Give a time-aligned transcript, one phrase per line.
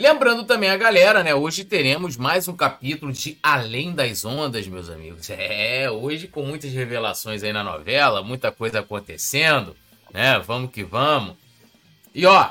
[0.00, 1.34] Lembrando também a galera, né?
[1.34, 5.28] Hoje teremos mais um capítulo de Além das Ondas, meus amigos.
[5.28, 9.76] É, hoje com muitas revelações aí na novela, muita coisa acontecendo,
[10.10, 10.38] né?
[10.38, 11.36] Vamos que vamos.
[12.14, 12.48] E ó,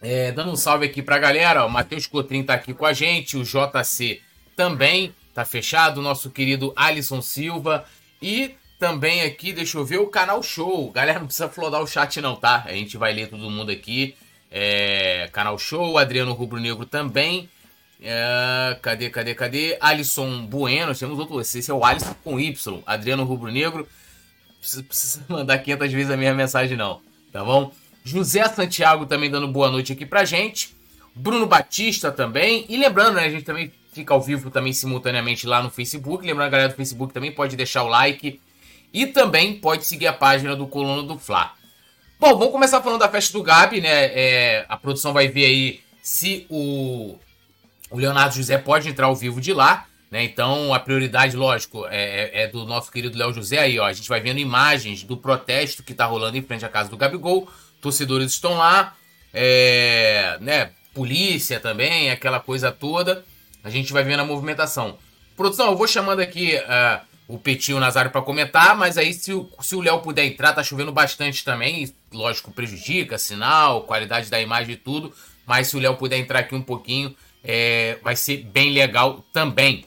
[0.00, 2.92] é, dando um salve aqui pra galera, ó, o Matheus Cotrim tá aqui com a
[2.92, 4.22] gente, o JC
[4.54, 7.84] também tá fechado, o nosso querido Alisson Silva
[8.22, 10.88] e também aqui, deixa eu ver, o canal Show.
[10.92, 12.62] Galera, não precisa flodar o chat não, tá?
[12.64, 14.14] A gente vai ler todo mundo aqui.
[14.50, 17.48] É, canal Show, Adriano Rubro Negro também.
[18.02, 19.76] É, cadê, cadê, cadê?
[19.80, 21.40] Alisson Bueno, temos outro.
[21.40, 22.82] Esse é o Alisson com Y.
[22.86, 23.86] Adriano Rubro Negro.
[24.58, 27.00] Precisa, precisa mandar 500 vezes a minha mensagem, não.
[27.32, 27.72] Tá bom?
[28.02, 30.74] José Santiago também dando boa noite aqui pra gente.
[31.14, 32.64] Bruno Batista também.
[32.68, 33.24] E lembrando, né?
[33.24, 36.26] A gente também fica ao vivo também simultaneamente lá no Facebook.
[36.26, 38.40] Lembrando, a galera do Facebook também pode deixar o like.
[38.92, 41.54] E também pode seguir a página do Coluna do Fla.
[42.20, 44.04] Bom, vamos começar falando da festa do Gabi, né?
[44.12, 47.18] É, a produção vai ver aí se o,
[47.90, 50.22] o Leonardo José pode entrar ao vivo de lá, né?
[50.22, 53.86] Então a prioridade, lógico, é, é, do nosso querido Léo José aí, ó.
[53.86, 56.96] A gente vai vendo imagens do protesto que tá rolando em frente à casa do
[56.98, 57.48] Gabigol.
[57.80, 58.94] Torcedores estão lá,
[59.32, 60.72] é, né?
[60.92, 63.24] Polícia também, aquela coisa toda.
[63.64, 64.98] A gente vai vendo a movimentação.
[65.34, 66.54] Produção, eu vou chamando aqui.
[66.56, 70.00] Uh, o Petinho e o Nazário para comentar, mas aí se o, se o Léo
[70.00, 75.12] puder entrar, tá chovendo bastante também, e, lógico, prejudica, sinal, qualidade da imagem e tudo,
[75.46, 77.14] mas se o Léo puder entrar aqui um pouquinho,
[77.44, 79.84] é, vai ser bem legal também.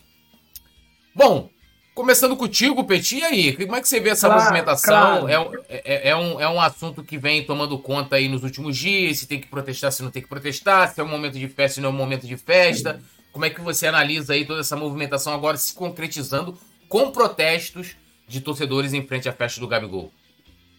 [1.13, 1.50] Bom,
[1.94, 5.28] começando contigo, Petit, e aí, como é que você vê essa claro, movimentação?
[5.28, 5.63] Claro.
[5.67, 9.19] É, é, é, um, é um assunto que vem tomando conta aí nos últimos dias,
[9.19, 11.75] se tem que protestar, se não tem que protestar, se é um momento de festa,
[11.75, 13.02] se não é um momento de festa.
[13.33, 16.57] Como é que você analisa aí toda essa movimentação agora se concretizando
[16.94, 17.95] com protestos
[18.27, 20.13] de torcedores em frente à festa do Gabigol?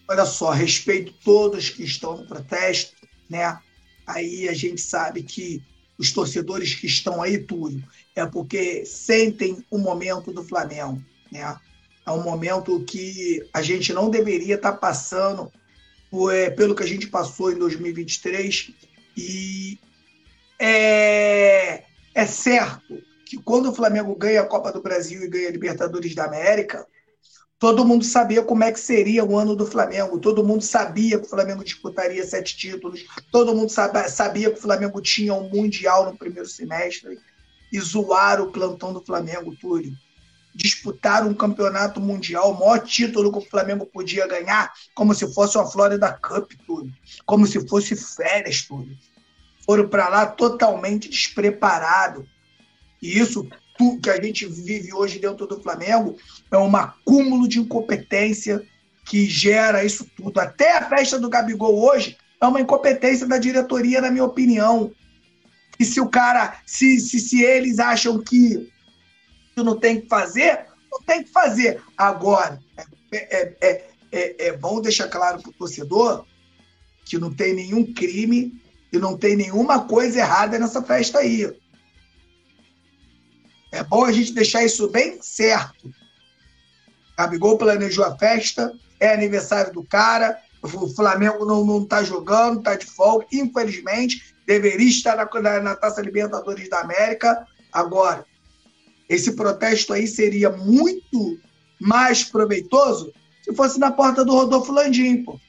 [0.07, 2.95] Olha só, respeito todos que estão no protesto,
[3.29, 3.59] né?
[4.07, 5.61] Aí a gente sabe que
[5.97, 7.83] os torcedores que estão aí, Túlio,
[8.15, 11.59] é porque sentem o momento do Flamengo, né?
[12.07, 15.51] É um momento que a gente não deveria estar passando
[16.09, 18.71] por, é, pelo que a gente passou em 2023
[19.17, 19.77] e
[20.57, 25.51] é, é certo que quando o Flamengo ganha a Copa do Brasil e ganha a
[25.51, 26.85] Libertadores da América,
[27.57, 31.25] todo mundo sabia como é que seria o ano do Flamengo, todo mundo sabia que
[31.25, 36.17] o Flamengo disputaria sete títulos, todo mundo sabia que o Flamengo tinha um Mundial no
[36.17, 37.17] primeiro semestre,
[37.71, 39.91] e zoar o plantão do Flamengo, Túlio.
[40.53, 45.57] Disputar um campeonato mundial, o maior título que o Flamengo podia ganhar, como se fosse
[45.57, 46.93] uma Florida Cup, Túlio.
[47.25, 48.95] Como se fosse férias, Túlio.
[49.65, 52.25] Foram para lá totalmente despreparados
[53.05, 53.47] e isso
[54.01, 56.17] que a gente vive hoje dentro do Flamengo
[56.49, 58.65] é um acúmulo de incompetência
[59.05, 60.39] que gera isso tudo.
[60.39, 64.91] Até a festa do Gabigol hoje é uma incompetência da diretoria, na minha opinião.
[65.79, 68.71] E se o cara, se, se, se eles acham que
[69.55, 71.79] não tem que fazer, não tem que fazer.
[71.95, 72.59] Agora,
[73.11, 76.25] é, é, é, é, é bom deixar claro para o torcedor
[77.05, 78.59] que não tem nenhum crime
[78.91, 81.53] e não tem nenhuma coisa errada nessa festa aí.
[83.71, 85.91] É bom a gente deixar isso bem certo.
[87.17, 92.85] Gabigol planejou a festa, é aniversário do cara, o Flamengo não, tá jogando, tá de
[92.85, 97.45] folga, infelizmente, deveria estar na, na Taça Libertadores da América.
[97.71, 98.25] Agora,
[99.07, 101.39] esse protesto aí seria muito
[101.79, 105.39] mais proveitoso se fosse na porta do Rodolfo Landim, pô,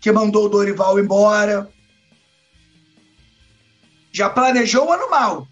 [0.00, 1.68] que mandou o Dorival embora.
[4.12, 5.48] Já planejou o ano mal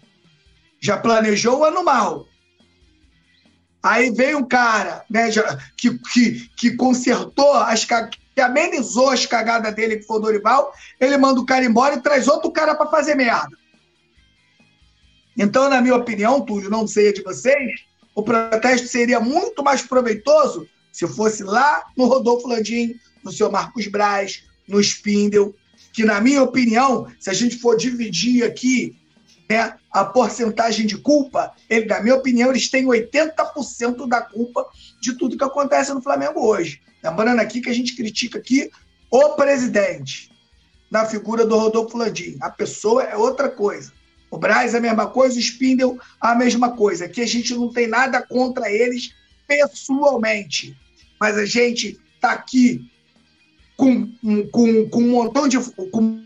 [0.85, 2.27] já planejou o ano mal.
[3.81, 9.73] Aí vem um cara né, já, que, que, que consertou, as, que amenizou as cagadas
[9.73, 12.89] dele, que foi o Dorival, ele manda o cara embora e traz outro cara para
[12.89, 13.55] fazer merda.
[15.37, 17.81] Então, na minha opinião, Túlio, não sei a de vocês,
[18.13, 23.87] o protesto seria muito mais proveitoso se fosse lá no Rodolfo Landim, no seu Marcos
[23.87, 25.53] Braz, no Spindel,
[25.91, 28.95] que, na minha opinião, se a gente for dividir aqui
[29.49, 34.65] né, a porcentagem de culpa, ele, na minha opinião, eles têm 80% da culpa
[34.99, 36.81] de tudo que acontece no Flamengo hoje.
[37.03, 38.71] Lembrando aqui que a gente critica aqui
[39.11, 40.31] o presidente,
[40.89, 42.37] na figura do Rodolfo Landim.
[42.41, 43.91] A pessoa é outra coisa.
[44.31, 47.05] O Braz é a mesma coisa, o Spindle a mesma coisa.
[47.05, 49.13] Aqui a gente não tem nada contra eles
[49.47, 50.75] pessoalmente.
[51.19, 52.89] Mas a gente está aqui
[53.77, 54.11] com,
[54.51, 55.57] com, com um montão de.
[55.91, 56.24] Com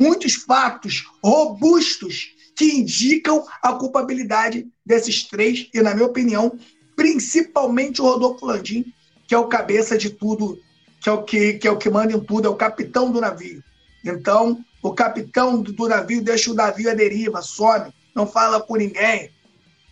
[0.00, 6.58] muitos fatos robustos que indicam a culpabilidade desses três, e, na minha opinião,
[6.96, 8.92] principalmente o Rodolfo Landim,
[9.28, 10.58] que é o cabeça de tudo,
[11.00, 13.20] que é o que, que, é o que manda em tudo, é o capitão do
[13.20, 13.62] navio.
[14.04, 19.30] Então, O capitão do navio deixa o navio à deriva, some, não fala com ninguém.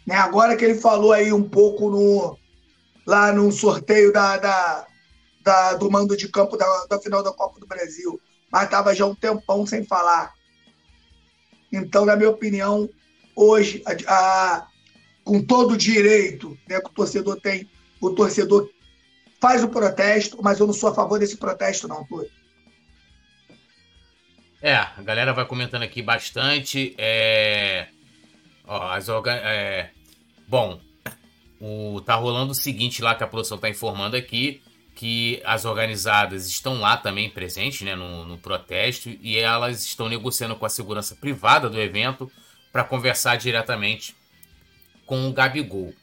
[0.06, 0.14] Né?
[0.14, 2.38] Agora que ele falou aí um pouco no,
[3.06, 4.87] lá no sorteio da, da,
[5.43, 8.19] da do mando de campo da, da final da Copa do Brasil,
[8.50, 10.32] mas estava já um tempão sem falar.
[11.72, 12.88] Então, na minha opinião,
[13.34, 14.68] hoje, a, a,
[15.24, 17.68] com todo direito né, que o torcedor tem,
[18.00, 18.70] o torcedor
[19.40, 22.30] faz o protesto, mas eu não sou a favor desse protesto, não, Túlio.
[24.60, 26.94] É, a galera vai comentando aqui bastante.
[26.98, 27.88] É...
[28.66, 29.08] Ó, as.
[29.08, 29.90] É...
[30.48, 30.80] Bom,
[31.60, 32.00] o...
[32.00, 34.60] tá rolando o seguinte lá que a produção tá informando aqui,
[34.98, 40.56] que as organizadas estão lá também presentes, né, no, no protesto, e elas estão negociando
[40.56, 42.28] com a segurança privada do evento
[42.72, 44.16] para conversar diretamente
[45.06, 45.94] com o Gabigol.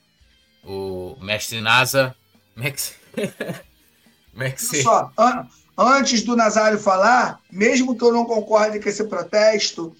[0.63, 2.15] O mestre NASA.
[2.55, 2.95] Max...
[4.33, 4.71] Max...
[4.81, 5.45] Só, an
[5.77, 9.93] antes do Nazário falar, mesmo que eu não concorde com esse protesto,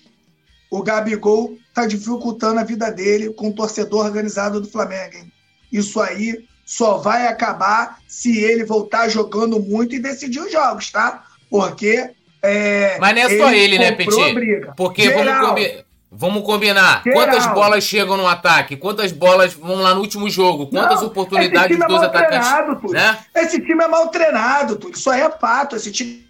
[0.72, 5.18] o Gabigol está dificultando a vida dele com o torcedor organizado do Flamengo.
[5.18, 5.34] Hein?
[5.70, 11.24] Isso aí só vai acabar se ele voltar jogando muito e decidir os jogos, tá?
[11.50, 12.10] Porque.
[12.42, 14.74] É, Mas não é só ele, ele né, Petit?
[14.76, 17.04] Porque vamos, combi vamos, combinar.
[17.04, 17.20] Geral.
[17.20, 18.78] Quantas bolas chegam no ataque?
[18.78, 20.68] Quantas bolas vão lá no último jogo?
[20.68, 22.50] Quantas não, oportunidades dos é atacantes?
[22.50, 23.20] Treinado, né?
[23.36, 24.96] Esse time é mal treinado, tudo.
[24.96, 25.76] Isso aí é fato.
[25.76, 26.26] Esse time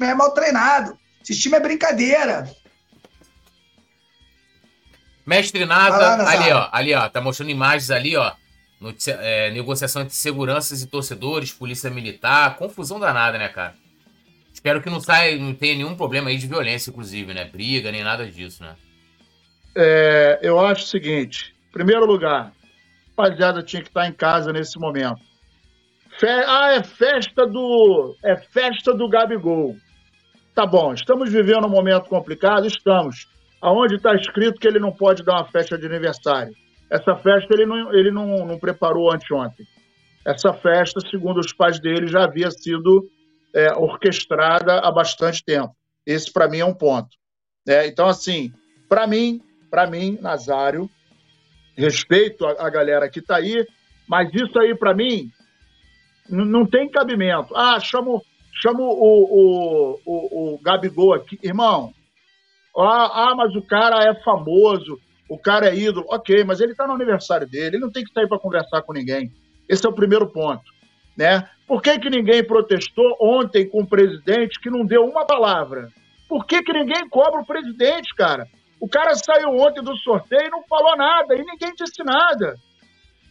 [0.00, 0.96] é mal treinado.
[1.22, 2.50] Esse time é brincadeira.
[5.24, 8.32] Mestre Nasa, ali ó, ali ó, tá mostrando imagens ali ó,
[8.82, 13.74] Noticia, é, negociação entre seguranças e torcedores, polícia militar, confusão danada, né, cara?
[14.52, 17.44] Espero que não saia, não tenha nenhum problema aí de violência, inclusive, né?
[17.44, 18.74] Briga, nem nada disso, né?
[19.76, 22.52] É, eu acho o seguinte: primeiro lugar,
[23.16, 25.20] rapaziada tinha que estar em casa nesse momento.
[26.18, 26.26] Fe...
[26.26, 28.16] Ah, é festa do.
[28.24, 29.76] É festa do Gabigol.
[30.56, 32.66] Tá bom, estamos vivendo um momento complicado?
[32.66, 33.28] Estamos.
[33.60, 36.52] Aonde está escrito que ele não pode dar uma festa de aniversário?
[36.92, 39.66] Essa festa ele não, ele não, não preparou anteontem.
[40.26, 43.08] Essa festa, segundo os pais dele, já havia sido
[43.54, 45.74] é, orquestrada há bastante tempo.
[46.06, 47.08] Esse, para mim, é um ponto.
[47.66, 48.52] É, então, assim,
[48.90, 49.40] para mim,
[49.70, 50.90] para mim, Nazário,
[51.74, 53.66] respeito a, a galera que está aí,
[54.06, 55.30] mas isso aí, para mim,
[56.28, 57.56] não tem cabimento.
[57.56, 58.22] Ah, chamo,
[58.60, 61.38] chamo o, o, o, o Gabigol aqui.
[61.42, 61.94] Irmão,
[62.76, 65.00] ah, ah, mas o cara é famoso
[65.32, 68.12] o cara é ídolo, ok, mas ele está no aniversário dele, ele não tem que
[68.12, 69.32] sair para conversar com ninguém.
[69.66, 70.62] Esse é o primeiro ponto.
[71.16, 71.48] Né?
[71.66, 75.88] Por que, que ninguém protestou ontem com o presidente que não deu uma palavra?
[76.28, 78.46] Por que, que ninguém cobra o presidente, cara?
[78.78, 82.56] O cara saiu ontem do sorteio e não falou nada, e ninguém disse nada.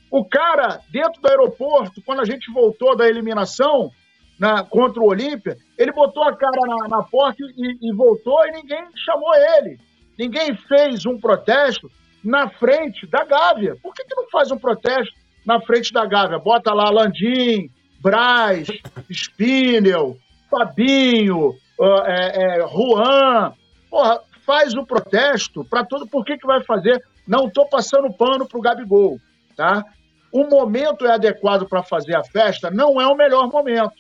[0.09, 3.92] O cara, dentro do aeroporto, quando a gente voltou da eliminação
[4.39, 8.54] na, contra o Olímpia, ele botou a cara na, na porta e, e voltou e
[8.54, 9.77] ninguém chamou ele.
[10.21, 11.89] Ninguém fez um protesto
[12.23, 13.75] na frente da Gávea.
[13.81, 16.38] Por que, que não faz um protesto na frente da Gávea?
[16.38, 18.68] Bota lá Landim, Braz,
[19.09, 20.15] Spinel,
[20.47, 23.51] Fabinho, uh, é, é, Juan.
[23.89, 26.06] Porra, faz o protesto para todo.
[26.06, 27.03] Por que, que vai fazer?
[27.27, 29.19] Não estou passando pano para o Gabigol,
[29.57, 29.83] tá?
[30.31, 32.69] O momento é adequado para fazer a festa?
[32.69, 33.95] Não é o melhor momento.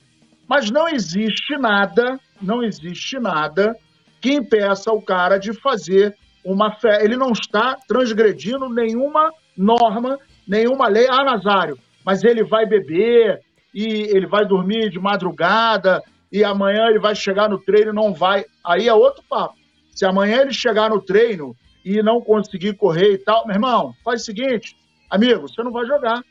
[0.47, 3.75] Mas não existe nada, não existe nada
[4.21, 7.03] que impeça o cara de fazer uma fé.
[7.03, 11.07] Ele não está transgredindo nenhuma norma, nenhuma lei.
[11.09, 13.41] Ah, Nazário, mas ele vai beber
[13.73, 13.85] e
[14.15, 16.01] ele vai dormir de madrugada
[16.31, 18.45] e amanhã ele vai chegar no treino e não vai.
[18.63, 19.55] Aí é outro papo.
[19.91, 24.21] Se amanhã ele chegar no treino e não conseguir correr e tal, meu irmão, faz
[24.21, 24.75] o seguinte,
[25.09, 26.23] amigo, você não vai jogar.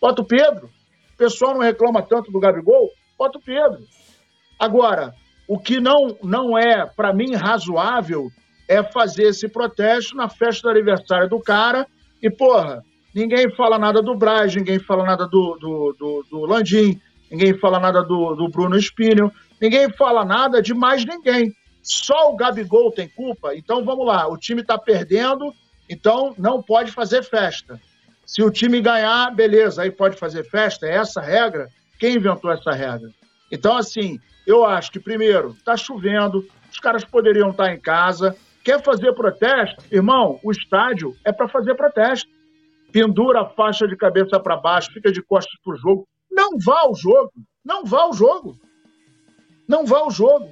[0.00, 0.70] Bota o Pedro.
[1.14, 3.84] O pessoal não reclama tanto do Gabigol, bota o Pedro.
[4.58, 5.14] Agora,
[5.50, 8.30] o que não, não é, para mim, razoável
[8.68, 11.88] é fazer esse protesto na festa do aniversário do cara
[12.22, 17.00] e, porra, ninguém fala nada do Braz, ninguém fala nada do, do, do, do Landim,
[17.28, 21.52] ninguém fala nada do, do Bruno Espínio, ninguém fala nada de mais ninguém.
[21.82, 23.52] Só o Gabigol tem culpa?
[23.56, 25.52] Então vamos lá, o time está perdendo,
[25.88, 27.80] então não pode fazer festa.
[28.24, 31.66] Se o time ganhar, beleza, aí pode fazer festa, é essa a regra?
[31.98, 33.10] Quem inventou essa regra?
[33.50, 38.36] Então, assim, eu acho que, primeiro, está chovendo, os caras poderiam estar em casa.
[38.64, 39.82] Quer fazer protesto?
[39.90, 42.28] Irmão, o estádio é para fazer protesto.
[42.92, 46.08] Pendura a faixa de cabeça para baixo, fica de costas para o jogo.
[46.30, 47.32] Não vá ao jogo.
[47.64, 48.56] Não vá ao jogo.
[49.68, 50.48] Não vá ao jogo.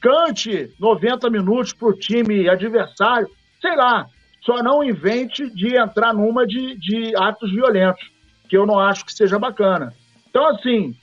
[0.00, 3.28] Cante 90 minutos para o time adversário.
[3.60, 4.06] Sei lá.
[4.42, 8.02] Só não invente de entrar numa de, de atos violentos,
[8.48, 9.92] que eu não acho que seja bacana.
[10.28, 10.94] Então, assim,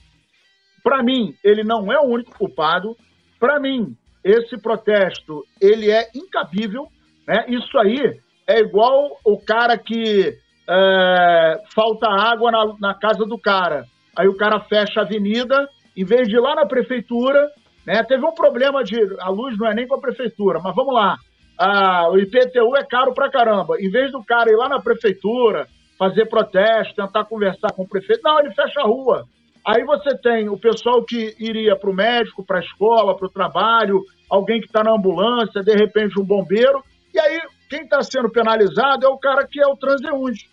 [0.86, 2.96] para mim, ele não é o único culpado.
[3.40, 6.86] Para mim, esse protesto ele é incabível,
[7.26, 7.44] né?
[7.48, 10.32] Isso aí é igual o cara que
[10.70, 13.84] é, falta água na, na, casa do cara.
[14.16, 17.50] Aí o cara fecha a avenida, em vez de ir lá na prefeitura,
[17.84, 18.04] né?
[18.04, 18.94] Teve um problema de.
[19.18, 21.16] A luz não é nem com a prefeitura, mas vamos lá.
[21.58, 23.74] Ah, o IPTU é caro pra caramba.
[23.80, 25.66] Em vez do cara ir lá na prefeitura,
[25.98, 29.26] fazer protesto, tentar conversar com o prefeito, não, ele fecha a rua.
[29.66, 33.30] Aí você tem o pessoal que iria para o médico, para a escola, para o
[33.30, 38.30] trabalho, alguém que está na ambulância, de repente um bombeiro, e aí quem está sendo
[38.30, 40.48] penalizado é o cara que é o transeunte,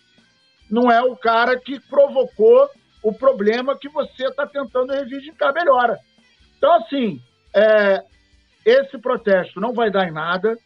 [0.68, 2.68] não é o cara que provocou
[3.04, 5.96] o problema que você está tentando reivindicar melhora.
[6.58, 7.20] Então, assim,
[7.54, 8.02] é,
[8.64, 10.58] esse protesto não vai dar em nada,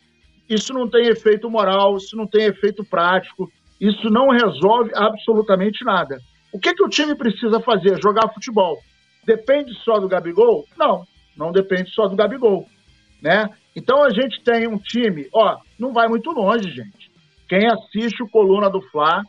[0.48, 6.18] isso não tem efeito moral, isso não tem efeito prático, isso não resolve absolutamente nada.
[6.52, 8.00] O que, que o time precisa fazer?
[8.02, 8.78] Jogar futebol.
[9.24, 10.66] Depende só do Gabigol?
[10.76, 12.66] Não, não depende só do Gabigol.
[13.20, 13.48] Né?
[13.76, 17.10] Então a gente tem um time, ó, não vai muito longe, gente.
[17.48, 19.22] Quem assiste o Coluna do Fla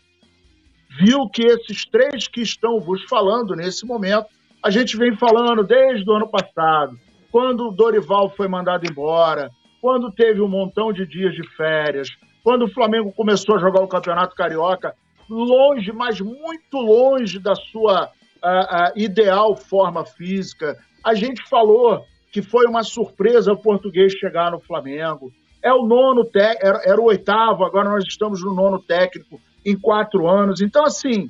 [1.00, 4.28] viu que esses três que estão vos falando nesse momento,
[4.64, 6.98] a gente vem falando desde o ano passado,
[7.32, 9.50] quando o Dorival foi mandado embora,
[9.82, 12.10] quando teve um montão de dias de férias,
[12.44, 14.94] quando o Flamengo começou a jogar o Campeonato Carioca,
[15.34, 20.78] longe, mas muito longe da sua uh, uh, ideal forma física.
[21.04, 25.32] A gente falou que foi uma surpresa o português chegar no Flamengo.
[25.62, 30.28] É o nono, era, era o oitavo, agora nós estamos no nono técnico em quatro
[30.28, 30.62] anos.
[30.62, 31.30] Então, assim,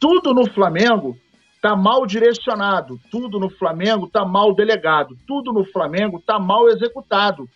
[0.00, 1.16] tudo no Flamengo
[1.56, 7.48] está mal direcionado, tudo no Flamengo está mal delegado, tudo no Flamengo está mal executado.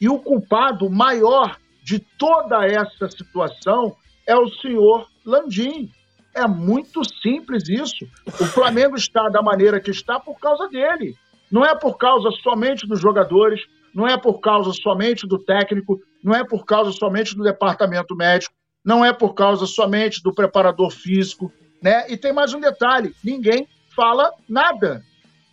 [0.00, 3.96] E o culpado maior de toda essa situação
[4.28, 5.90] é o senhor Landim.
[6.36, 8.06] É muito simples isso.
[8.26, 11.16] O Flamengo está da maneira que está por causa dele.
[11.50, 13.62] Não é por causa somente dos jogadores,
[13.94, 18.54] não é por causa somente do técnico, não é por causa somente do departamento médico,
[18.84, 21.50] não é por causa somente do preparador físico,
[21.82, 22.04] né?
[22.10, 23.66] E tem mais um detalhe: ninguém
[23.96, 25.02] fala nada.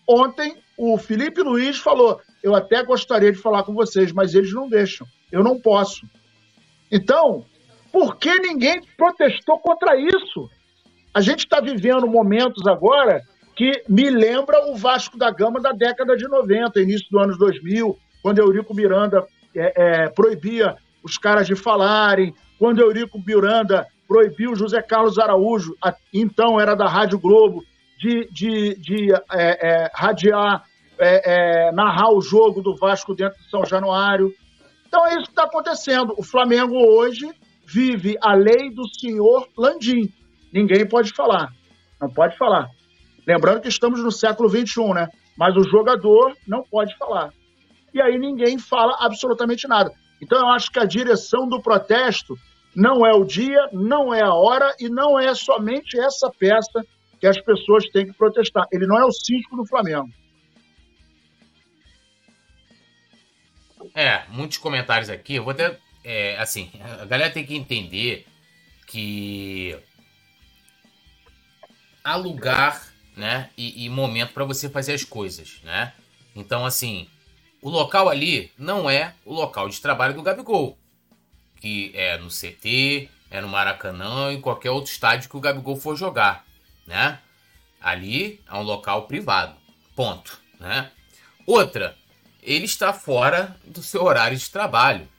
[0.07, 4.67] Ontem o Felipe Luiz falou: eu até gostaria de falar com vocês, mas eles não
[4.67, 5.07] deixam.
[5.31, 6.05] Eu não posso.
[6.91, 7.45] Então,
[7.95, 10.49] por que ninguém protestou contra isso?
[11.13, 13.21] A gente está vivendo momentos agora
[13.55, 17.97] que me lembra o Vasco da Gama da década de 90, início dos anos 2000,
[18.21, 19.25] quando Eurico Miranda
[19.55, 25.73] é, é, proibia os caras de falarem, quando Eurico Miranda proibiu José Carlos Araújo,
[26.13, 27.63] então era da Rádio Globo,
[27.97, 30.65] de, de, de é, é radiar,
[30.99, 34.33] é, é, narrar o jogo do Vasco dentro de São Januário.
[34.85, 36.13] Então é isso que está acontecendo.
[36.17, 37.33] O Flamengo hoje
[37.67, 40.11] vive a lei do senhor Landim.
[40.51, 41.51] Ninguém pode falar.
[41.99, 42.69] Não pode falar.
[43.27, 45.09] Lembrando que estamos no século XXI, né?
[45.37, 47.33] Mas o jogador não pode falar.
[47.93, 49.91] E aí ninguém fala absolutamente nada.
[50.21, 52.37] Então eu acho que a direção do protesto
[52.75, 56.85] não é o dia, não é a hora e não é somente essa peça
[57.19, 58.65] que as pessoas têm que protestar.
[58.71, 60.09] Ele não é o síndico do Flamengo.
[63.93, 65.35] É, muitos comentários aqui.
[65.35, 66.71] Eu vou até é, assim,
[67.01, 68.27] a galera tem que entender
[68.85, 69.75] que
[72.03, 75.93] há lugar, né, e, e momento para você fazer as coisas, né?
[76.35, 77.09] Então, assim,
[77.59, 80.77] o local ali não é o local de trabalho do Gabigol,
[81.59, 85.95] que é no CT, é no Maracanã, em qualquer outro estádio que o Gabigol for
[85.95, 86.45] jogar,
[86.85, 87.19] né?
[87.81, 89.55] Ali é um local privado,
[89.95, 90.91] ponto, né?
[91.47, 91.97] Outra,
[92.43, 95.14] ele está fora do seu horário de trabalho.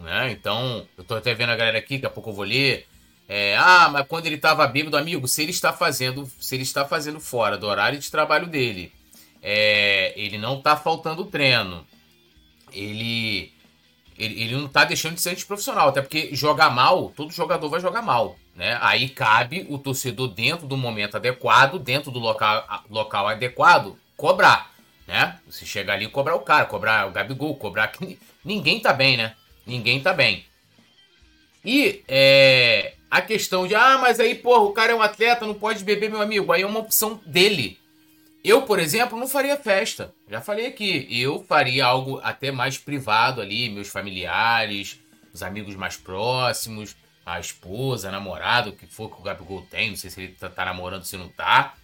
[0.00, 0.32] Né?
[0.32, 2.86] Então, eu tô até vendo a galera aqui, daqui a pouco eu vou ler.
[3.28, 6.84] É, ah, mas quando ele estava bêbado, amigo, se ele está fazendo, se ele está
[6.84, 8.92] fazendo fora do horário de trabalho dele,
[9.42, 11.86] é, ele não está faltando treino.
[12.72, 13.52] Ele,
[14.18, 17.80] ele, ele não está deixando de ser antiprofissional, até porque jogar mal, todo jogador vai
[17.80, 18.36] jogar mal.
[18.54, 18.76] Né?
[18.80, 24.72] Aí cabe o torcedor, dentro do momento adequado, dentro do local, local adequado, cobrar.
[25.06, 25.38] Né?
[25.48, 29.34] Se chegar ali cobrar o cara, cobrar o Gabigol, cobrar que ninguém tá bem, né?
[29.70, 30.44] Ninguém tá bem.
[31.64, 35.54] E é, a questão de, ah, mas aí, porra, o cara é um atleta, não
[35.54, 36.52] pode beber, meu amigo.
[36.52, 37.78] Aí é uma opção dele.
[38.42, 40.14] Eu, por exemplo, não faria festa.
[40.28, 41.06] Já falei aqui.
[41.10, 44.98] Eu faria algo até mais privado ali, meus familiares,
[45.32, 49.90] os amigos mais próximos, a esposa, namorado, o que for que o Gabigol tem.
[49.90, 51.74] Não sei se ele tá, tá namorando, se não tá.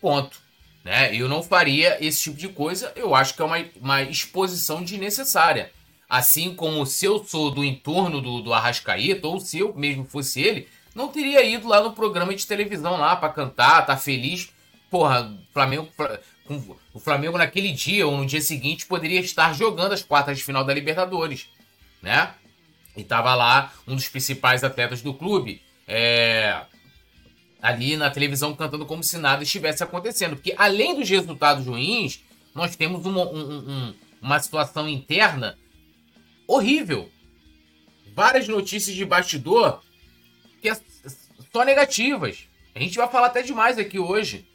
[0.00, 0.40] Ponto.
[0.82, 1.14] Né?
[1.14, 2.92] Eu não faria esse tipo de coisa.
[2.96, 5.70] Eu acho que é uma, uma exposição desnecessária.
[6.08, 10.40] Assim como se eu sou do entorno do, do Arrascaeta, ou se eu mesmo fosse
[10.40, 14.48] ele, não teria ido lá no programa de televisão lá para cantar, tá feliz.
[14.90, 15.88] porra, Flamengo,
[16.94, 20.64] o Flamengo naquele dia ou no dia seguinte poderia estar jogando as quartas de final
[20.64, 21.48] da Libertadores,
[22.00, 22.32] né?
[22.96, 26.62] E tava lá um dos principais atletas do clube, é,
[27.60, 30.36] ali na televisão cantando como se nada estivesse acontecendo.
[30.36, 32.20] Porque além dos resultados ruins,
[32.54, 35.58] nós temos uma, um, um, uma situação interna
[36.46, 37.10] horrível.
[38.14, 39.82] Várias notícias de bastidor
[40.60, 40.76] que é
[41.52, 42.48] só negativas.
[42.74, 44.46] A gente vai falar até demais aqui hoje.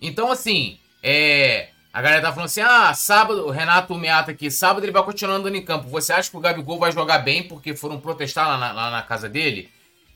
[0.00, 4.84] Então, assim, é, a galera tá falando assim: ah, sábado, o Renato Meata aqui, sábado
[4.84, 5.88] ele vai continuar andando em campo.
[5.88, 9.02] Você acha que o Gabigol vai jogar bem porque foram protestar lá na, lá na
[9.02, 9.70] casa dele?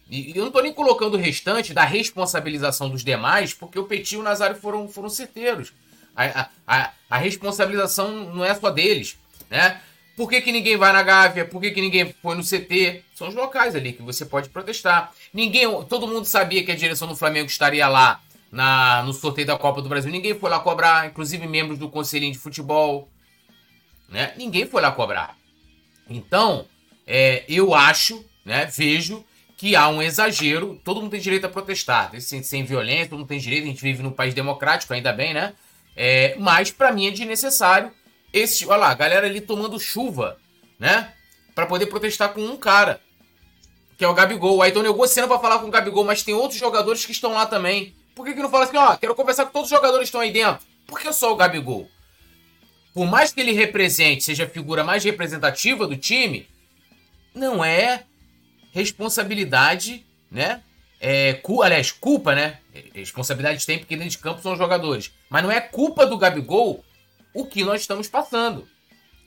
[0.09, 4.15] E eu não tô nem colocando o restante da responsabilização dos demais, porque o Petit
[4.15, 5.73] e o Nazário foram, foram certeiros.
[6.15, 9.19] A, a, a, responsabilização não é só deles,
[9.51, 9.81] né?
[10.17, 11.45] Por que, que ninguém vai na Gávea?
[11.45, 13.03] Por que, que ninguém foi no CT?
[13.15, 15.13] São os locais ali que você pode protestar.
[15.33, 19.59] Ninguém, todo mundo sabia que a direção do Flamengo estaria lá na, no sorteio da
[19.59, 20.13] Copa do Brasil.
[20.13, 23.09] Ninguém foi lá cobrar, inclusive membros do Conselhinho de Futebol.
[24.09, 24.33] Né?
[24.37, 25.37] Ninguém foi lá cobrar.
[26.09, 26.67] Então,
[27.05, 29.25] é, eu acho, né, vejo
[29.57, 30.81] que há um exagero.
[30.85, 33.65] Todo mundo tem direito a protestar, sem, sem violência, todo mundo tem direito.
[33.65, 35.55] A gente vive num país democrático, ainda bem, né?
[35.97, 37.91] É, mas para mim é desnecessário
[38.35, 40.37] esse, olha lá, a galera ali tomando chuva,
[40.79, 41.13] né?
[41.55, 43.01] Para poder protestar com um cara,
[43.97, 44.61] que é o Gabigol.
[44.61, 47.47] Aí então negociando para falar com o Gabigol, mas tem outros jogadores que estão lá
[47.47, 47.95] também.
[48.13, 50.21] Por que, que não fala assim, ó, quero conversar com todos os jogadores que estão
[50.21, 50.67] aí dentro?
[50.85, 51.89] Por que só o Gabigol?
[52.93, 56.49] Por mais que ele represente, seja a figura mais representativa do time,
[57.33, 58.05] não é
[58.73, 60.61] responsabilidade, né?
[61.01, 62.59] É, cu, aliás, culpa, né?
[62.95, 65.13] Responsabilidade tem porque dentro de campo são os jogadores.
[65.31, 66.85] Mas não é culpa do Gabigol
[67.35, 68.67] o que nós estamos passando.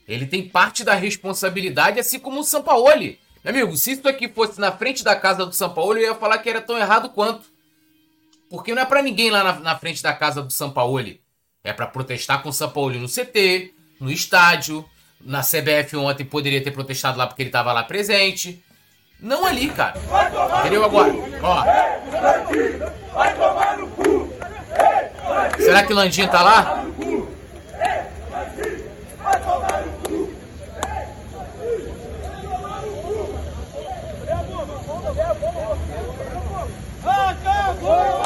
[0.08, 3.20] Ele tem parte da responsabilidade, assim como o Sampaoli.
[3.44, 6.38] Meu amigo, se isso aqui fosse na frente da casa do Sampaoli, eu ia falar
[6.38, 7.46] que era tão errado quanto.
[8.48, 11.20] Porque não é para ninguém lá na, na, frente da casa do Sampaoli.
[11.62, 14.88] É para protestar com o Sampaoli no CT, no estádio,
[15.20, 18.64] na CBF ontem poderia ter protestado lá porque ele estava lá presente.
[19.20, 20.00] Não ali, cara.
[20.60, 21.12] Entendeu agora?
[21.42, 21.64] Ó.
[25.58, 26.86] Será que Landinho tá lá?
[37.88, 38.17] Whoa!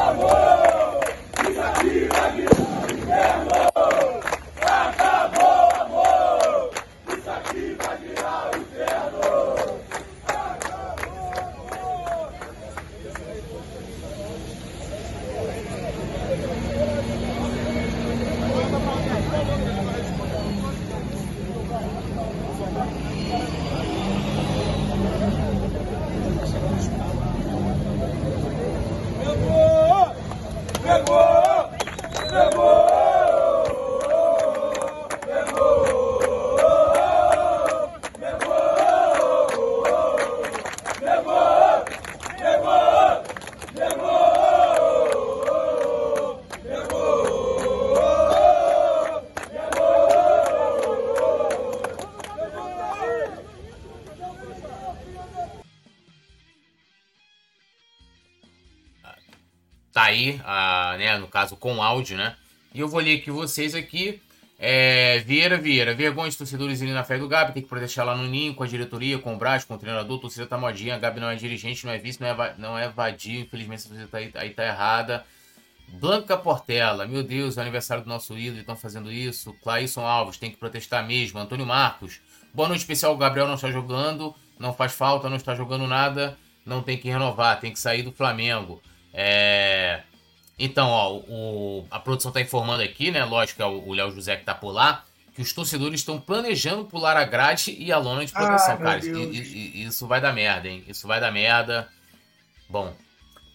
[61.43, 62.37] Caso com áudio, né?
[62.73, 64.21] E eu vou ler aqui vocês aqui.
[64.59, 68.17] É, Vieira, Vieira, vergonha de torcedores irem na fé do Gabi, tem que protestar lá
[68.17, 70.99] no Ninho, com a diretoria, com o Brás, com o treinador, torcida tá modinha, a
[70.99, 74.19] Gabi não é dirigente, não é vice, não é, não é vadio, infelizmente você tá
[74.19, 75.25] aí, aí tá errada.
[75.89, 79.53] Blanca Portela, meu Deus, é aniversário do nosso ídolo, estão fazendo isso.
[79.65, 81.41] Claisson Alves, tem que protestar mesmo.
[81.41, 82.21] Antônio Marcos,
[82.55, 86.39] boa noite especial, o Gabriel não está jogando, não faz falta, não está jogando nada,
[86.65, 88.81] não tem que renovar, tem que sair do Flamengo.
[89.13, 90.03] É...
[90.59, 93.25] Então, ó, o, a produção está informando aqui, né?
[93.25, 96.85] Lógico que é o Léo José que está por lá, que os torcedores estão planejando
[96.85, 98.99] pular a grade e a lona de proteção, ah, cara.
[98.99, 100.85] Isso, isso vai dar merda, hein?
[100.87, 101.89] Isso vai dar merda.
[102.69, 102.95] Bom.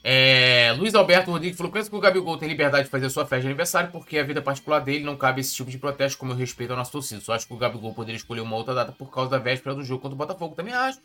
[0.04, 3.42] É, Luiz Alberto Rodrigues falou: penso que o Gabigol tem liberdade de fazer sua festa
[3.42, 6.36] de aniversário porque a vida particular dele não cabe esse tipo de protesto, como eu
[6.38, 7.20] respeito ao nosso torcida.
[7.22, 9.84] Só acho que o Gabigol poderia escolher uma outra data por causa da véspera do
[9.84, 10.56] jogo contra o Botafogo.
[10.56, 11.00] Também acho.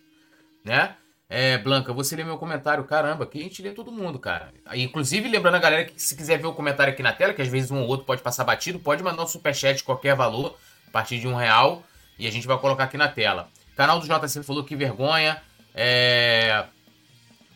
[0.64, 0.94] Né?
[1.34, 2.84] É, Blanca, você lê meu comentário.
[2.84, 4.52] Caramba, aqui a gente lê todo mundo, cara.
[4.74, 7.48] Inclusive, lembrando a galera que se quiser ver o comentário aqui na tela, que às
[7.48, 10.54] vezes um ou outro pode passar batido, pode mandar um superchat qualquer valor,
[10.86, 11.82] a partir de um real,
[12.18, 13.48] e a gente vai colocar aqui na tela.
[13.74, 15.40] Canal do JC falou que vergonha.
[15.74, 16.66] É...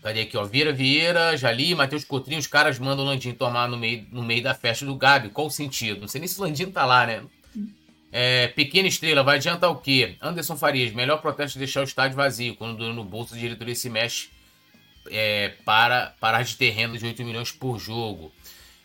[0.03, 0.45] Cadê aqui, ó?
[0.45, 4.43] Vieira Vieira, Jali, Matheus Cotrinho, os caras mandam o Landinho tomar no meio, no meio
[4.43, 5.29] da festa do Gabi.
[5.29, 6.01] Qual o sentido?
[6.01, 7.23] Não sei nem se o Landinho tá lá, né?
[8.13, 10.17] É, pequena estrela, vai adiantar o quê?
[10.23, 13.91] Anderson Farias, melhor protesto é deixar o estádio vazio, quando no bolso da diretoria se
[13.91, 14.29] mexe
[15.11, 18.33] é, para parar de ter renda de 8 milhões por jogo.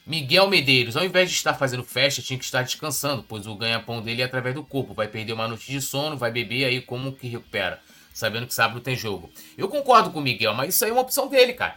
[0.05, 4.01] Miguel Medeiros, ao invés de estar fazendo festa, tinha que estar descansando, pois o ganha-pão
[4.01, 4.93] dele é através do corpo.
[4.93, 7.79] Vai perder uma noite de sono, vai beber, aí como que recupera?
[8.13, 9.29] Sabendo que sábado tem jogo.
[9.57, 11.75] Eu concordo com o Miguel, mas isso aí é uma opção dele, cara.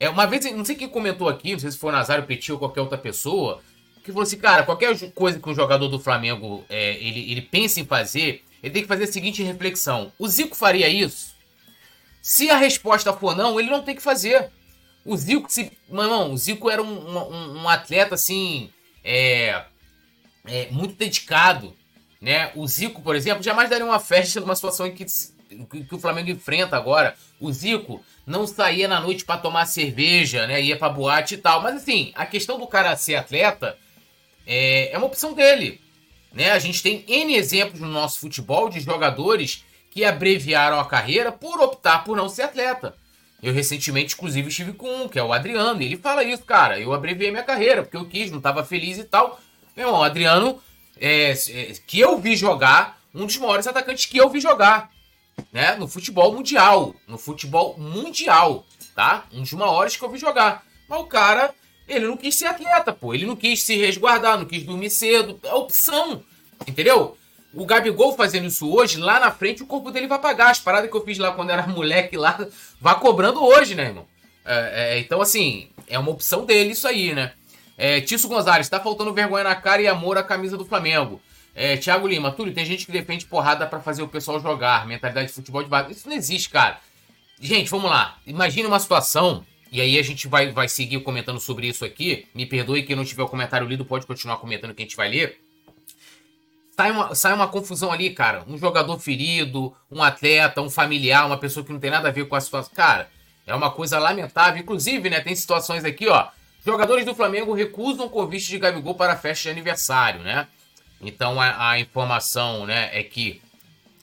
[0.00, 2.50] É, uma vez, não sei quem comentou aqui, não sei se foi o Nazário Petit
[2.50, 3.62] ou qualquer outra pessoa,
[4.02, 7.80] que falou assim, cara, qualquer coisa que um jogador do Flamengo é, ele, ele pensa
[7.80, 10.12] em fazer, ele tem que fazer a seguinte reflexão.
[10.18, 11.34] O Zico faria isso?
[12.20, 14.50] Se a resposta for não, ele não tem que fazer.
[15.04, 18.70] O Zico, se, irmão, o Zico era um, um, um atleta assim,
[19.04, 19.64] é,
[20.46, 21.74] é, muito dedicado,
[22.20, 22.52] né?
[22.54, 25.98] O Zico, por exemplo, jamais daria uma festa numa situação em que, que, que o
[25.98, 27.16] Flamengo enfrenta agora.
[27.40, 30.62] O Zico não saía na noite para tomar cerveja, né?
[30.62, 31.60] Ia para boate e tal.
[31.60, 33.76] Mas assim, a questão do cara ser atleta
[34.46, 35.80] é, é uma opção dele,
[36.32, 36.50] né?
[36.52, 41.60] A gente tem N exemplos no nosso futebol de jogadores que abreviaram a carreira por
[41.60, 42.96] optar por não ser atleta.
[43.42, 46.78] Eu recentemente, inclusive, estive com um, que é o Adriano, e ele fala isso, cara.
[46.78, 49.40] Eu abreviei minha carreira, porque eu quis, não estava feliz e tal.
[49.76, 50.62] Meu irmão, o Adriano,
[50.98, 54.90] é, é, que eu vi jogar, um dos maiores atacantes que eu vi jogar,
[55.52, 55.74] né?
[55.74, 56.94] No futebol mundial.
[57.08, 59.24] No futebol mundial, tá?
[59.32, 60.64] Um dos maiores que eu vi jogar.
[60.88, 61.52] Mas o cara,
[61.94, 63.14] ele não quis ser atleta, pô.
[63.14, 65.38] Ele não quis se resguardar, não quis dormir cedo.
[65.42, 66.22] É opção,
[66.66, 67.16] entendeu?
[67.54, 70.50] O Gabigol fazendo isso hoje, lá na frente o corpo dele vai pagar.
[70.50, 72.46] As paradas que eu fiz lá quando era moleque lá,
[72.80, 74.06] vai cobrando hoje, né, irmão?
[74.44, 77.32] É, é, então, assim, é uma opção dele isso aí, né?
[77.76, 81.20] É, Tício Gonzalez, tá faltando vergonha na cara e amor à camisa do Flamengo.
[81.54, 84.86] É, Thiago Lima, Túlio, tem gente que defende porrada para fazer o pessoal jogar.
[84.86, 85.92] Mentalidade de futebol de base.
[85.92, 86.78] Isso não existe, cara.
[87.40, 88.16] Gente, vamos lá.
[88.26, 92.28] Imagine uma situação, e aí a gente vai, vai seguir comentando sobre isso aqui.
[92.34, 95.08] Me perdoe quem não tiver o comentário lido, pode continuar comentando que a gente vai
[95.08, 95.40] ler
[96.76, 98.44] sai uma, sai uma confusão ali, cara.
[98.48, 102.26] Um jogador ferido, um atleta, um familiar, uma pessoa que não tem nada a ver
[102.26, 102.72] com a situação.
[102.74, 103.08] Cara,
[103.46, 104.60] é uma coisa lamentável.
[104.60, 106.28] Inclusive, né, tem situações aqui, ó.
[106.64, 110.46] Jogadores do Flamengo recusam convite de Gabigol para a festa de aniversário, né?
[111.00, 113.42] Então a, a informação, né, é que,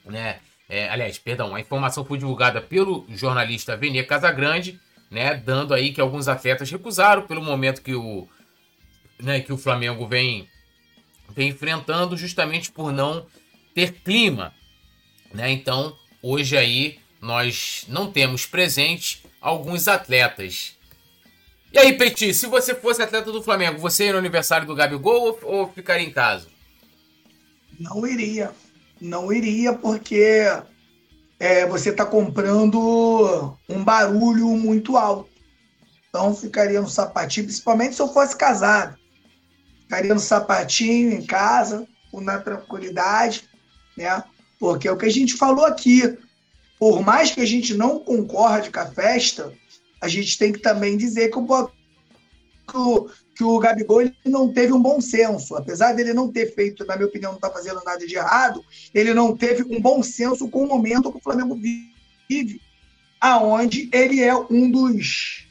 [0.05, 4.77] né, é, aliás, perdão, a informação foi divulgada pelo jornalista Venia Casagrande,
[5.09, 8.27] né, dando aí que alguns atletas recusaram pelo momento que o,
[9.19, 10.47] né, que o Flamengo vem
[11.35, 13.25] vem enfrentando justamente por não
[13.73, 14.53] ter clima.
[15.33, 15.51] Né?
[15.51, 20.75] Então, hoje aí nós não temos presente alguns atletas.
[21.71, 25.21] E aí, Petit, se você fosse atleta do Flamengo, você ia no aniversário do Gabigol
[25.21, 26.47] ou, ou ficaria em casa?
[27.79, 28.51] Não iria.
[28.99, 30.45] Não iria porque
[31.39, 35.29] é, você está comprando um barulho muito alto.
[36.09, 38.99] Então ficaria no sapatinho, principalmente se eu fosse casado
[39.89, 43.49] ficaria no sapatinho em casa, na tranquilidade,
[43.97, 44.23] né?
[44.59, 46.15] Porque é o que a gente falou aqui.
[46.77, 49.51] Por mais que a gente não concorde com a festa,
[49.99, 54.81] a gente tem que também dizer que o, que o Gabigol ele não teve um
[54.81, 55.55] bom senso.
[55.55, 58.61] Apesar dele não ter feito, na minha opinião, não está fazendo nada de errado,
[58.93, 62.61] ele não teve um bom senso com o momento que o Flamengo vive,
[63.17, 65.47] aonde ele é um dos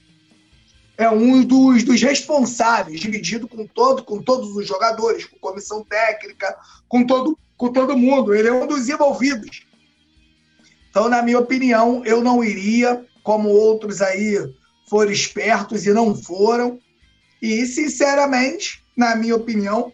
[0.98, 6.58] é um dos, dos responsáveis, dividido com todo, com todos os jogadores, com comissão técnica,
[6.86, 8.34] com todo, com todo mundo.
[8.34, 9.64] Ele é um dos envolvidos.
[10.90, 14.36] Então, na minha opinião, eu não iria, como outros aí
[14.90, 16.78] foram espertos e não foram.
[17.40, 19.92] E, sinceramente, na minha opinião,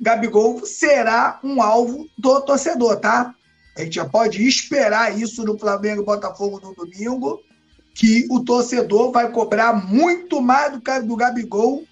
[0.00, 3.34] Gabigol será um alvo do torcedor, tá?
[3.76, 7.40] A gente já pode esperar isso no Flamengo e Botafogo no domingo
[7.94, 11.84] que o torcedor vai cobrar muito mais do do Gabigol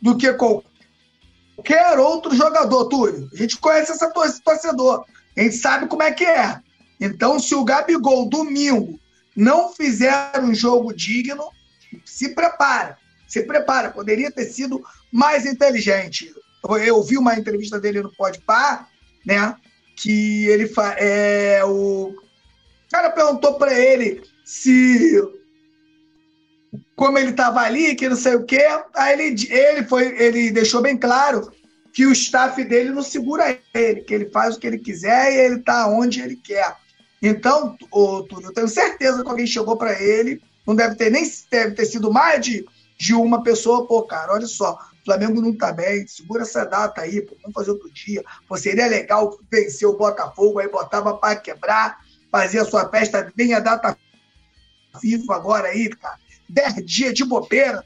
[0.00, 3.28] do que qualquer outro jogador, Túlio.
[3.32, 5.04] A gente conhece essa torcedor,
[5.36, 6.60] a gente sabe como é que é.
[7.00, 9.00] Então, se o Gabigol domingo
[9.34, 11.48] não fizer um jogo digno,
[12.04, 13.90] se prepara, se prepara.
[13.90, 16.32] Poderia ter sido mais inteligente.
[16.84, 18.88] Eu vi uma entrevista dele no Podpah,
[19.24, 19.56] né?
[19.96, 22.14] Que ele é o
[22.90, 25.20] cara perguntou para ele se
[26.94, 28.64] como ele estava ali, que não sei o quê,
[28.94, 31.52] aí ele, ele foi, ele deixou bem claro
[31.92, 35.36] que o staff dele não segura ele, que ele faz o que ele quiser e
[35.36, 36.76] ele está onde ele quer.
[37.22, 37.76] Então,
[38.28, 41.86] Túlio, eu tenho certeza que alguém chegou para ele, não deve ter nem deve ter
[41.86, 42.64] sido mais de,
[42.98, 47.02] de uma pessoa, pô, cara, olha só, o Flamengo não tá bem, segura essa data
[47.02, 48.24] aí, pô, vamos fazer outro dia.
[48.48, 51.98] Pô, seria legal vencer o Botafogo, aí botava para quebrar,
[52.30, 53.96] fazia sua festa, nem a data
[55.00, 57.84] FIFA agora aí, cara, 10 dias de bobeira,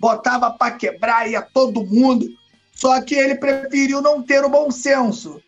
[0.00, 2.26] botava para quebrar, ia todo mundo.
[2.72, 5.40] Só que ele preferiu não ter o bom senso.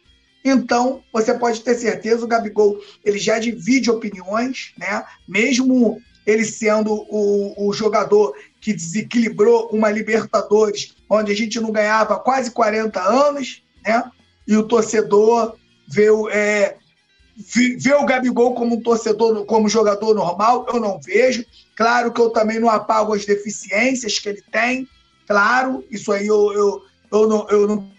[0.45, 5.05] Então, você pode ter certeza, o Gabigol ele já divide opiniões, né?
[5.29, 12.19] Mesmo ele sendo o, o jogador que desequilibrou uma Libertadores, onde a gente não ganhava
[12.19, 14.11] quase 40 anos, né?
[14.47, 15.57] E o torcedor
[15.89, 16.77] vê, é,
[17.79, 21.45] vê o Gabigol como um torcedor, como jogador normal, eu não vejo.
[21.77, 24.89] Claro que eu também não apago as deficiências que ele tem,
[25.27, 27.91] claro, isso aí eu, eu, eu, não, eu não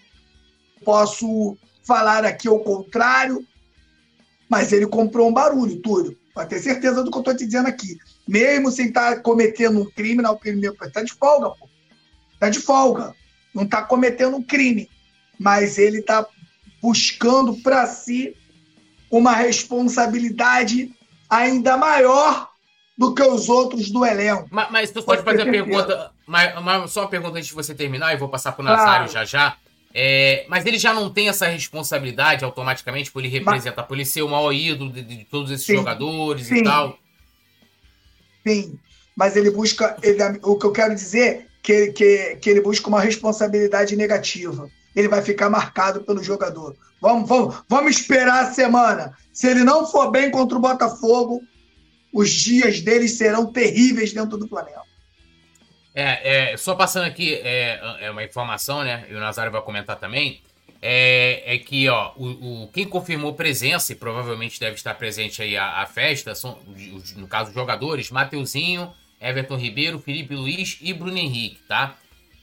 [0.86, 3.46] posso falar aqui ao contrário,
[4.48, 6.17] mas ele comprou um barulho, Túlio.
[6.34, 7.98] Pode ter certeza do que eu estou te dizendo aqui.
[8.28, 11.70] Mesmo sem estar tá cometendo um crime na opinião, está de folga, pô.
[12.34, 13.16] Está de folga.
[13.54, 14.90] Não está cometendo um crime.
[15.40, 16.26] Mas ele está
[16.82, 18.36] buscando para si
[19.10, 20.92] uma responsabilidade
[21.30, 22.50] ainda maior
[22.98, 24.48] do que os outros do elenco.
[24.52, 27.54] Mas, mas tu pode, pode fazer a pergunta, mas, mas, só uma pergunta antes de
[27.54, 29.12] você terminar, e vou passar para o Nazário claro.
[29.12, 29.58] já já.
[29.94, 33.88] É, mas ele já não tem essa responsabilidade automaticamente, por ele representar, mas...
[33.88, 36.98] por ele ser o maior ídolo de, de todos esses sim, jogadores sim, e tal.
[38.45, 38.80] Sim,
[39.15, 39.97] mas ele busca.
[40.01, 44.69] Ele, o que eu quero dizer que, que, que ele busca uma responsabilidade negativa.
[44.95, 46.75] Ele vai ficar marcado pelo jogador.
[47.01, 49.15] Vamos, vamos, vamos esperar a semana.
[49.32, 51.41] Se ele não for bem contra o Botafogo,
[52.13, 54.82] os dias dele serão terríveis dentro do Flamengo.
[55.93, 59.06] É, é, só passando aqui é, é, uma informação, né?
[59.10, 60.41] E o Nazário vai comentar também.
[60.82, 65.56] É, é que, ó, o, o, quem confirmou presença e provavelmente deve estar presente aí
[65.56, 66.58] a, a festa são,
[67.15, 71.98] no caso, os jogadores Mateuzinho, Everton Ribeiro, Felipe Luiz e Bruno Henrique, tá?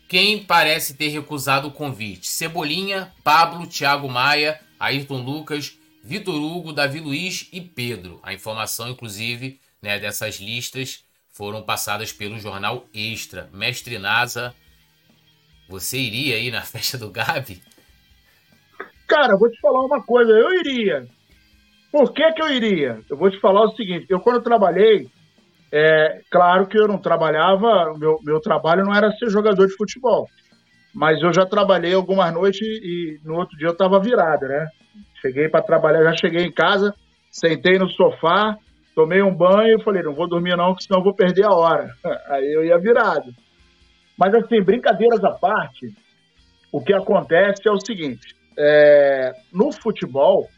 [0.09, 2.29] Quem parece ter recusado o convite?
[2.29, 8.20] Cebolinha, Pablo, Thiago Maia, Ayrton Lucas, Vitor Hugo, Davi Luiz e Pedro.
[8.22, 13.51] A informação, inclusive, né, dessas listas foram passadas pelo jornal Extra.
[13.53, 14.55] Mestre Nasa,
[15.68, 17.61] você iria aí na festa do Gabi?
[19.09, 21.07] Cara, vou te falar uma coisa, eu iria.
[21.90, 23.01] Por que, que eu iria?
[23.09, 25.09] Eu vou te falar o seguinte: eu, quando eu trabalhei,
[25.73, 30.29] é, claro que eu não trabalhava, meu, meu trabalho não era ser jogador de futebol,
[30.94, 34.68] mas eu já trabalhei algumas noites e no outro dia eu estava virado, né?
[35.23, 36.94] Cheguei para trabalhar, já cheguei em casa,
[37.31, 38.57] sentei no sofá,
[38.99, 41.53] Tomei um banho e falei, não vou dormir não, porque senão eu vou perder a
[41.53, 41.94] hora.
[42.31, 43.33] Aí eu ia virado.
[44.18, 45.94] Mas assim, brincadeiras à parte,
[46.73, 50.49] o que acontece é o seguinte, é, no futebol,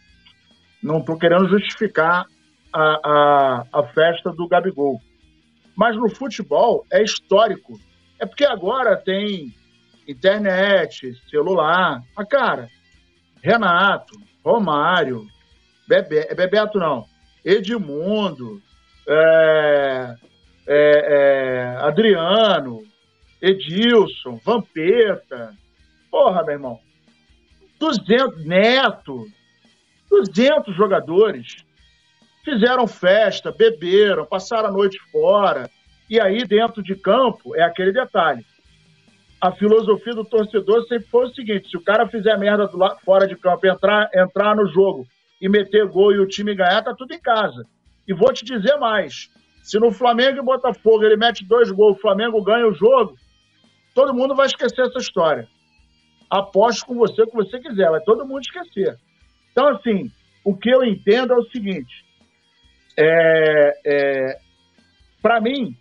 [0.82, 2.24] não estou querendo justificar
[2.72, 5.00] a, a, a festa do Gabigol,
[5.76, 7.78] mas no futebol é histórico.
[8.18, 9.54] É porque agora tem
[10.08, 12.02] internet, celular.
[12.16, 12.68] a cara,
[13.42, 15.26] Renato, Romário,
[15.86, 17.04] Bebe, Bebeto não,
[17.44, 18.62] Edmundo,
[19.06, 20.14] é,
[20.66, 22.82] é, é, Adriano,
[23.40, 25.54] Edilson, Vampeta.
[26.10, 26.89] Porra, meu irmão.
[27.80, 29.26] 200, Neto,
[30.10, 31.64] 200 jogadores
[32.44, 35.70] fizeram festa, beberam, passaram a noite fora.
[36.08, 38.44] E aí, dentro de campo, é aquele detalhe.
[39.40, 42.98] A filosofia do torcedor sempre foi o seguinte: se o cara fizer merda do lado,
[43.02, 45.06] fora de campo, entrar, entrar no jogo
[45.40, 47.64] e meter gol e o time ganhar, tá tudo em casa.
[48.06, 49.30] E vou te dizer mais:
[49.62, 53.16] se no Flamengo e Botafogo ele mete dois gols, o Flamengo ganha o jogo,
[53.94, 55.48] todo mundo vai esquecer essa história.
[56.30, 58.96] Aposto com você o que você quiser, vai todo mundo esquecer.
[59.50, 60.10] Então, assim,
[60.44, 62.04] o que eu entendo é o seguinte:
[62.96, 64.38] é, é,
[65.20, 65.76] para mim,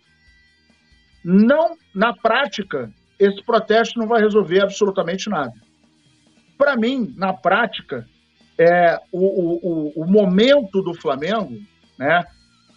[1.24, 5.52] não na prática, esse protesto não vai resolver absolutamente nada.
[6.58, 8.06] Para mim, na prática,
[8.58, 11.58] é, o, o, o momento do Flamengo,
[11.98, 12.24] né?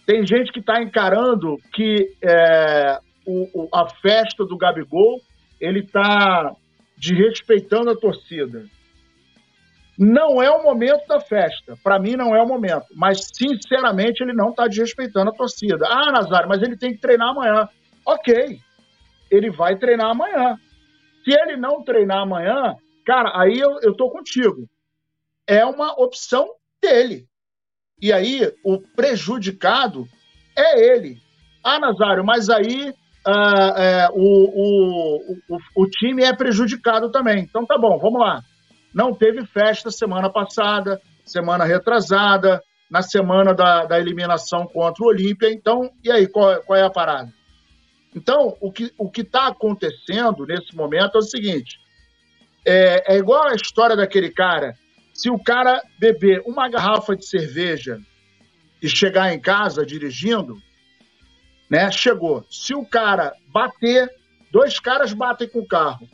[0.06, 5.18] Tem gente que está encarando que é, o, o, a festa do Gabigol
[5.58, 6.54] ele está
[7.12, 8.66] desrespeitando a torcida.
[9.96, 11.76] Não é o momento da festa.
[11.82, 12.86] Para mim, não é o momento.
[12.94, 15.86] Mas, sinceramente, ele não está desrespeitando a torcida.
[15.88, 17.68] Ah, Nazário, mas ele tem que treinar amanhã.
[18.04, 18.58] Ok.
[19.30, 20.58] Ele vai treinar amanhã.
[21.24, 22.74] Se ele não treinar amanhã,
[23.06, 24.68] cara, aí eu, eu tô contigo
[25.46, 27.26] é uma opção dele.
[28.00, 30.06] E aí, o prejudicado
[30.56, 31.18] é ele.
[31.62, 32.92] Ah, Nazário, mas aí
[33.26, 37.40] ah, é, o, o, o, o time é prejudicado também.
[37.42, 38.42] Então tá bom, vamos lá.
[38.94, 45.50] Não teve festa semana passada, semana retrasada, na semana da, da eliminação contra o Olímpia.
[45.52, 47.32] Então, e aí, qual, qual é a parada?
[48.14, 51.76] Então, o que o está acontecendo nesse momento é o seguinte:
[52.64, 54.74] é, é igual a história daquele cara
[55.14, 58.00] se o cara beber uma garrafa de cerveja
[58.82, 60.56] e chegar em casa dirigindo,
[61.74, 61.90] né?
[61.90, 62.44] Chegou.
[62.48, 64.08] Se o cara bater,
[64.52, 66.08] dois caras batem com o carro.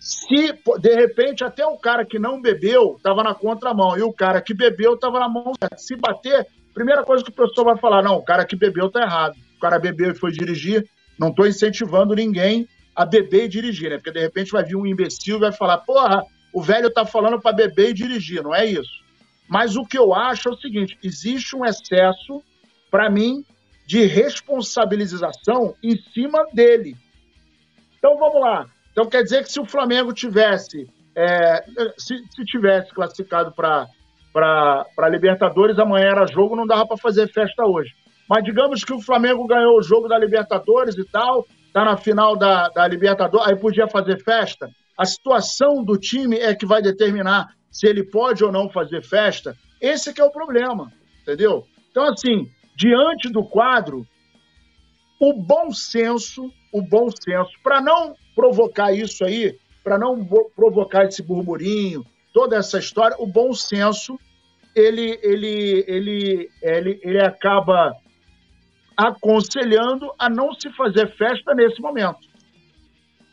[0.00, 4.40] Se, de repente, até o cara que não bebeu estava na contramão e o cara
[4.40, 5.76] que bebeu estava na mão certa.
[5.76, 9.02] Se bater, primeira coisa que o professor vai falar, não, o cara que bebeu está
[9.02, 9.36] errado.
[9.58, 13.98] O cara bebeu e foi dirigir, Não estou incentivando ninguém a beber e dirigir, né?
[13.98, 17.38] Porque de repente vai vir um imbecil e vai falar: porra, o velho tá falando
[17.38, 19.02] para beber e dirigir, não é isso.
[19.46, 22.42] Mas o que eu acho é o seguinte: existe um excesso,
[22.90, 23.44] para mim,
[23.86, 26.96] de responsabilização em cima dele.
[27.98, 28.66] Então vamos lá.
[28.90, 31.64] Então quer dizer que se o Flamengo tivesse, é,
[31.98, 33.86] se, se, tivesse classificado para
[34.32, 37.92] para Libertadores, amanhã era jogo, não dava para fazer festa hoje.
[38.26, 42.34] Mas digamos que o Flamengo ganhou o jogo da Libertadores e tal, tá na final
[42.34, 44.70] da, da Libertadores, aí podia fazer festa.
[44.96, 49.54] A situação do time é que vai determinar se ele pode ou não fazer festa.
[49.80, 50.90] Esse é o problema,
[51.20, 51.64] entendeu?
[51.90, 54.06] Então, assim, diante do quadro,
[55.20, 60.24] o bom senso, o bom senso, para não provocar isso aí, para não
[60.56, 64.18] provocar esse burburinho, toda essa história, o bom senso
[64.74, 67.94] ele, ele, ele, ele, ele acaba
[68.96, 72.20] aconselhando a não se fazer festa nesse momento.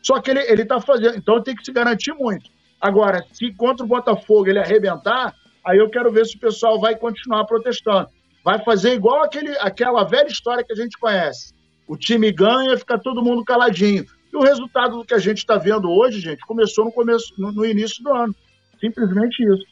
[0.02, 2.50] Só que ele está fazendo, então tem que se garantir muito.
[2.80, 6.96] Agora, se contra o Botafogo ele arrebentar, aí eu quero ver se o pessoal vai
[6.96, 8.08] continuar protestando.
[8.44, 11.52] Vai fazer igual aquele, aquela velha história que a gente conhece.
[11.86, 14.06] O time ganha, fica todo mundo caladinho.
[14.32, 17.52] E o resultado do que a gente está vendo hoje, gente, começou no começo, no,
[17.52, 18.34] no início do ano.
[18.80, 19.64] Simplesmente isso.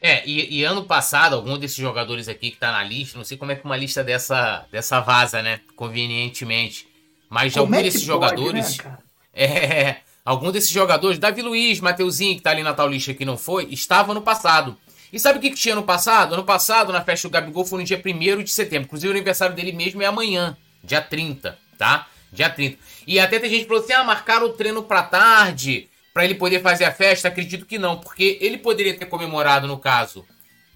[0.00, 3.36] É, e, e, ano passado, algum desses jogadores aqui que tá na lista, não sei
[3.36, 5.60] como é que uma lista dessa, dessa vaza, né?
[5.76, 6.88] Convenientemente.
[7.28, 8.78] Mas como algum é desses pode, jogadores.
[8.78, 8.98] Né,
[9.34, 13.36] é, algum desses jogadores, Davi Luiz, Mateuzinho, que tá ali na tal lista que não
[13.36, 14.76] foi, estava no passado.
[15.12, 16.34] E sabe o que, que tinha no passado?
[16.34, 18.86] Ano passado, na festa do Gabigol, foi no dia 1 de setembro.
[18.86, 22.06] Inclusive, o aniversário dele mesmo é amanhã, dia 30, tá?
[22.32, 22.78] Dia 30.
[23.06, 26.34] E até tem gente que falou assim: ah, marcaram o treino pra tarde para ele
[26.34, 27.28] poder fazer a festa?
[27.28, 30.24] Acredito que não, porque ele poderia ter comemorado, no caso,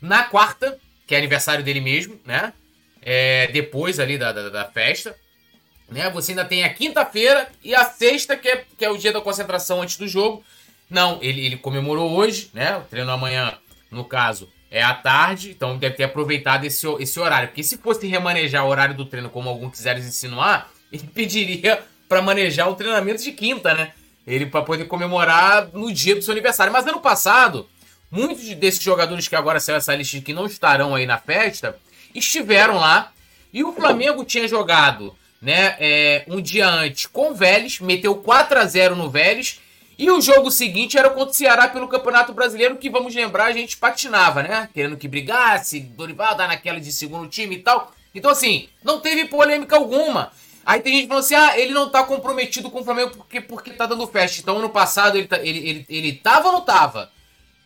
[0.00, 2.52] na quarta, que é aniversário dele mesmo, né?
[3.00, 5.14] É, depois ali da, da, da, festa.
[5.88, 6.08] Né?
[6.10, 9.20] Você ainda tem a quinta-feira e a sexta, que é, que é o dia da
[9.20, 10.42] concentração antes do jogo.
[10.88, 12.76] Não, ele, ele comemorou hoje, né?
[12.78, 13.56] O treino amanhã,
[13.94, 17.48] no caso, é à tarde, então deve ter aproveitado esse, esse horário.
[17.48, 22.20] Porque se fosse remanejar o horário do treino, como alguns quiserem insinuar, ele pediria para
[22.20, 23.92] manejar o treinamento de quinta, né?
[24.26, 26.72] Ele para poder comemorar no dia do seu aniversário.
[26.72, 27.68] Mas ano passado,
[28.10, 31.78] muitos desses jogadores que agora são essa lista que não estarão aí na festa,
[32.14, 33.12] estiveram lá.
[33.52, 38.58] E o Flamengo tinha jogado, né, é, um dia antes com o Vélez, meteu 4
[38.58, 39.60] a 0 no Vélez.
[39.98, 43.52] E o jogo seguinte era contra o Ceará pelo Campeonato Brasileiro, que vamos lembrar, a
[43.52, 44.68] gente patinava, né?
[44.74, 47.92] Querendo que brigasse, Dorival dar naquela de segundo time e tal.
[48.14, 50.32] Então, assim, não teve polêmica alguma.
[50.64, 53.70] Aí tem gente falando assim: ah, ele não tá comprometido com o Flamengo porque, porque
[53.72, 54.40] tá dando festa.
[54.40, 57.10] Então, ano passado ele, tá, ele, ele, ele tava ou não tava?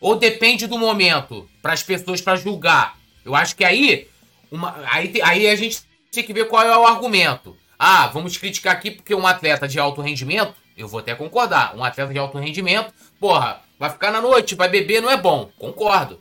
[0.00, 2.96] Ou depende do momento para as pessoas para julgar?
[3.24, 4.08] Eu acho que aí,
[4.50, 7.56] uma, aí, aí a gente tem que ver qual é o argumento.
[7.78, 11.82] Ah, vamos criticar aqui porque um atleta de alto rendimento, eu vou até concordar, um
[11.82, 15.50] atleta de alto rendimento, porra, vai ficar na noite, vai beber, não é bom.
[15.58, 16.20] Concordo.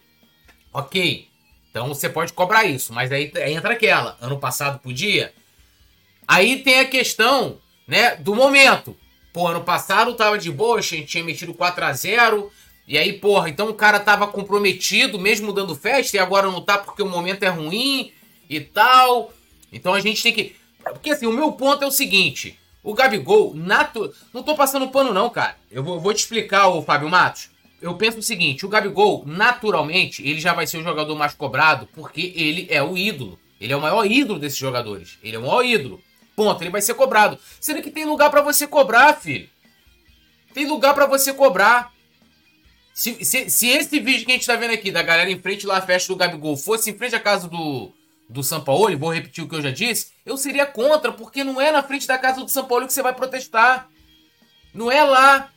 [0.73, 1.27] Ok.
[1.69, 4.17] Então você pode cobrar isso, mas aí, entra aquela.
[4.19, 5.31] Ano passado podia?
[6.27, 8.97] Aí tem a questão, né, do momento.
[9.31, 12.51] Pô, ano passado tava de boa, a gente tinha metido 4 a 0
[12.87, 16.77] e aí, porra, então o cara tava comprometido, mesmo dando festa, e agora não tá
[16.77, 18.13] porque o momento é ruim
[18.49, 19.33] e tal.
[19.71, 20.55] Então a gente tem que.
[20.81, 22.57] Porque assim, o meu ponto é o seguinte:
[22.87, 24.13] o Gabigol, natu...
[24.33, 25.57] não tô passando pano, não, cara.
[25.69, 27.49] Eu vou, te explicar, o Fábio Matos.
[27.81, 31.85] Eu penso o seguinte: o Gabigol, naturalmente, ele já vai ser o jogador mais cobrado
[31.93, 33.37] porque ele é o ídolo.
[33.59, 35.19] Ele é o maior ídolo desses jogadores.
[35.21, 36.01] Ele é o maior ídolo.
[36.33, 36.63] Ponto.
[36.63, 37.37] Ele vai ser cobrado.
[37.59, 39.49] Sendo que tem lugar para você cobrar, filho.
[40.53, 41.91] Tem lugar para você cobrar.
[42.93, 45.67] Se, se, se, esse vídeo que a gente tá vendo aqui, da galera em frente
[45.67, 47.91] lá à festa do Gabigol, fosse em frente à casa do,
[48.29, 51.59] do São Paulo, vou repetir o que eu já disse, eu seria contra, porque não
[51.59, 53.87] é na frente da casa do São Paulo que você vai protestar.
[54.73, 55.49] Não é lá.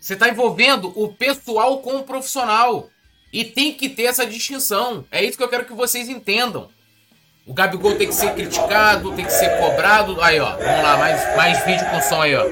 [0.00, 2.90] Você está envolvendo o pessoal com o profissional.
[3.32, 5.04] E tem que ter essa distinção.
[5.08, 6.68] É isso que eu quero que vocês entendam.
[7.46, 10.20] O Gabigol tem que ser criticado, tem que ser cobrado.
[10.20, 10.56] Aí, ó.
[10.56, 12.44] Vamos lá, mais, mais vídeo com som aí, ó.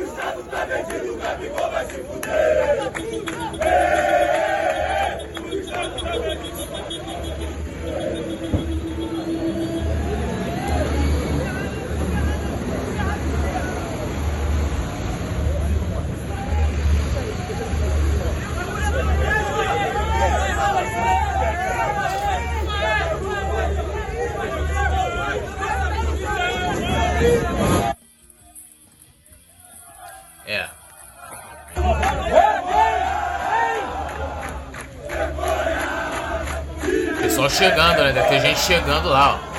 [37.53, 38.13] chegando, né?
[38.13, 39.53] Deve ter gente chegando lá, ó.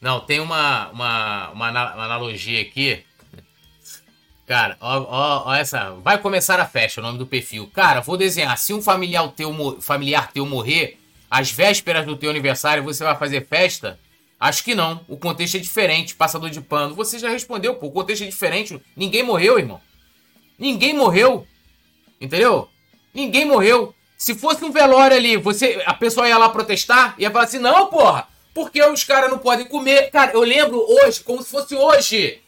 [0.00, 3.04] Não, tem uma, uma, uma, analogia aqui.
[4.46, 5.90] Cara, ó, ó, ó, essa.
[5.94, 7.68] Vai começar a festa, é o nome do perfil.
[7.74, 8.56] Cara, vou desenhar.
[8.56, 13.46] Se um familiar teu, familiar teu morrer, às vésperas do teu aniversário, você vai fazer
[13.48, 13.98] festa?
[14.38, 15.04] Acho que não.
[15.08, 16.14] O contexto é diferente.
[16.14, 16.94] Passador de pano.
[16.94, 17.86] Você já respondeu, pô.
[17.86, 18.80] O contexto é diferente.
[18.94, 19.80] Ninguém morreu, irmão.
[20.58, 21.46] Ninguém morreu.
[22.20, 22.68] Entendeu?
[23.14, 23.94] Ninguém morreu.
[24.16, 27.86] Se fosse um velório ali, você, a pessoa ia lá protestar, ia falar assim: não,
[27.88, 30.10] porra, porque os caras não podem comer.
[30.10, 32.40] Cara, eu lembro hoje, como se fosse hoje.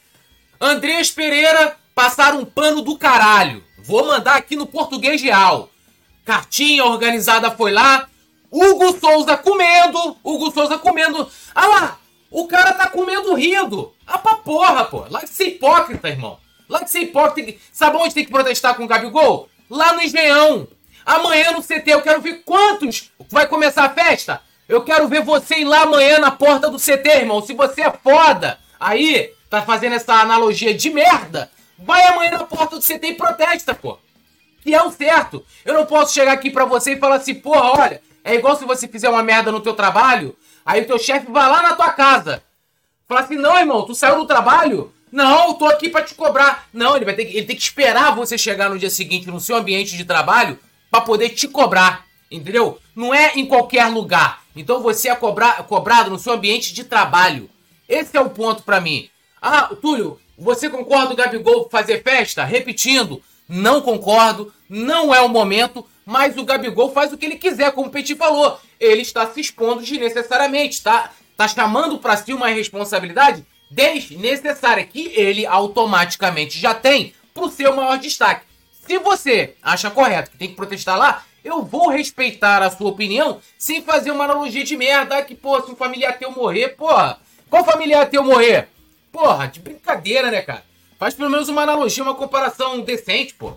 [0.61, 3.63] Andrés Pereira passaram um pano do caralho.
[3.79, 5.71] Vou mandar aqui no português real.
[6.25, 8.09] Cartinha organizada foi lá.
[8.51, 10.17] Hugo Souza comendo.
[10.23, 11.29] Hugo Souza comendo.
[11.55, 11.99] Ah lá,
[12.31, 13.93] o cara tá comendo rindo.
[14.07, 15.05] Ah pra porra, pô.
[15.11, 16.39] Lá de ser hipócrita, irmão.
[16.69, 17.59] Lá de ser hipócrita.
[17.73, 19.49] Sabe onde tem que protestar com o Gabigol?
[19.71, 20.69] Lá no Engenhão.
[21.05, 24.43] Amanhã no CT eu quero ver quantos vai começar a festa.
[24.69, 27.41] Eu quero ver você ir lá amanhã na porta do CT, irmão.
[27.41, 32.77] Se você é foda, aí tá fazendo essa analogia de merda, vai amanhã na porta
[32.77, 33.99] do CT e protesta, pô.
[34.63, 35.43] Que é o certo.
[35.65, 38.65] Eu não posso chegar aqui pra você e falar assim, porra, olha, é igual se
[38.65, 41.91] você fizer uma merda no teu trabalho, aí o teu chefe vai lá na tua
[41.91, 42.43] casa.
[43.07, 44.93] Fala assim, não, irmão, tu saiu do trabalho?
[45.11, 46.69] Não, eu tô aqui para te cobrar.
[46.73, 49.41] Não, ele vai ter que, ele tem que esperar você chegar no dia seguinte no
[49.41, 50.59] seu ambiente de trabalho
[50.91, 52.05] para poder te cobrar.
[52.31, 52.79] Entendeu?
[52.95, 54.43] Não é em qualquer lugar.
[54.55, 57.49] Então você é cobrar, cobrado no seu ambiente de trabalho.
[57.89, 59.09] Esse é o ponto para mim.
[59.41, 62.45] Ah, Túlio, você concorda o Gabigol fazer festa?
[62.45, 67.71] Repetindo, não concordo, não é o momento, mas o Gabigol faz o que ele quiser,
[67.73, 68.59] como o Petit falou.
[68.81, 75.45] Ele está se expondo desnecessariamente, tá, tá chamando para si uma responsabilidade desnecessária que ele
[75.45, 78.47] automaticamente já tem pro seu maior destaque.
[78.87, 83.43] Se você acha correto que tem que protestar lá, eu vou respeitar a sua opinião
[83.59, 87.19] sem fazer uma analogia de merda que, pô, se um familiar teu morrer, porra,
[87.51, 88.71] qual familiar teu morrer?
[89.13, 90.65] Porra, de brincadeira, né, cara?
[90.99, 93.53] Faz pelo menos uma analogia, uma comparação decente, pô.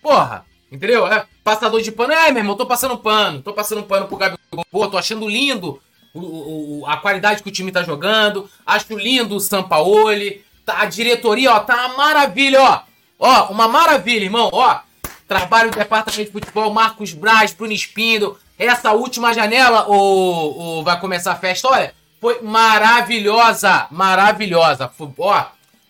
[0.00, 1.06] Porra, entendeu?
[1.06, 4.90] É, passador de pano, é, meu irmão, tô passando pano, tô passando pano pro Gabigol,
[4.90, 5.80] tô achando lindo
[6.16, 8.48] o, o, a qualidade que o time tá jogando.
[8.64, 10.44] Acho lindo o Sampaoli.
[10.64, 12.80] Tá, a diretoria, ó, tá uma maravilha, ó.
[13.18, 14.80] Ó, uma maravilha, irmão, ó.
[15.28, 18.38] Trabalho do departamento de futebol, Marcos Braz, Bruno Espindo.
[18.58, 24.90] Essa última janela, o, o vai começar a festa, olha, foi maravilhosa, maravilhosa.
[25.18, 25.44] Ó,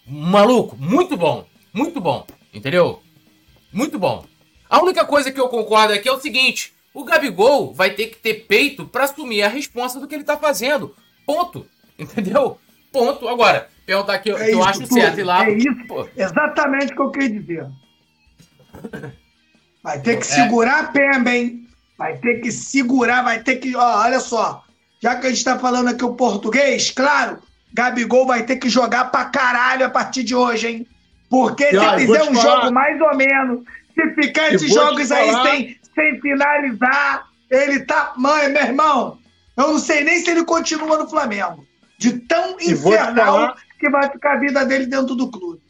[0.06, 3.02] maluco, muito bom, muito bom, entendeu?
[3.72, 4.24] Muito bom.
[4.68, 8.16] A única coisa que eu concordo aqui é o seguinte: o Gabigol vai ter que
[8.16, 10.94] ter peito para assumir a responsa do que ele tá fazendo.
[11.24, 11.66] Ponto.
[11.98, 12.58] Entendeu?
[12.92, 13.28] Ponto.
[13.28, 14.94] Agora, perguntar aqui, é que eu acho tudo.
[14.94, 15.20] certo.
[15.20, 15.86] E lá, é isso.
[15.86, 16.08] Pô.
[16.16, 17.66] Exatamente o que eu queria dizer.
[19.82, 20.24] Vai ter que é.
[20.24, 21.68] segurar a pemba, hein?
[21.96, 23.74] Vai ter que segurar, vai ter que.
[23.76, 24.64] Ó, olha só.
[25.00, 27.38] Já que a gente tá falando aqui o português, claro,
[27.72, 30.86] Gabigol vai ter que jogar pra caralho a partir de hoje, hein?
[31.30, 32.60] Porque se ó, fizer um falar.
[32.60, 33.64] jogo mais ou menos,
[33.96, 37.28] se ficar esses jogos aí sem, sem finalizar.
[37.50, 38.12] Ele tá.
[38.16, 39.18] Mãe, meu irmão,
[39.56, 41.66] eu não sei nem se ele continua no Flamengo.
[41.98, 43.56] De tão infernal falar...
[43.80, 45.60] que vai ficar a vida dele dentro do clube.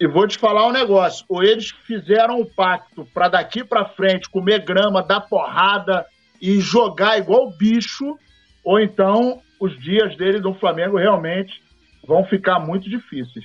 [0.00, 1.24] E vou te falar um negócio.
[1.28, 6.06] Ou eles fizeram um pacto para daqui para frente comer grama, dar porrada
[6.40, 8.16] e jogar igual bicho,
[8.62, 11.62] ou então os dias dele no Flamengo realmente
[12.06, 13.44] vão ficar muito difíceis.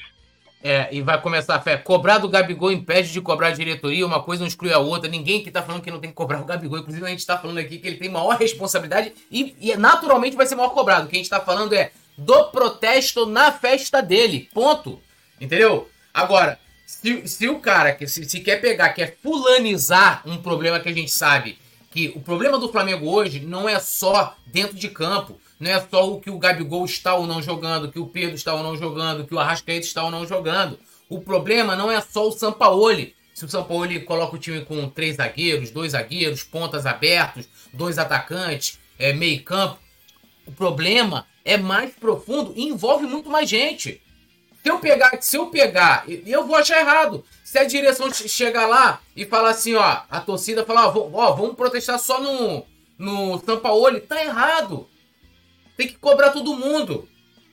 [0.62, 1.78] É, e vai começar a fé.
[1.78, 5.10] Cobrar do Gabigol impede de cobrar a diretoria, uma coisa não exclui a outra.
[5.10, 6.80] Ninguém que tá falando que não tem que cobrar o Gabigol.
[6.80, 10.46] Inclusive, a gente tá falando aqui que ele tem maior responsabilidade e, e naturalmente vai
[10.46, 11.06] ser maior cobrado.
[11.06, 14.50] O que a gente tá falando é do protesto na festa dele.
[14.54, 15.02] Ponto.
[15.40, 15.90] Entendeu?
[16.14, 20.90] Agora, se, se o cara que se, se quer pegar, quer fulanizar um problema que
[20.90, 21.58] a gente sabe
[21.92, 25.40] que o problema do Flamengo hoje não é só dentro de campo.
[25.60, 28.54] Não é só o que o Gabigol está ou não jogando, que o Pedro está
[28.54, 30.80] ou não jogando, que o Arrascaeta está ou não jogando.
[31.10, 33.14] O problema não é só o Sampaoli.
[33.34, 38.80] Se o Sampaoli coloca o time com três zagueiros, dois zagueiros, pontas abertos, dois atacantes,
[38.98, 39.80] é, meio campo.
[40.46, 44.02] O problema é mais profundo e envolve muito mais gente.
[44.64, 47.24] Se eu pegar, se eu pegar, eu vou achar errado.
[47.44, 51.98] Se a direção chegar lá e falar assim, ó, a torcida falar, ó, vamos protestar
[51.98, 52.66] só no,
[52.98, 54.88] no Sampaoli, tá errado.
[55.80, 57.08] Tem que cobrar todo mundo.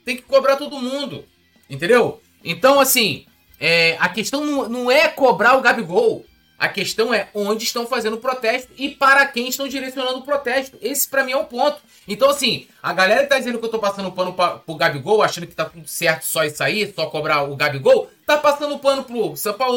[0.05, 1.25] Tem que cobrar todo mundo.
[1.71, 2.21] Entendeu?
[2.43, 3.25] Então, assim,
[3.61, 6.27] é, a questão não, não é cobrar o Gabigol.
[6.59, 10.77] A questão é onde estão fazendo o protesto e para quem estão direcionando o protesto.
[10.83, 11.81] Esse para mim é o ponto.
[12.09, 15.23] Então, assim, a galera que tá dizendo que eu tô passando pano pra, pro Gabigol,
[15.23, 19.05] achando que tá tudo certo só isso aí, só cobrar o Gabigol, tá passando pano
[19.05, 19.35] pro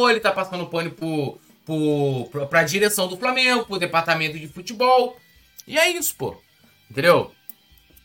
[0.10, 5.16] ele tá passando pano pro, pro, pro, pra direção do Flamengo, pro departamento de futebol.
[5.68, 6.36] E é isso, pô.
[6.90, 7.32] Entendeu?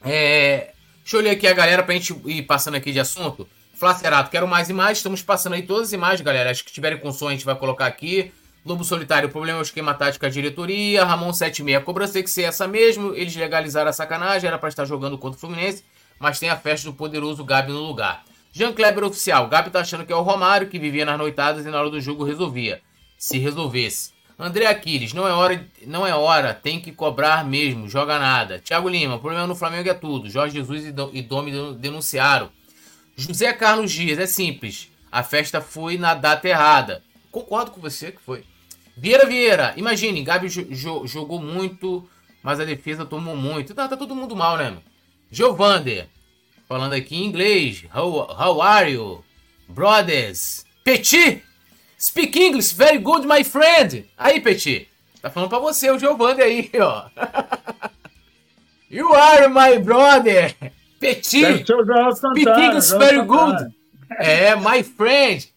[0.05, 0.75] É,
[1.05, 3.47] Deixa eu ler aqui a galera pra gente ir passando aqui de assunto.
[3.75, 4.99] Flacerato, quero mais imagens.
[4.99, 6.51] Estamos passando aí todas as imagens, galera.
[6.51, 8.33] Acho que tiverem com som a gente vai colocar aqui.
[8.65, 11.05] Lobo Solitário, o problema é o esquema tático da diretoria.
[11.05, 13.15] Ramon 76, a cobrança tem que ser essa mesmo.
[13.15, 15.85] Eles legalizaram a sacanagem, era para estar jogando contra o Fluminense,
[16.19, 18.25] mas tem a festa do poderoso Gabi no lugar.
[18.51, 21.69] Jean Kleber oficial, Gabi tá achando que é o Romário que vivia nas noitadas e
[21.69, 22.81] na hora do jogo resolvia.
[23.19, 24.14] Se resolvesse.
[24.39, 28.59] André Aquiles, não é hora, não é hora, tem que cobrar mesmo, joga nada.
[28.59, 30.29] Thiago Lima, problema no Flamengo é tudo.
[30.29, 32.51] Jorge Jesus e Domi denunciaram.
[33.17, 34.91] José Carlos Dias, é simples.
[35.11, 37.03] A festa foi na data errada.
[37.31, 38.45] Concordo com você que foi.
[38.97, 42.09] Vieira Vieira, imagine, Gabi jogou muito,
[42.43, 43.75] mas a defesa tomou muito.
[43.75, 44.77] Tá, tá todo mundo mal, né?
[45.31, 46.09] Giovander,
[46.69, 47.85] falando aqui em inglês.
[47.95, 49.25] How, how are you?
[49.69, 50.65] Brothers.
[50.85, 51.43] Petit,
[52.05, 54.05] speak English very good, my friend.
[54.17, 54.89] Aí, Petit,
[55.23, 57.07] tá falando pra você, o Giovander aí, ó.
[58.91, 60.55] you are my brother.
[61.01, 63.73] Petit, speak English very good.
[64.19, 65.55] É, my friend.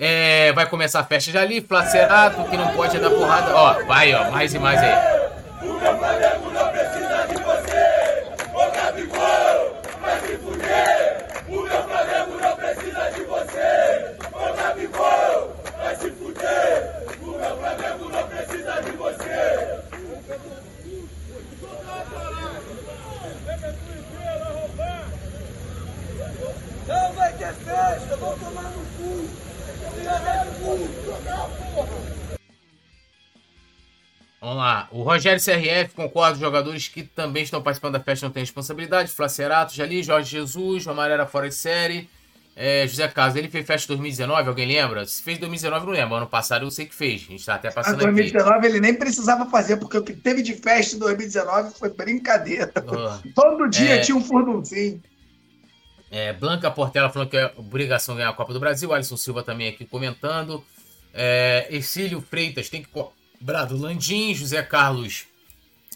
[0.00, 3.52] É, vai começar a festa já ali, Flacerato, que não pode dar porrada.
[3.52, 4.94] Ó, vai, ó, mais e mais aí.
[5.60, 8.22] O meu Flamengo não precisa de você,
[8.54, 11.26] ô Gabigol, vai se fuder.
[11.48, 17.06] O meu Flamengo não precisa de você, ô Gabigol, vai se fuder.
[17.20, 19.78] O meu Flamengo não precisa de você.
[26.86, 29.48] Não vai ter festa, vou tomar no cu.
[34.48, 34.88] Vamos lá.
[34.90, 39.10] O Rogério CRF concorda os jogadores que também estão participando da festa não têm responsabilidade.
[39.10, 42.08] Flacerato, Jali, Jorge Jesus, Romário era fora de série.
[42.56, 45.04] É, José Carlos, ele fez festa em 2019, alguém lembra?
[45.04, 46.14] Se fez em 2019, não lembro.
[46.16, 47.26] Ano passado eu sei que fez.
[47.28, 48.04] A gente tá até passando aqui.
[48.04, 51.90] Em 2019 ele nem precisava fazer, porque o que teve de festa em 2019 foi
[51.90, 52.72] brincadeira.
[52.86, 53.98] Oh, Todo dia é...
[53.98, 55.02] tinha um furdunzinho.
[56.10, 58.94] É, Blanca Portela falando que é obrigação ganhar a Copa do Brasil.
[58.94, 60.64] Alisson Silva também aqui comentando.
[61.12, 62.88] É, Ercílio Freitas tem que
[63.38, 64.34] cobrar do Landim.
[64.34, 65.26] José Carlos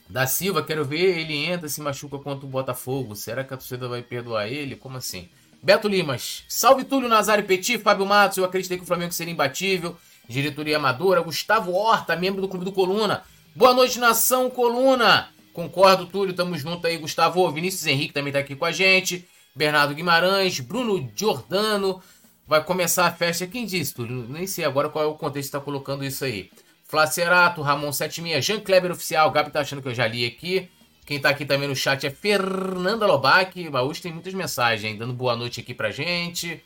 [0.09, 3.17] da Silva, quero ver ele entra se machuca contra o Botafogo.
[3.17, 4.77] Será que a torcida vai perdoar ele?
[4.77, 5.29] Como assim?
[5.63, 8.39] Beto Limas, salve Túlio Nazário Petit, Fábio Matos.
[8.39, 9.97] Eu acreditei que o Flamengo seria imbatível.
[10.29, 11.21] Diretoria amadora.
[11.21, 13.23] Gustavo Horta, membro do Clube do Coluna.
[13.55, 15.29] Boa noite, nação Coluna.
[15.53, 16.35] Concordo, Túlio.
[16.35, 17.51] Tamo junto aí, Gustavo.
[17.51, 19.27] Vinícius Henrique também tá aqui com a gente.
[19.55, 22.03] Bernardo Guimarães, Bruno Giordano.
[22.47, 23.47] Vai começar a festa.
[23.47, 24.27] Quem disse, Túlio?
[24.29, 26.51] Nem sei agora qual é o contexto que está colocando isso aí.
[26.93, 29.31] Flacerato, Ramon 76, Jean Kleber Oficial.
[29.31, 30.69] Gabi tá achando que eu já li aqui.
[31.07, 33.67] Quem tá aqui também no chat é Fernanda Lobac.
[33.67, 36.63] Hoje tem muitas mensagens, dando boa noite aqui pra gente.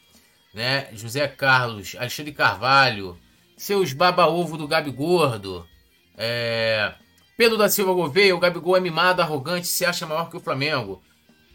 [0.53, 0.89] Né?
[0.95, 3.17] José Carlos, Alexandre Carvalho,
[3.57, 5.65] seus baba-ovo do Gabi Gordo.
[6.19, 6.93] É...
[7.37, 11.01] Pedro da Silva Gouveia, o Gabigol é mimado, arrogante, se acha maior que o Flamengo.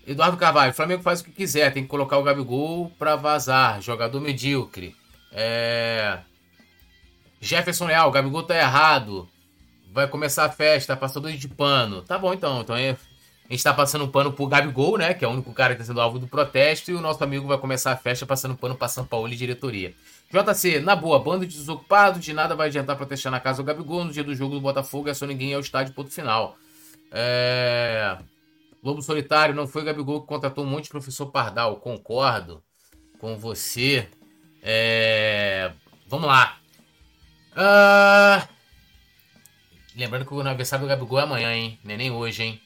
[0.07, 3.82] Eduardo Carvalho, o Flamengo faz o que quiser, tem que colocar o Gabigol para vazar,
[3.82, 4.95] jogador medíocre.
[5.30, 6.19] É...
[7.42, 9.28] Jefferson Leal, Gabigol tá errado.
[9.92, 12.04] Vai começar a festa, passador de pano.
[12.04, 12.92] Tá bom então, então é...
[12.92, 15.86] a gente tá passando pano pro Gabigol, né, que é o único cara que tá
[15.86, 18.88] sendo alvo do protesto, e o nosso amigo vai começar a festa passando pano pra
[18.88, 19.94] São Paulo e diretoria.
[20.32, 24.06] JC, na boa, bando de desocupados, de nada vai adiantar protestar na casa do Gabigol,
[24.06, 26.56] no dia do jogo do Botafogo é só ninguém ao estádio, ponto final.
[27.12, 28.18] É...
[28.84, 31.76] Lobo Solitário, não foi o Gabigol que contratou um monte de professor Pardal.
[31.78, 32.64] Concordo
[33.20, 34.08] com você.
[34.64, 35.72] É...
[36.08, 36.61] Vamos lá.
[37.52, 38.47] Uh...
[39.95, 41.80] Lembrando que o aniversário do Gabigol é amanhã, hein?
[41.84, 42.62] Não é nem hoje, hein?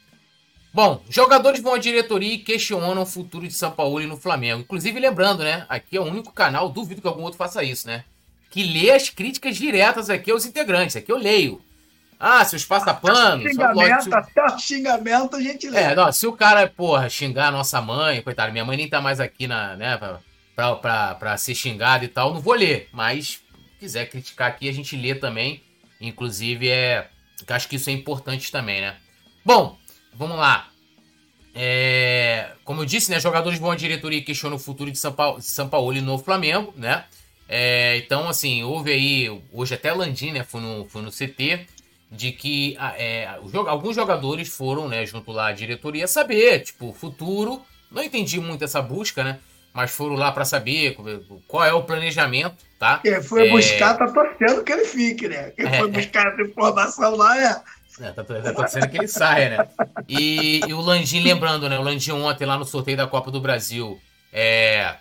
[0.74, 4.62] Bom, jogadores vão à diretoria e questionam o futuro de São Paulo e no Flamengo.
[4.62, 5.66] Inclusive, lembrando, né?
[5.70, 8.04] Aqui é o único canal, duvido que algum outro faça isso, né?
[8.52, 10.96] Que lê as críticas diretas aqui aos integrantes.
[10.98, 11.62] Aqui eu leio.
[12.20, 13.42] Ah, se os passa-pano.
[13.48, 15.80] Xingamento, até o xingamento a gente lê.
[15.80, 19.02] É, não, se o cara, porra, xingar a nossa mãe, coitado, minha mãe nem tá
[19.02, 20.20] mais aqui na, né, pra,
[20.56, 22.90] pra, pra, pra ser xingada e tal, não vou ler.
[22.92, 23.42] Mas,
[23.86, 25.62] quiser criticar aqui, a gente lê também.
[26.02, 27.08] Inclusive, é.
[27.48, 28.96] Acho que isso é importante também, né?
[29.44, 29.78] Bom,
[30.14, 30.70] vamos lá.
[31.54, 35.14] É, como eu disse, né, jogadores vão à diretoria e questionam o futuro de São
[35.14, 37.06] Paulo, São Paulo e no Flamengo, né?
[37.48, 41.68] É, então, assim, houve aí, hoje até Landim, né, foi no, foi no CT,
[42.12, 43.28] de que ah, é,
[43.68, 47.62] alguns jogadores foram, né, junto lá à diretoria, saber, tipo, futuro.
[47.92, 49.40] Não entendi muito essa busca, né?
[49.76, 50.98] Mas foram lá para saber
[51.50, 53.00] qual é o planejamento, tá?
[53.00, 53.52] Quem foi é...
[53.52, 55.52] buscar tá torcendo que ele fique, né?
[55.52, 57.62] Quem é, foi buscar essa informação lá é.
[58.00, 59.68] É, tá, tá torcendo que ele saia, né?
[60.08, 61.78] E, e, o Landim, lembrando, né?
[61.78, 64.00] O Landim ontem lá no sorteio da Copa do Brasil,
[64.32, 64.96] é,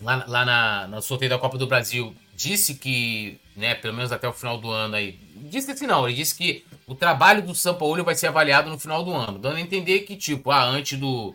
[0.00, 4.26] lá, lá na, no sorteio da Copa do Brasil, disse que, né, pelo menos até
[4.26, 7.74] o final do ano aí, disse assim não, ele disse que o trabalho do São
[7.74, 10.98] Paulo vai ser avaliado no final do ano, dando a entender que, tipo, ah, antes
[10.98, 11.34] do,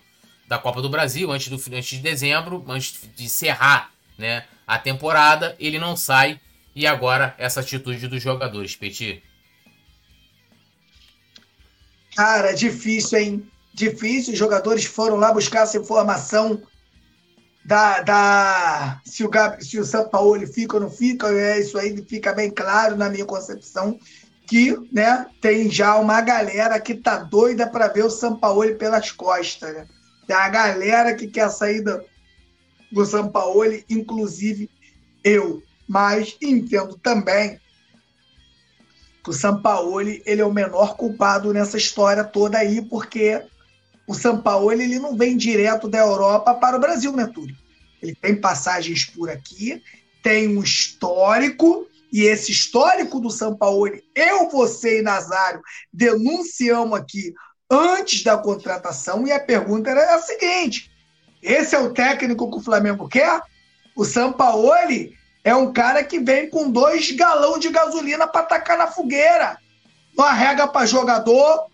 [0.53, 5.55] da Copa do Brasil, antes, do, antes de dezembro, antes de encerrar né, a temporada,
[5.59, 6.39] ele não sai.
[6.75, 9.23] E agora essa atitude dos jogadores, Petit.
[12.15, 13.51] Cara, difícil, hein?
[13.73, 14.33] Difícil.
[14.33, 16.61] Os jogadores foram lá buscar essa informação
[17.65, 21.27] da, da se o Gabi, se o São Paulo fica ou não fica.
[21.29, 23.99] É isso aí fica bem claro na minha concepção
[24.45, 29.11] que, né, tem já uma galera que tá doida para ver o São Paulo pelas
[29.11, 29.87] costas, né?
[30.27, 32.01] Tem a galera que quer sair do,
[32.91, 34.69] do São Paulo, inclusive
[35.23, 35.61] eu.
[35.87, 37.59] Mas entendo também
[39.23, 43.41] que o Sampaoli ele é o menor culpado nessa história toda aí, porque
[44.05, 47.55] o Sampaoli ele não vem direto da Europa para o Brasil, né, Túlio?
[48.01, 49.81] Ele tem passagens por aqui,
[50.21, 55.61] tem um histórico, e esse histórico do Sampaoli, eu, você e Nazário
[55.91, 57.33] denunciamos aqui
[57.69, 60.91] antes da contratação, e a pergunta era a seguinte:
[61.41, 63.41] esse é o técnico que o Flamengo quer?
[63.95, 68.87] O Sampaoli é um cara que vem com dois galão de gasolina para tacar na
[68.87, 69.57] fogueira.
[70.17, 71.67] Não arrega para jogador,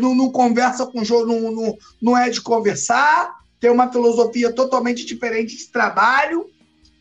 [0.00, 4.52] não, não, conversa com o jogo, não, não, não é de conversar, tem uma filosofia
[4.52, 6.50] totalmente diferente de trabalho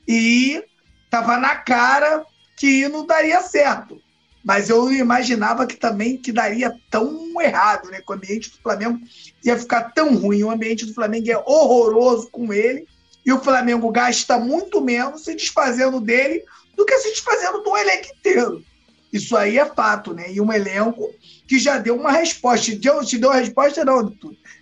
[0.07, 0.63] e
[1.09, 2.25] tava na cara
[2.57, 3.99] que não daria certo.
[4.45, 7.99] Mas eu imaginava que também que daria tão errado, né?
[7.99, 8.99] Que o ambiente do Flamengo
[9.43, 10.43] ia ficar tão ruim.
[10.43, 12.87] O ambiente do Flamengo é horroroso com ele
[13.25, 16.43] e o Flamengo gasta muito menos se desfazendo dele
[16.77, 18.63] do que se desfazendo do elenco inteiro.
[19.11, 20.31] Isso aí é fato, né?
[20.31, 21.11] E um elenco
[21.47, 22.75] que já deu uma resposta.
[22.75, 24.13] Deu, te deu resposta, não,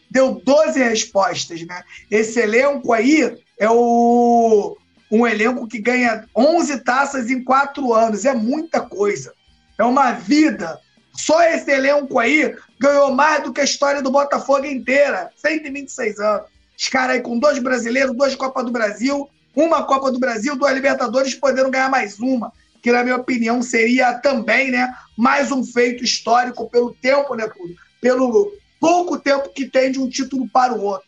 [0.10, 1.84] Deu 12 respostas, né?
[2.10, 4.78] Esse elenco aí é o,
[5.12, 8.24] um elenco que ganha 11 taças em quatro anos.
[8.24, 9.34] É muita coisa.
[9.78, 10.80] É uma vida.
[11.16, 15.30] Só esse elenco aí ganhou mais do que a história do Botafogo inteira.
[15.36, 16.48] 126 anos.
[16.78, 20.74] Os caras aí com dois brasileiros, duas Copas do Brasil, uma Copa do Brasil, duas
[20.74, 22.52] Libertadores, podendo ganhar mais uma.
[22.82, 27.76] Que, na minha opinião, seria também né, mais um feito histórico pelo tempo, né, tudo?
[28.02, 31.08] Pelo pouco tempo que tem de um título para o outro.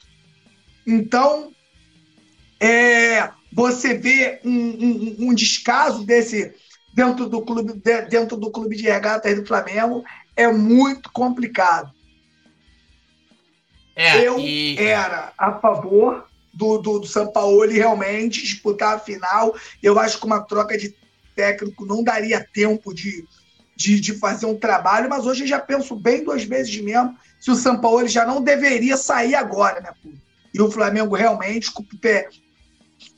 [0.88, 1.52] Então,
[2.60, 6.54] é, você vê um, um, um, descaso desse
[6.96, 7.74] dentro do clube
[8.10, 10.04] dentro do clube de regatas do Flamengo
[10.36, 11.92] é muito complicado.
[13.96, 14.78] É, eu e...
[14.80, 19.56] era a favor do, do, do São Paulo realmente disputar a final.
[19.84, 20.96] Eu acho que uma troca de
[21.36, 23.26] técnico não daria tempo de,
[23.76, 27.52] de, de fazer um trabalho, mas hoje eu já penso bem duas vezes mesmo se
[27.52, 29.92] o São Paulo já não deveria sair agora, né,
[30.54, 31.72] E o Flamengo realmente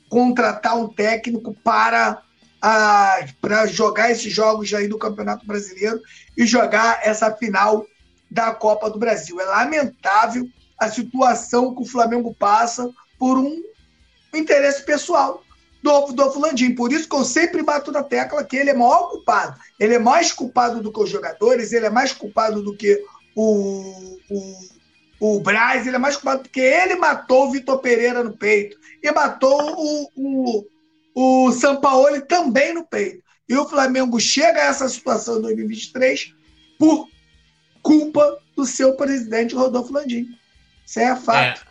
[0.08, 2.22] contratar um técnico para,
[2.60, 6.00] para jogar esses jogos aí do Campeonato Brasileiro
[6.36, 7.86] e jogar essa final
[8.30, 9.40] da Copa do Brasil.
[9.40, 10.48] É lamentável
[10.78, 13.62] a situação que o Flamengo passa por um
[14.34, 15.42] interesse pessoal
[15.82, 16.74] do, do Landim.
[16.74, 19.58] Por isso que eu sempre bato na tecla que ele é maior culpado.
[19.78, 23.02] Ele é mais culpado do que os jogadores, ele é mais culpado do que
[23.34, 24.68] o, o,
[25.20, 29.10] o Braz, ele é mais culpado porque ele matou o Vitor Pereira no peito e
[29.12, 30.66] matou o, o,
[31.20, 33.24] o Sampaoli também no peito.
[33.48, 36.32] E o Flamengo chega a essa situação em 2023
[36.78, 37.08] por
[37.82, 40.28] culpa do seu presidente Rodolfo Landim.
[40.86, 41.66] Isso é fato.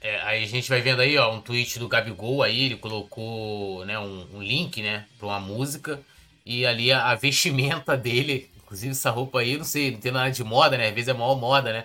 [0.00, 2.76] É, é, aí a gente vai vendo aí, ó, um tweet do Gabigol aí, ele
[2.76, 6.00] colocou né, um, um link, né, para uma música,
[6.46, 10.30] e ali a, a, vestimenta dele, inclusive essa roupa aí, não sei, não tem nada
[10.30, 10.88] de moda, né?
[10.88, 11.84] Às vezes é maior moda, né?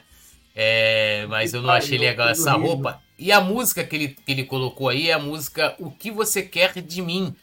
[0.56, 3.02] É, mas eu não achei legal essa roupa.
[3.18, 6.44] E a música que ele, que ele colocou aí é a música O Que Você
[6.44, 7.36] Quer de Mim,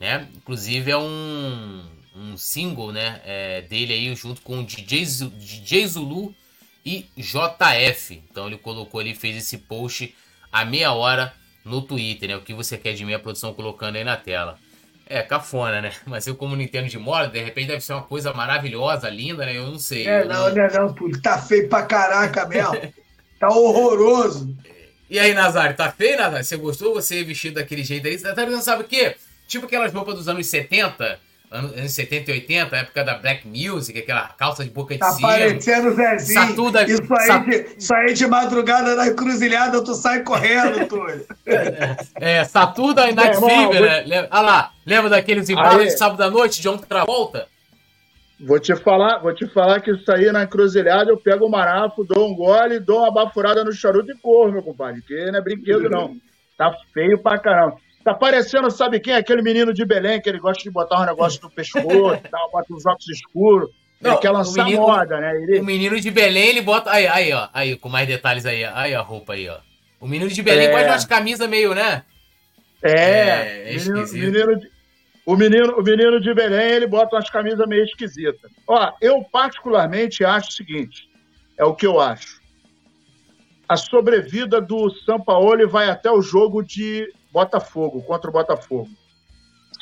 [0.00, 0.28] né?
[0.34, 6.34] Inclusive é um, um single, né, é, dele aí junto com o DJ, DJ Zulu
[6.84, 8.22] e JF.
[8.30, 10.14] Então ele colocou ali, fez esse post
[10.50, 12.36] a meia hora no Twitter, né?
[12.36, 14.58] O que você quer de mim, a produção colocando aí na tela.
[15.08, 15.92] É, cafona, né?
[16.04, 19.46] Mas eu, como não entendo de moda, de repente deve ser uma coisa maravilhosa, linda,
[19.46, 19.56] né?
[19.56, 20.06] Eu não sei.
[20.06, 22.92] É, não, não, não, não, tá feio pra caraca mesmo.
[23.38, 24.54] tá horroroso.
[25.08, 26.44] E aí, Nazário, tá feio, Nazário?
[26.44, 26.92] Você gostou?
[26.94, 28.18] Você vestido daquele jeito aí?
[28.18, 29.14] Você tá pensando, sabe o quê?
[29.46, 34.28] Tipo aquelas roupas dos anos 70, anos 70 e 80, época da Black Music, aquela
[34.28, 35.28] calça de boca de tá sino.
[35.28, 36.46] Tá parecendo Zezinho.
[36.46, 37.44] Satuda, isso, aí sat...
[37.44, 41.24] de, isso aí de madrugada na encruzilhada, tu sai correndo, Túlio.
[41.46, 44.28] é, é, Saturda e Night Fever, né?
[44.30, 47.46] Olha lá, lembra daqueles embalos de sábado à noite, de ontem Travolta?
[48.38, 52.04] Vou te falar, vou te falar que isso aí na encruzilhada eu pego o marafo,
[52.04, 55.42] dou um gole, dou uma bafurada no charuto e corro, meu compadre, que não é
[55.42, 56.16] brinquedo não.
[56.56, 57.76] Tá feio pra caramba.
[58.06, 59.14] Tá parecendo, sabe quem?
[59.14, 62.72] Aquele menino de Belém que ele gosta de botar um negócio no pescoço, tal, bota
[62.72, 63.70] uns óculos escuros.
[64.00, 65.34] Não, ele quer lançar menino, moda, né?
[65.42, 65.58] Ele...
[65.58, 66.88] O menino de Belém, ele bota.
[66.92, 67.48] Aí, aí, ó.
[67.52, 68.62] Aí, com mais detalhes aí.
[68.62, 69.58] Aí a roupa aí, ó.
[69.98, 70.70] O menino de Belém é...
[70.70, 72.04] gosta de umas camisas meio, né?
[72.80, 74.70] É, é, é menino, menino de,
[75.26, 78.52] o, menino, o menino de Belém, ele bota umas camisas meio esquisitas.
[78.68, 81.10] Ó, eu particularmente acho o seguinte,
[81.58, 82.40] é o que eu acho.
[83.68, 88.88] A sobrevida do São Paulo vai até o jogo de Botafogo, contra o Botafogo.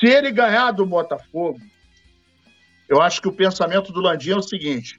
[0.00, 1.60] Se ele ganhar do Botafogo,
[2.88, 4.98] eu acho que o pensamento do Landim é o seguinte: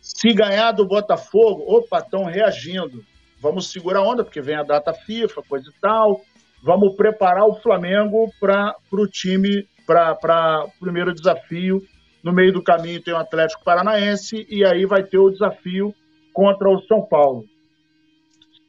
[0.00, 3.04] se ganhar do Botafogo, opa, estão reagindo.
[3.38, 6.22] Vamos segurar a onda, porque vem a data FIFA, coisa e tal.
[6.62, 11.86] Vamos preparar o Flamengo para o time, para o primeiro desafio.
[12.24, 15.94] No meio do caminho tem o Atlético Paranaense e aí vai ter o desafio
[16.32, 17.44] contra o São Paulo.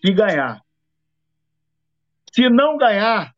[0.06, 0.62] Se ganhar.
[2.32, 3.34] Se não ganhar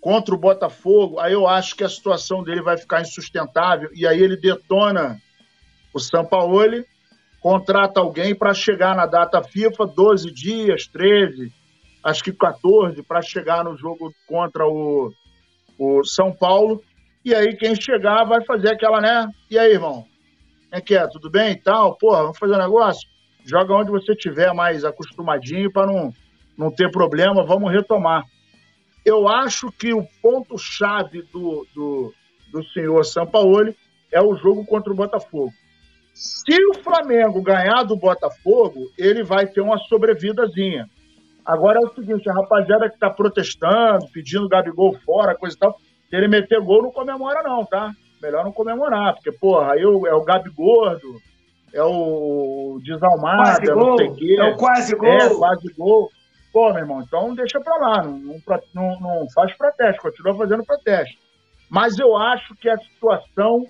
[0.00, 4.20] contra o Botafogo, aí eu acho que a situação dele vai ficar insustentável e aí
[4.20, 5.20] ele detona
[5.94, 6.84] o Sampaoli
[7.42, 11.52] contrata alguém para chegar na data FIFA 12 dias, 13,
[12.04, 15.12] acho que 14, para chegar no jogo contra o,
[15.76, 16.80] o São Paulo.
[17.24, 19.28] E aí quem chegar vai fazer aquela, né?
[19.50, 20.06] E aí, irmão?
[20.70, 21.06] É que é?
[21.08, 21.96] Tudo bem e tal?
[21.96, 23.08] Porra, vamos fazer um negócio?
[23.44, 26.12] Joga onde você tiver mais acostumadinho para não,
[26.62, 28.24] não ter problema, vamos retomar.
[29.04, 32.14] Eu acho que o ponto-chave do, do,
[32.52, 33.76] do senhor Sampaoli
[34.10, 35.52] é o jogo contra o Botafogo.
[36.14, 40.88] Se o Flamengo ganhar do Botafogo, ele vai ter uma sobrevidazinha.
[41.44, 45.76] Agora é o seguinte, a rapaziada que tá protestando, pedindo Gabigol fora, coisa e tal,
[46.08, 47.90] se ele meter gol, não comemora não, tá?
[48.22, 51.20] Melhor não comemorar, porque, porra, aí é o Gabi Gordo,
[51.72, 54.36] é o desalmado, é não sei o quê.
[54.38, 55.08] É o quase gol.
[55.08, 56.10] É, quase gol.
[56.52, 58.40] Pô, meu irmão, então deixa pra lá, não,
[58.74, 61.16] não, não faz protesto, continua fazendo protesto.
[61.70, 63.64] Mas eu acho que a situação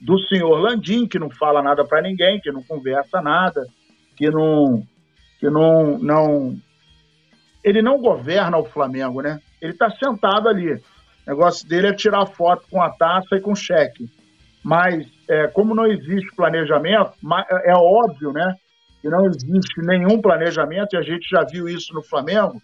[0.00, 3.66] do senhor Landim, que não fala nada para ninguém, que não conversa nada,
[4.16, 4.82] que não
[5.38, 6.56] que não não
[7.62, 9.38] ele não governa o Flamengo, né?
[9.60, 10.72] Ele está sentado ali.
[10.72, 10.82] O
[11.26, 14.08] negócio dele é tirar foto com a taça e com cheque.
[14.64, 17.12] Mas é, como não existe planejamento,
[17.50, 18.56] é, é óbvio, né?
[19.00, 22.60] Que não existe nenhum planejamento, e a gente já viu isso no Flamengo.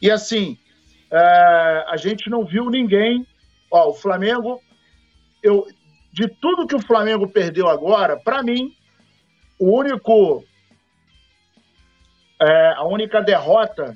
[0.00, 0.56] E assim,
[1.10, 3.26] é, a gente não viu ninguém.
[3.70, 4.60] Ó, o Flamengo,
[5.42, 5.66] eu,
[6.12, 8.74] de tudo que o Flamengo perdeu agora, para mim,
[9.58, 10.44] o único
[12.40, 13.94] é, a única derrota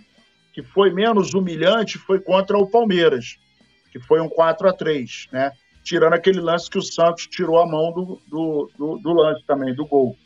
[0.52, 3.36] que foi menos humilhante foi contra o Palmeiras,
[3.90, 5.52] que foi um 4 a 3 né?
[5.82, 9.74] Tirando aquele lance que o Santos tirou a mão do, do, do, do lance também,
[9.74, 10.16] do gol.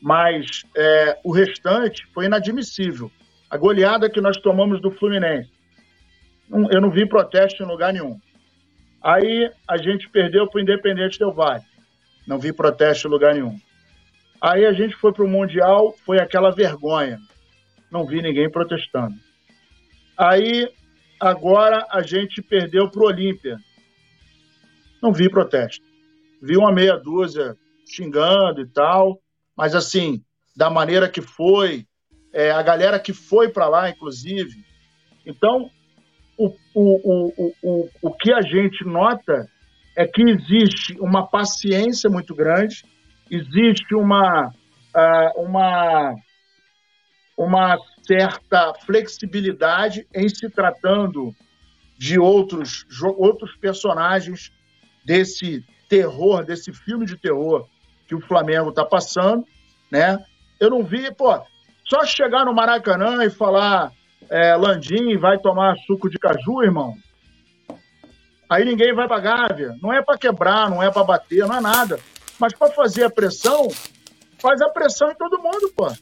[0.00, 3.10] Mas é, o restante foi inadmissível.
[3.50, 5.50] A goleada que nós tomamos do Fluminense.
[6.70, 8.18] Eu não vi protesto em lugar nenhum.
[9.02, 11.64] Aí a gente perdeu para o Independente Del Vale.
[12.26, 13.58] Não vi protesto em lugar nenhum.
[14.40, 17.18] Aí a gente foi para o Mundial, foi aquela vergonha.
[17.90, 19.14] Não vi ninguém protestando.
[20.16, 20.68] Aí
[21.20, 23.58] agora a gente perdeu para o Olímpia.
[25.02, 25.84] Não vi protesto.
[26.40, 29.20] Vi uma meia dúzia xingando e tal,
[29.58, 30.22] mas assim,
[30.56, 31.84] da maneira que foi,
[32.32, 34.64] é, a galera que foi para lá, inclusive.
[35.26, 35.68] Então,
[36.38, 39.48] o, o, o, o, o que a gente nota
[39.96, 42.84] é que existe uma paciência muito grande,
[43.28, 46.14] existe uma, uh, uma,
[47.36, 51.34] uma certa flexibilidade em se tratando
[51.98, 54.52] de outros, outros personagens
[55.04, 57.68] desse terror, desse filme de terror
[58.08, 59.44] que o Flamengo está passando,
[59.92, 60.18] né?
[60.58, 61.38] Eu não vi, pô,
[61.84, 63.92] só chegar no Maracanã e falar
[64.30, 66.96] é, Landim vai tomar suco de caju, irmão.
[68.48, 69.76] Aí ninguém vai para Gávea.
[69.82, 72.00] Não é para quebrar, não é para bater, não é nada.
[72.38, 73.68] Mas para fazer a pressão,
[74.38, 75.92] faz a pressão em todo mundo, pô.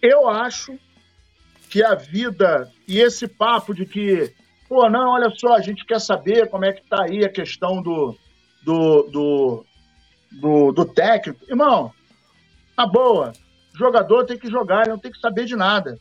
[0.00, 0.78] Eu acho
[1.68, 4.32] que a vida e esse papo de que,
[4.68, 7.82] pô, não, olha só, a gente quer saber como é que tá aí a questão
[7.82, 8.16] do,
[8.62, 9.66] do, do,
[10.40, 11.44] do, do técnico.
[11.48, 11.92] Irmão,
[12.76, 13.32] na boa,
[13.74, 15.98] jogador tem que jogar, ele não tem que saber de nada.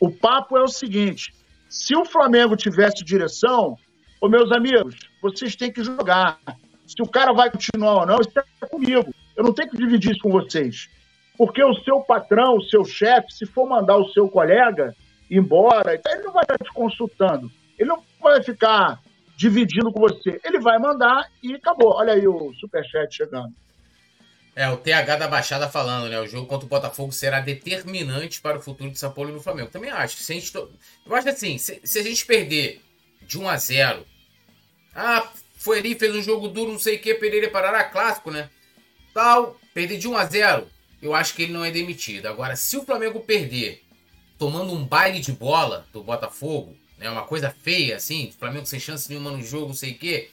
[0.00, 1.34] O papo é o seguinte:
[1.68, 3.76] se o Flamengo tivesse direção,
[4.20, 6.38] ô meus amigos, vocês têm que jogar.
[6.86, 9.14] Se o cara vai continuar ou não, isso é comigo.
[9.36, 10.88] Eu não tenho que dividir isso com vocês.
[11.36, 14.96] Porque o seu patrão, o seu chefe, se for mandar o seu colega
[15.30, 17.50] embora, ele não vai estar te consultando.
[17.78, 19.00] Ele não vai ficar
[19.38, 20.40] dividindo com você.
[20.42, 21.92] Ele vai mandar e acabou.
[21.92, 23.54] Olha aí o superchat chegando.
[24.56, 26.20] É, o TH da Baixada falando, né?
[26.20, 29.40] O jogo contra o Botafogo será determinante para o futuro de São Paulo e no
[29.40, 29.70] Flamengo.
[29.70, 30.16] Também acho.
[30.16, 30.68] Se a gente to...
[31.06, 32.82] Eu acho assim, se, se, a gente perder
[33.22, 34.04] de 1 a 0
[34.92, 38.50] Ah, foi ali, fez um jogo duro, não sei o que, Pereira Parará, clássico, né?
[39.14, 40.66] Tal, perder de 1 a 0
[41.00, 42.26] eu acho que ele não é demitido.
[42.26, 43.84] Agora, se o Flamengo perder
[44.36, 47.08] tomando um baile de bola do Botafogo, né?
[47.10, 50.30] Uma coisa feia, assim, Flamengo sem chance nenhuma no jogo, não sei o quê.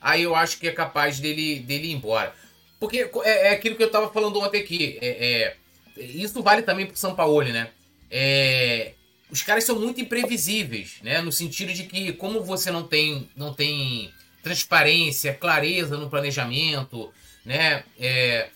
[0.00, 2.34] Aí eu acho que é capaz dele, dele ir embora.
[2.78, 4.98] Porque é, é aquilo que eu tava falando ontem aqui.
[5.00, 5.56] É,
[5.96, 7.68] é, isso vale também pro São Paulo, né?
[8.10, 8.92] É,
[9.30, 11.20] os caras são muito imprevisíveis, né?
[11.20, 17.12] No sentido de que, como você não tem, não tem transparência, clareza no planejamento,
[17.44, 17.84] né?
[17.98, 18.48] É,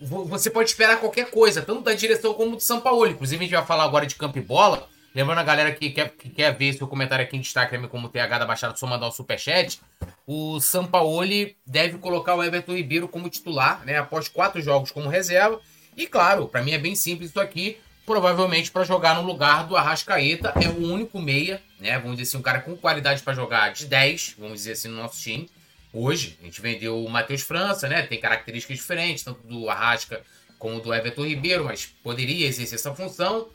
[0.00, 3.06] você pode esperar qualquer coisa, tanto da direção como do São Paulo.
[3.06, 4.88] Inclusive, a gente vai falar agora de campo e bola.
[5.14, 8.38] Lembrando a galera que quer, que quer ver seu comentário aqui em destaque como TH
[8.38, 9.80] da Baixada, só mandar um superchat.
[10.26, 13.98] O Sampaoli deve colocar o Everton Ribeiro como titular, né?
[13.98, 15.60] Após quatro jogos como reserva.
[15.96, 17.78] E claro, para mim é bem simples isso aqui.
[18.06, 20.54] Provavelmente para jogar no lugar do Arrascaeta.
[20.62, 21.98] É o único meia, né?
[21.98, 24.96] Vamos dizer assim, um cara com qualidade para jogar de 10, vamos dizer assim, no
[24.96, 25.50] nosso time.
[25.92, 28.02] Hoje, a gente vendeu o Matheus França, né?
[28.02, 30.22] Tem características diferentes, tanto do Arrasca
[30.56, 33.48] como do Everton Ribeiro, mas poderia exercer essa função.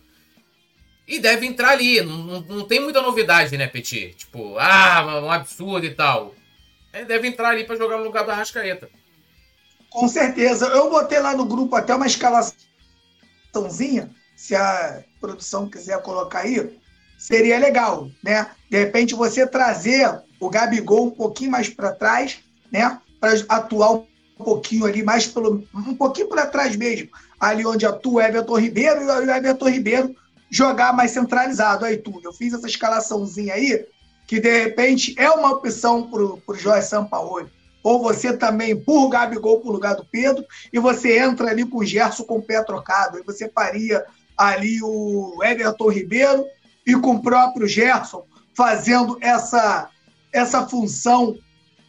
[1.08, 2.02] E deve entrar ali.
[2.02, 4.16] Não, não, tem muita novidade, né, Petit?
[4.16, 6.34] Tipo, ah, um absurdo e tal.
[6.94, 8.90] Ele deve entrar ali para jogar no lugar do Arrascaeta.
[9.90, 10.68] Com certeza.
[10.68, 16.78] Eu botei lá no grupo até uma escalaçãozinha, se a produção quiser colocar aí,
[17.18, 18.50] seria legal, né?
[18.70, 22.40] De repente você trazer o Gabigol um pouquinho mais para trás,
[22.72, 23.00] né?
[23.20, 24.06] Para atuar um
[24.38, 25.66] pouquinho ali, mais pelo.
[25.74, 30.16] um pouquinho para trás mesmo, ali onde atua o Everton Ribeiro, e o Everton Ribeiro
[30.56, 31.84] jogar mais centralizado.
[31.84, 32.22] Aí, tudo.
[32.24, 33.86] Eu fiz essa escalaçãozinha aí,
[34.26, 37.50] que de repente é uma opção para o Jorge Sampaoli.
[37.84, 40.44] Ou você também empurra o Gabigol para o lugar do Pedro
[40.74, 43.18] e você entra ali com o Gerson com o pé trocado.
[43.18, 44.04] Aí você faria
[44.36, 46.46] ali o Everton Ribeiro
[46.88, 48.26] e com o próprio Gerson
[48.56, 49.90] fazendo essa,
[50.34, 51.38] essa função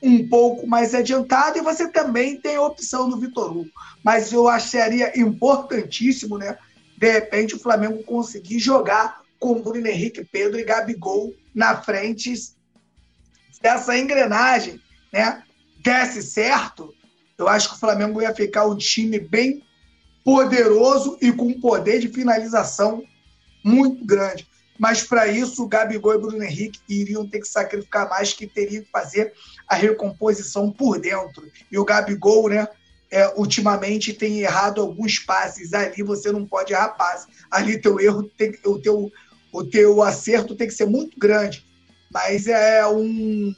[0.02, 1.56] um pouco mais adiantada.
[1.56, 3.70] E você também tem a opção do Vitor Hugo.
[4.04, 6.58] Mas eu acharia importantíssimo, né?
[6.96, 12.34] De repente, o Flamengo conseguir jogar com Bruno Henrique, Pedro e Gabigol na frente.
[12.36, 12.56] Se
[13.62, 14.80] essa engrenagem
[15.12, 15.42] né,
[15.82, 16.94] desse certo,
[17.38, 19.62] eu acho que o Flamengo ia ficar um time bem
[20.24, 23.02] poderoso e com um poder de finalização
[23.62, 24.48] muito grande.
[24.78, 28.46] Mas para isso, o Gabigol e o Bruno Henrique iriam ter que sacrificar mais, que
[28.46, 29.32] teriam que fazer
[29.66, 31.50] a recomposição por dentro.
[31.70, 32.68] E o Gabigol, né,
[33.10, 35.72] é, ultimamente tem errado alguns passes.
[35.72, 37.26] Ali você não pode errar passe.
[37.50, 39.12] Ali teu erro, tem, o, teu,
[39.52, 41.64] o teu acerto tem que ser muito grande.
[42.10, 43.54] Mas é um.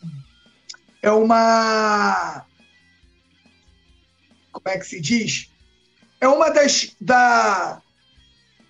[1.02, 2.44] É uma.
[4.52, 5.50] Como é que se diz?
[6.20, 7.80] É uma das, da,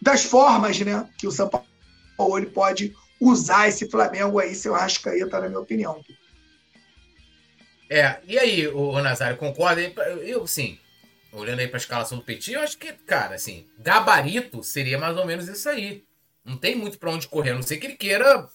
[0.02, 5.40] das formas né, que o São Paulo ele pode usar esse Flamengo aí, seu Arrascaeta,
[5.40, 6.04] na minha opinião.
[7.90, 9.80] É, e aí, o Nazário, concorda?
[9.80, 10.78] Eu, sim,
[11.32, 15.24] olhando aí pra escalação do Petit, eu acho que, cara, assim, gabarito seria mais ou
[15.24, 16.04] menos isso aí.
[16.44, 18.46] Não tem muito pra onde correr, a não ser que ele queira,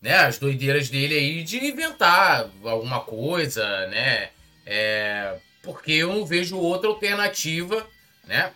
[0.00, 4.30] né, as doideiras dele aí de inventar alguma coisa, né,
[4.66, 7.86] é, porque eu não vejo outra alternativa,
[8.26, 8.52] né,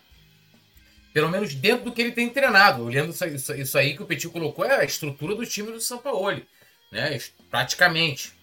[1.15, 2.85] pelo menos dentro do que ele tem treinado.
[2.85, 5.97] Olhando isso, isso aí que o Petit colocou, é a estrutura do time do São
[5.97, 6.43] Paulo,
[6.93, 7.19] né,
[7.51, 8.34] praticamente.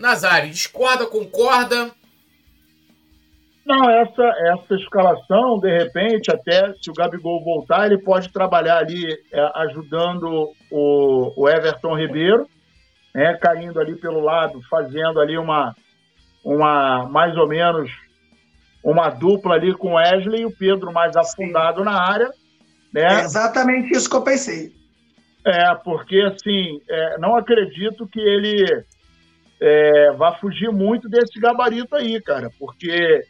[0.00, 1.90] Nazário, discorda, concorda?
[3.66, 9.12] Não, essa, essa escalação, de repente, até se o Gabigol voltar, ele pode trabalhar ali
[9.30, 12.48] é, ajudando o, o Everton Ribeiro,
[13.14, 15.76] né, caindo ali pelo lado, fazendo ali uma,
[16.42, 17.90] uma mais ou menos
[18.82, 21.84] uma dupla ali com o Wesley e o Pedro mais afundado Sim.
[21.84, 22.30] na área.
[22.90, 23.02] Né?
[23.02, 24.72] É exatamente isso que eu pensei.
[25.44, 28.84] É, porque assim, é, não acredito que ele
[29.60, 33.24] é, vai fugir muito desse gabarito aí, cara, porque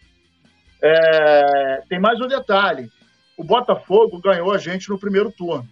[0.81, 2.89] é, tem mais um detalhe:
[3.37, 5.68] o Botafogo ganhou a gente no primeiro turno.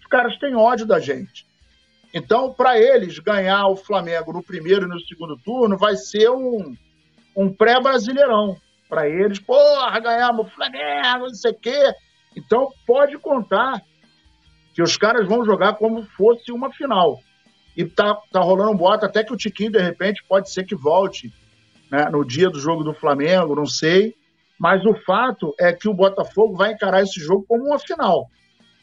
[0.00, 1.46] Os caras têm ódio da gente.
[2.14, 6.76] Então, para eles, ganhar o Flamengo no primeiro e no segundo turno vai ser um,
[7.34, 8.56] um pré-brasileirão.
[8.86, 11.94] Para eles, porra, ganhamos o Flamengo, não sei o quê.
[12.36, 13.80] Então, pode contar
[14.74, 17.18] que os caras vão jogar como fosse uma final.
[17.76, 20.74] E tá, tá rolando um boato até que o Tiquinho, de repente, pode ser que
[20.74, 21.32] volte
[21.90, 24.14] né, no dia do jogo do Flamengo, não sei.
[24.58, 28.30] Mas o fato é que o Botafogo vai encarar esse jogo como uma final.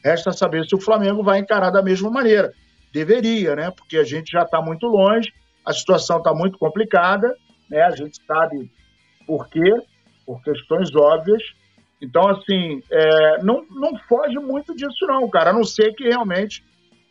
[0.04, 2.52] Resta saber se o Flamengo vai encarar da mesma maneira.
[2.92, 3.70] Deveria, né?
[3.70, 5.32] Porque a gente já está muito longe,
[5.64, 7.34] a situação está muito complicada,
[7.68, 7.82] né?
[7.82, 8.70] A gente sabe
[9.26, 9.74] por quê,
[10.26, 11.42] por questões óbvias.
[12.02, 15.50] Então, assim, é, não, não foge muito disso, não, cara.
[15.50, 16.64] A não ser que realmente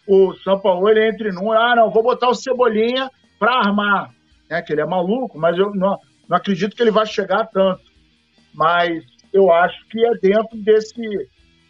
[0.09, 4.11] o São Paulo ele entre num, ah, não, vou botar o Cebolinha para armar,
[4.49, 4.59] né?
[4.59, 7.83] Que ele é maluco, mas eu não, não acredito que ele vai chegar tanto.
[8.51, 10.99] Mas eu acho que é dentro desse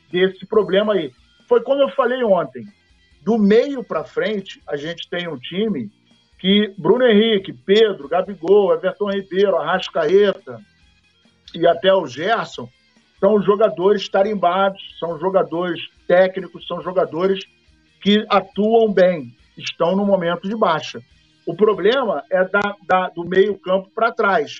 [0.09, 1.11] desse problema aí.
[1.49, 2.65] Foi como eu falei ontem.
[3.21, 5.91] Do meio para frente, a gente tem um time
[6.39, 10.61] que Bruno Henrique, Pedro, Gabigol, Everton Ribeiro, Arrascaeta
[11.53, 12.69] e até o Gerson
[13.19, 17.43] são jogadores tarimbados, são jogadores técnicos, são jogadores
[18.01, 21.01] que atuam bem, estão no momento de baixa.
[21.45, 24.59] O problema é da, da do meio-campo para trás.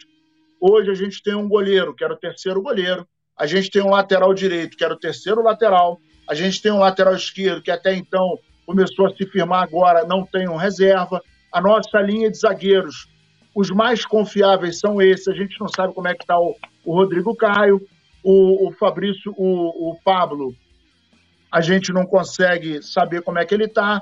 [0.59, 3.91] Hoje a gente tem um goleiro, que era o terceiro goleiro, a gente tem um
[3.91, 7.95] lateral direito, que era o terceiro lateral, a gente tem um lateral esquerdo, que até
[7.95, 11.21] então começou a se firmar, agora não tem um reserva.
[11.51, 13.07] A nossa linha de zagueiros,
[13.55, 16.93] os mais confiáveis são esses, a gente não sabe como é que está o, o
[16.93, 17.81] Rodrigo Caio,
[18.23, 20.53] o, o Fabrício, o, o Pablo,
[21.51, 24.01] a gente não consegue saber como é que ele está.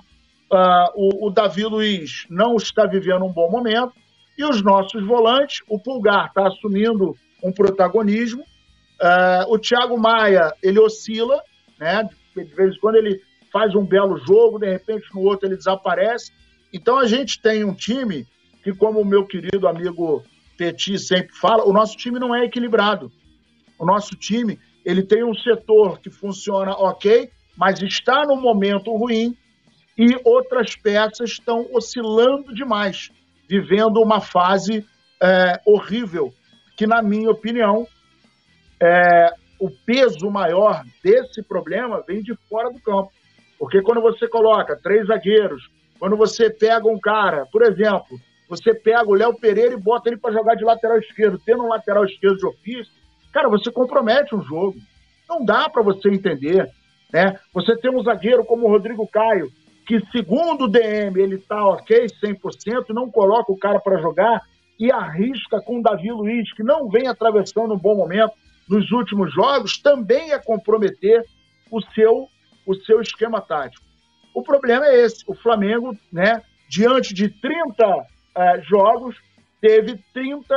[0.52, 3.94] Uh, o, o, Davi Luiz não está vivendo um bom momento.
[4.38, 8.42] E os nossos volantes, o Pulgar está assumindo um protagonismo.
[8.42, 11.42] Uh, o Thiago Maia, ele oscila,
[11.80, 12.08] né?
[12.36, 13.22] De vez em quando ele
[13.52, 16.32] faz um belo jogo, de repente no outro ele desaparece.
[16.72, 18.28] Então a gente tem um time
[18.64, 20.24] que, como o meu querido amigo
[20.58, 23.12] Petit sempre fala, o nosso time não é equilibrado.
[23.80, 29.36] O nosso time ele tem um setor que funciona ok, mas está no momento ruim
[29.98, 33.12] e outras peças estão oscilando demais,
[33.50, 34.86] vivendo uma fase
[35.22, 36.32] é, horrível,
[36.76, 37.88] que, na minha opinião,
[38.80, 43.12] é, o peso maior desse problema vem de fora do campo.
[43.58, 49.10] Porque quando você coloca três zagueiros, quando você pega um cara, por exemplo, você pega
[49.10, 52.38] o Léo Pereira e bota ele para jogar de lateral esquerdo, tendo um lateral esquerdo
[52.38, 52.94] de ofício,
[53.34, 54.78] cara, você compromete um jogo.
[55.28, 56.72] Não dá para você entender.
[57.12, 57.40] Né?
[57.54, 59.52] Você tem um zagueiro como o Rodrigo Caio,
[59.86, 64.42] que segundo o DM ele está ok, 100%, não coloca o cara para jogar
[64.80, 68.34] e arrisca com o Davi Luiz, que não vem atravessando um bom momento
[68.70, 71.24] nos últimos jogos, também é comprometer
[71.72, 72.28] o seu,
[72.66, 73.86] o seu esquema tático.
[74.36, 78.06] O problema é esse, o Flamengo, né, diante de 30 uh,
[78.36, 79.16] eh, jogos,
[79.62, 80.54] teve 30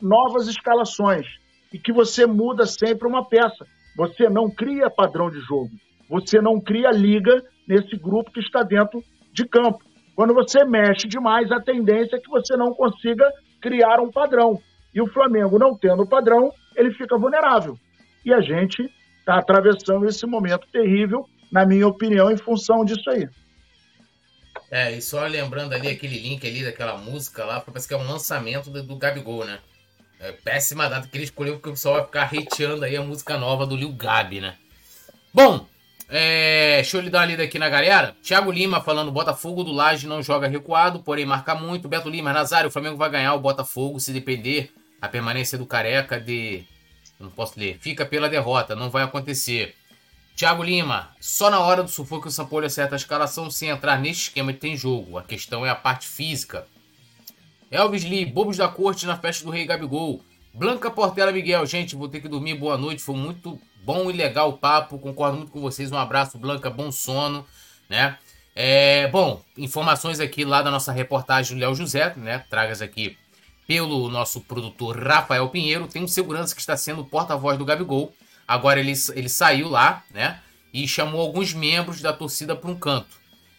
[0.00, 1.26] novas escalações,
[1.72, 3.66] e que você muda sempre uma peça.
[3.98, 5.72] Você não cria padrão de jogo.
[6.08, 9.80] Você não cria liga nesse grupo que está dentro de campo.
[10.14, 13.28] Quando você mexe demais, a tendência é que você não consiga
[13.60, 14.62] criar um padrão.
[14.94, 17.76] E o Flamengo, não tendo padrão, ele fica vulnerável.
[18.24, 18.88] E a gente
[19.18, 23.28] está atravessando esse momento terrível, na minha opinião, em função disso aí.
[24.70, 28.06] É, e só lembrando ali aquele link ali daquela música lá, parece que é um
[28.06, 29.58] lançamento do, do Gabigol, né?
[30.20, 33.38] É péssima data que ele escolheu porque o pessoal vai ficar hateando aí a música
[33.38, 34.56] nova do Lil Gabi, né?
[35.32, 35.66] Bom,
[36.08, 38.16] é, deixa eu lhe dar uma lida aqui na galera.
[38.22, 41.88] Thiago Lima falando: Botafogo do Laje não joga recuado, porém marca muito.
[41.88, 46.18] Beto Lima, Nazário, o Flamengo vai ganhar o Botafogo se depender a permanência do Careca
[46.18, 46.64] de.
[47.20, 47.78] Não posso ler.
[47.80, 49.74] Fica pela derrota, não vai acontecer.
[50.34, 54.22] Thiago Lima, só na hora do sufoco o Sampolho acerta a escalação sem entrar nesse
[54.22, 55.18] esquema de tem jogo.
[55.18, 56.64] A questão é a parte física.
[57.70, 60.22] Elvis Lee, Bobos da Corte na festa do Rei Gabigol.
[60.54, 62.54] Blanca Portela Miguel, gente, vou ter que dormir.
[62.54, 65.90] Boa noite, foi muito Bom e legal o papo, concordo muito com vocês.
[65.90, 67.46] Um abraço, Blanca, bom sono,
[67.88, 68.18] né?
[68.54, 72.44] É, bom, informações aqui lá da nossa reportagem do Léo José, né?
[72.50, 73.16] Tragas aqui
[73.66, 75.86] pelo nosso produtor Rafael Pinheiro.
[75.86, 78.12] Tem um segurança que está sendo porta-voz do Gabigol.
[78.46, 80.38] Agora ele, ele saiu lá, né?
[80.70, 83.16] E chamou alguns membros da torcida para um canto.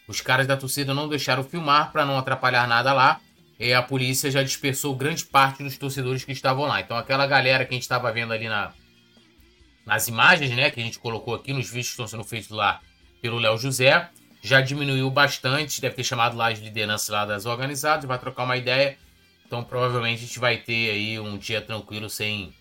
[0.07, 3.20] Os caras da torcida não deixaram filmar para não atrapalhar nada lá.
[3.60, 6.80] E a polícia já dispersou grande parte dos torcedores que estavam lá.
[6.80, 8.72] Então aquela galera que a gente estava vendo ali na,
[9.86, 12.80] nas imagens, né, que a gente colocou aqui nos vídeos que estão sendo feitos lá
[13.22, 14.10] pelo Léo José,
[14.41, 18.55] já diminuiu bastante, deve ter chamado lá as lideranças lá das organizadas, vai trocar uma
[18.55, 18.97] ideia.
[19.45, 22.53] Então provavelmente a gente vai ter aí um dia tranquilo sem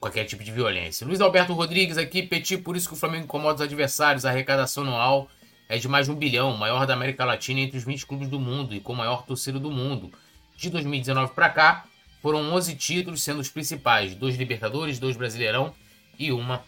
[0.00, 1.06] qualquer tipo de violência.
[1.06, 4.24] Luiz Alberto Rodrigues aqui, Petit, por isso que o Flamengo incomoda os adversários.
[4.24, 5.28] A arrecadação anual
[5.68, 8.38] é de mais de um bilhão, maior da América Latina entre os 20 clubes do
[8.38, 10.12] mundo e com maior torcida do mundo.
[10.56, 11.84] De 2019 para cá,
[12.22, 15.74] foram 11 títulos, sendo os principais: dois Libertadores, dois Brasileirão
[16.18, 16.64] e uma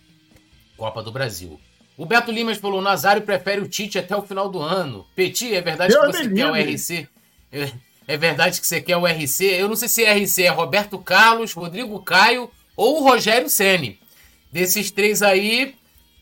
[0.76, 1.60] Copa do Brasil.
[1.96, 5.04] O Beto Limas falou: Nazário prefere o Tite até o final do ano.
[5.16, 7.08] Petit, é verdade que você quer o RC?
[7.50, 7.72] É,
[8.06, 9.44] é, verdade que você quer o RC?
[9.44, 13.98] Eu não sei se é RC é Roberto Carlos, Rodrigo Caio ou o Rogério Ceni.
[14.52, 15.74] Desses três aí,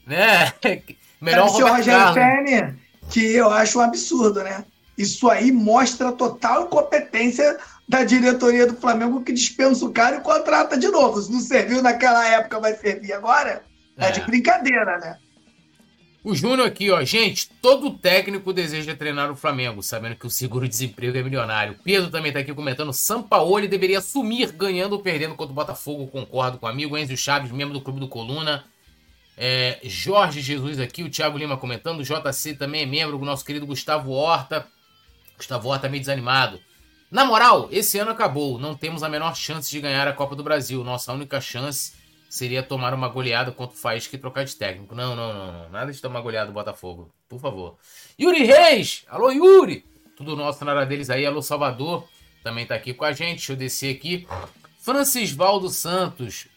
[0.06, 0.50] né?
[1.20, 2.74] Melhor Deve o Rogério Ceni,
[3.10, 4.64] que eu acho um absurdo, né?
[4.96, 10.76] Isso aí mostra total incompetência da diretoria do Flamengo que dispensa o cara e contrata
[10.76, 11.20] de novo.
[11.20, 13.62] Se não serviu naquela época, vai servir agora?
[13.96, 15.18] É, é de brincadeira, né?
[16.24, 17.04] O Júnior aqui, ó.
[17.04, 21.78] Gente, todo técnico deseja treinar o Flamengo, sabendo que o seguro-desemprego é milionário.
[21.84, 22.92] Pedro também tá aqui comentando.
[22.92, 26.08] Sampaoli deveria sumir ganhando ou perdendo contra o Botafogo.
[26.08, 28.64] Concordo com o amigo Enzo Chaves, membro do Clube do Coluna.
[29.36, 32.00] É, Jorge Jesus aqui, o Thiago Lima comentando.
[32.00, 34.66] O JC também é membro, o nosso querido Gustavo Horta.
[35.36, 36.60] Gustavo Horta meio desanimado.
[37.10, 38.58] Na moral, esse ano acabou.
[38.58, 40.82] Não temos a menor chance de ganhar a Copa do Brasil.
[40.82, 41.94] Nossa única chance
[42.28, 44.94] seria tomar uma goleada contra o Faísca e trocar de técnico.
[44.94, 45.70] Não, não, não, não.
[45.70, 47.12] Nada de tomar goleada do Botafogo.
[47.28, 47.76] Por favor.
[48.18, 49.04] Yuri Reis!
[49.08, 49.84] Alô, Yuri!
[50.16, 51.24] Tudo nosso na deles aí.
[51.24, 52.08] Alô, Salvador.
[52.42, 53.38] Também tá aqui com a gente.
[53.38, 54.26] Deixa eu descer aqui.
[54.80, 56.48] Francisvaldo Santos.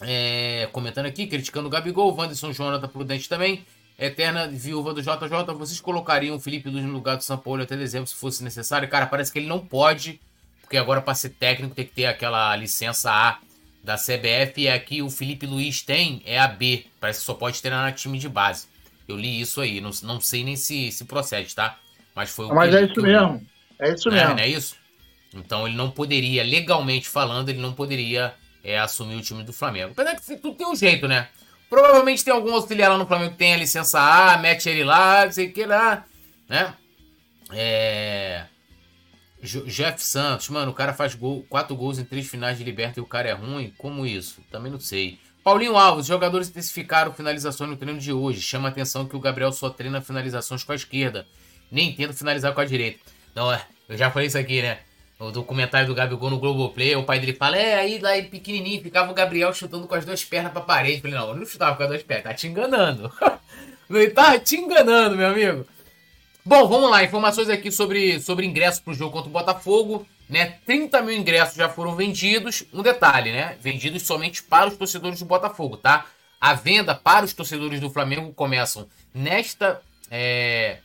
[0.00, 2.14] É, comentando aqui, criticando o Gabigol.
[2.14, 3.64] Wanderson Jonathan Prudente também.
[3.98, 5.54] Eterna viúva do JJ.
[5.56, 8.88] Vocês colocariam o Felipe Luiz no lugar do São Paulo até dezembro se fosse necessário?
[8.88, 10.20] Cara, parece que ele não pode.
[10.60, 13.38] Porque agora, para ser técnico, tem que ter aquela licença A
[13.82, 14.62] da CBF.
[14.62, 16.86] E aqui o Felipe Luiz tem é a B.
[16.98, 18.66] Parece que só pode treinar na time de base.
[19.06, 19.80] Eu li isso aí.
[19.80, 21.78] Não, não sei nem se, se procede, tá?
[22.14, 23.46] Mas foi o Mas que, é isso mesmo.
[23.78, 24.30] É isso mesmo.
[24.30, 24.76] É, não é isso?
[25.34, 29.92] Então ele não poderia, legalmente falando, ele não poderia é, assumir o time do Flamengo.
[29.92, 31.28] Apesar que tudo tem um jeito, né?
[31.68, 35.24] Provavelmente tem algum auxiliar lá no Flamengo que tem a licença A, mete ele lá,
[35.24, 36.04] não sei o que lá,
[36.48, 36.74] né?
[37.52, 38.44] É...
[39.42, 43.02] Jeff Santos, mano, o cara faz gol, quatro gols em três finais de liberta e
[43.02, 43.74] o cara é ruim?
[43.76, 44.40] Como isso?
[44.50, 45.18] Também não sei.
[45.42, 48.40] Paulinho Alves, jogadores intensificaram finalizações no treino de hoje.
[48.40, 51.26] Chama a atenção que o Gabriel só treina finalizações com a esquerda.
[51.70, 53.00] Nem tenta finalizar com a direita.
[53.34, 54.78] Não, é, eu já falei isso aqui, né?
[55.28, 59.10] O documentário do Gabigol no Globoplay, o pai dele fala, é, aí lá pequenininho, ficava
[59.10, 61.00] o Gabriel chutando com as duas pernas pra parede.
[61.00, 63.12] Falei, não, eu não chutava com as duas pernas, tá te enganando.
[63.90, 65.66] Ele tá te enganando, meu amigo.
[66.44, 70.06] Bom, vamos lá, informações aqui sobre, sobre ingressos pro jogo contra o Botafogo.
[70.28, 70.58] Né?
[70.66, 72.64] 30 mil ingressos já foram vendidos.
[72.72, 73.56] Um detalhe, né?
[73.60, 76.06] Vendidos somente para os torcedores do Botafogo, tá?
[76.40, 79.80] A venda para os torcedores do Flamengo começam nesta.
[80.10, 80.78] É,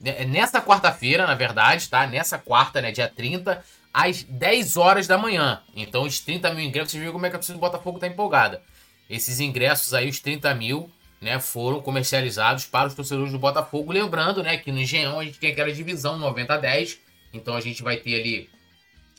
[0.00, 2.06] nesta quarta-feira, na verdade, tá?
[2.06, 2.90] Nessa quarta, né?
[2.90, 5.62] Dia 30, às 10 horas da manhã.
[5.76, 8.06] Então, os 30 mil ingressos, vocês viram como é que a torcida do Botafogo tá
[8.06, 8.62] empolgada.
[9.08, 10.90] Esses ingressos aí, os 30 mil,
[11.20, 13.92] né, foram comercializados para os torcedores do Botafogo.
[13.92, 16.98] Lembrando, né, que no Engenhão a gente tem aquela divisão 90 a 10.
[17.32, 18.50] Então a gente vai ter ali,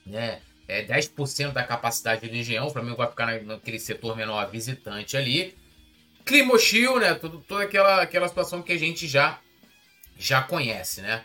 [0.06, 2.68] né, é, 10% da capacidade do Engenhão.
[2.68, 5.56] O Flamengo vai ficar naquele setor menor visitante ali.
[6.26, 9.40] Clima hostil, né, tudo, toda aquela, aquela situação que a gente já,
[10.22, 11.24] já conhece, né.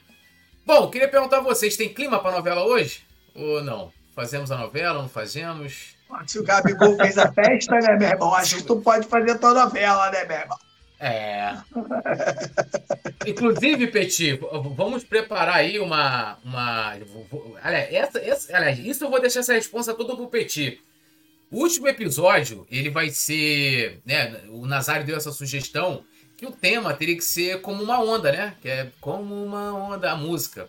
[0.64, 3.03] Bom, queria perguntar a vocês, tem clima para novela hoje?
[3.34, 3.92] Ou não?
[4.14, 5.94] Fazemos a novela, não fazemos?
[6.26, 8.34] Se o Gabigol fez a festa, né, meu irmão?
[8.34, 10.59] Acho que tu pode fazer a tua novela, né, meu irmão?
[10.99, 11.55] É.
[13.26, 14.40] Inclusive, Petit,
[14.74, 16.38] vamos preparar aí uma.
[16.42, 16.94] uma
[17.62, 20.80] aliás, essa, essa, aliás, isso eu vou deixar essa resposta toda pro Petit.
[21.51, 24.01] O último episódio, ele vai ser.
[24.07, 26.03] Né, o Nazário deu essa sugestão
[26.37, 28.55] que o tema teria que ser como uma onda, né?
[28.61, 30.68] Que é como uma onda, a música.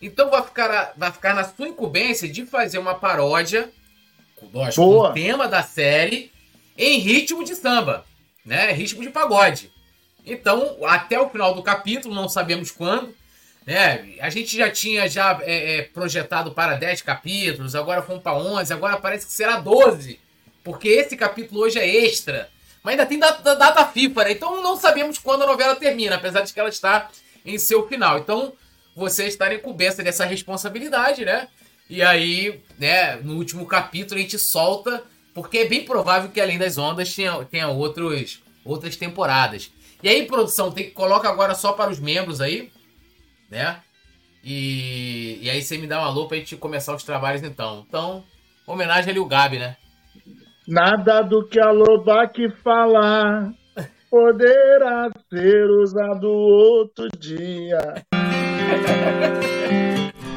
[0.00, 3.70] Então vai ficar, vai ficar na sua incumbência de fazer uma paródia,
[4.52, 6.32] lógico, com o tema da série,
[6.76, 8.04] em ritmo de samba
[8.44, 8.72] né?
[8.72, 9.70] Ritmo de pagode.
[10.24, 13.14] Então, até o final do capítulo, não sabemos quando,
[13.66, 14.16] né?
[14.20, 18.72] A gente já tinha já é, é, projetado para 10 capítulos, agora fomos para 11,
[18.72, 20.18] agora parece que será 12,
[20.62, 22.50] porque esse capítulo hoje é extra.
[22.82, 24.32] Mas ainda tem data, data FIFA, né?
[24.32, 27.08] Então não sabemos quando a novela termina, apesar de que ela está
[27.44, 28.18] em seu final.
[28.18, 28.52] Então,
[28.94, 31.48] você está em coberta dessa responsabilidade, né?
[31.88, 35.04] E aí, né, no último capítulo a gente solta
[35.34, 39.70] porque é bem provável que Além das Ondas tenha, tenha outros, outras temporadas.
[40.02, 42.72] E aí, produção, tem que coloca agora só para os membros aí,
[43.50, 43.80] né?
[44.42, 47.84] E, e aí você me dá um alô pra gente começar os trabalhos então.
[47.88, 48.24] Então,
[48.66, 49.76] homenagem ali o Gabi, né?
[50.72, 53.52] Nada do que a Lobac falar
[54.08, 57.78] poderá ser usado outro dia.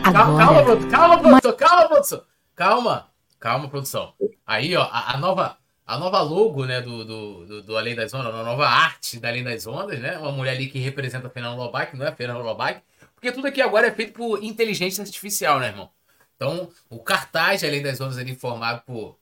[0.03, 2.24] Agora, calma, produção, calma, produção, calma, produção.
[2.53, 3.07] Calma.
[3.40, 4.14] Calma, produção.
[4.45, 5.57] Aí, ó, a, a, nova,
[5.88, 9.30] a nova logo, né, do, do, do, do, Além das Ondas, a nova arte da
[9.30, 10.18] Além das Ondas, né?
[10.18, 12.82] Uma mulher ali que representa a Fernanda Lobac, não é a Fernanda Lobac.
[13.14, 15.90] Porque tudo aqui agora é feito por inteligência artificial, né, irmão?
[16.36, 19.18] Então, o cartaz de Além das Ondas ali formado por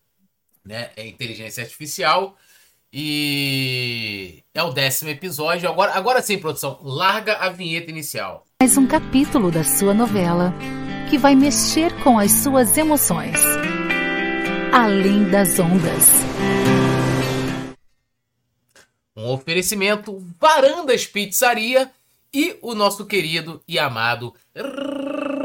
[0.65, 2.38] né, é inteligência artificial.
[2.95, 5.68] E é o décimo episódio.
[5.68, 8.45] Agora, agora sim, produção, larga a vinheta inicial.
[8.61, 10.53] Mais um capítulo da sua novela
[11.10, 13.35] que vai mexer com as suas emoções.
[14.72, 16.07] Além das Ondas.
[19.15, 21.91] Um oferecimento Varandas Pizzaria
[22.31, 24.34] e o nosso querido e amado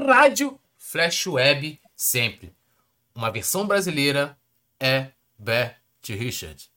[0.06, 2.52] Rádio Flash Web sempre.
[3.14, 4.37] Uma versão brasileira
[4.80, 5.76] é Bert
[6.08, 6.70] Richard.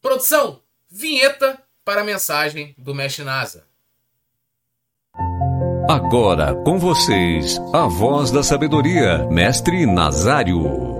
[0.00, 3.66] Produção, vinheta para a mensagem do Mestre Nasa.
[5.88, 10.94] Agora com vocês, a voz da sabedoria, Mestre Nazário.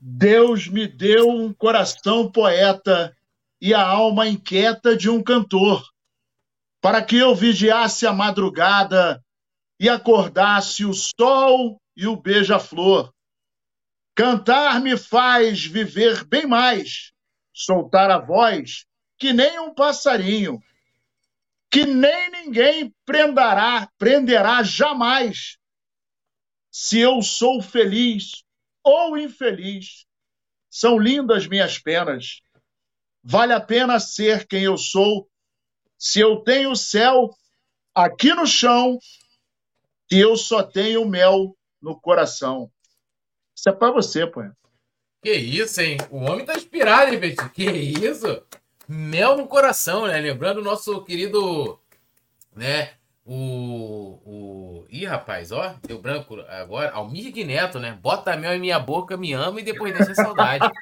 [0.00, 3.12] Deus me deu um coração poeta
[3.60, 5.84] e a alma inquieta de um cantor,
[6.80, 9.20] para que eu vigiasse a madrugada
[9.80, 13.12] e acordasse o sol e o beija-flor.
[14.14, 17.12] Cantar me faz viver bem mais,
[17.52, 18.86] soltar a voz
[19.18, 20.60] que nem um passarinho,
[21.70, 25.58] que nem ninguém prenderá, prenderá jamais.
[26.72, 28.42] Se eu sou feliz
[28.82, 30.06] ou infeliz,
[30.68, 32.40] são lindas minhas penas.
[33.22, 35.30] Vale a pena ser quem eu sou,
[35.96, 37.30] se eu tenho céu
[37.94, 38.98] aqui no chão
[40.10, 42.70] e eu só tenho mel no coração.
[43.56, 44.42] Isso é para você, pô.
[45.22, 45.98] Que isso, hein?
[46.10, 47.50] O homem tá inspirado, hein, Betinho?
[47.50, 48.42] Que isso?
[48.88, 50.18] Mel no coração, né?
[50.18, 51.78] Lembrando o nosso querido,
[52.54, 52.90] né?
[53.24, 54.84] O, o.
[54.90, 56.90] Ih, rapaz, ó, deu branco agora.
[56.90, 57.96] Almir Neto, né?
[58.02, 60.68] Bota mel em minha boca, me ama e depois deixa saudade.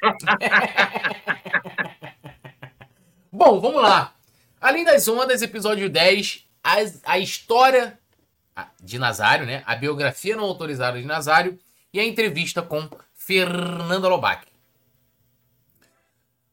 [3.30, 4.14] Bom, vamos lá.
[4.58, 7.99] Além das ondas, episódio 10, a, a história
[8.82, 9.62] de Nazário, né?
[9.66, 11.58] A biografia não autorizada de Nazário
[11.92, 14.46] e a entrevista com Fernanda Lobac.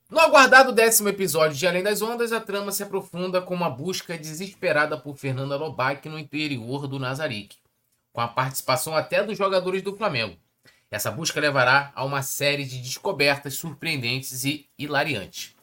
[0.10, 4.18] No aguardado décimo episódio de Além das Ondas, a trama se aprofunda com uma busca
[4.18, 7.58] desesperada por Fernanda Lobac no interior do Nazarick,
[8.14, 10.38] com a participação até dos jogadores do Flamengo.
[10.90, 15.54] Essa busca levará a uma série de descobertas surpreendentes e hilariantes.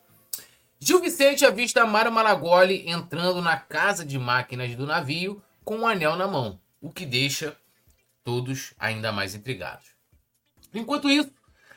[0.78, 6.16] Gil Vicente avista Mário Malagoli entrando na casa de máquinas do navio com um anel
[6.16, 7.56] na mão, o que deixa
[8.22, 9.88] todos ainda mais intrigados.
[10.72, 11.30] Enquanto isso,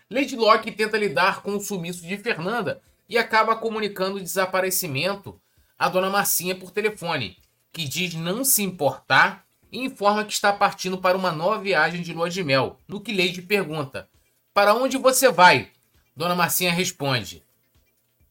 [0.09, 5.39] Lady Locke tenta lidar com o sumiço de Fernanda e acaba comunicando o desaparecimento
[5.77, 7.37] a Dona Marcinha por telefone,
[7.71, 12.13] que diz não se importar e informa que está partindo para uma nova viagem de
[12.13, 14.09] lua de mel, no que Lady pergunta:
[14.53, 15.71] Para onde você vai?
[16.15, 17.43] Dona Marcinha responde: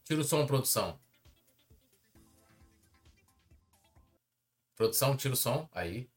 [0.03, 0.99] Tira o som, produção.
[4.77, 5.67] Produção, tira o som.
[5.73, 6.07] Aí.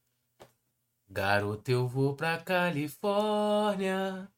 [1.09, 4.29] Garoto, eu vou pra Califórnia.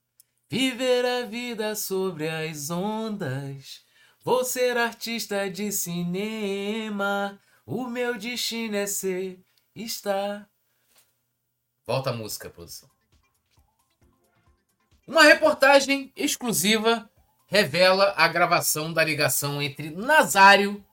[0.50, 3.84] Viver a vida sobre as ondas.
[4.24, 7.38] Vou ser artista de cinema.
[7.66, 9.44] O meu destino é ser,
[9.76, 10.50] estar.
[11.86, 12.90] Volta a música, produção.
[15.06, 17.10] Uma reportagem exclusiva
[17.48, 20.84] revela a gravação da ligação entre Nazário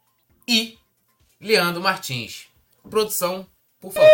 [0.48, 0.76] e
[1.40, 2.49] Leandro Martins.
[2.90, 3.46] Produção,
[3.80, 4.10] por favor.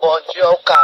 [0.00, 0.82] Bom dia, o cara,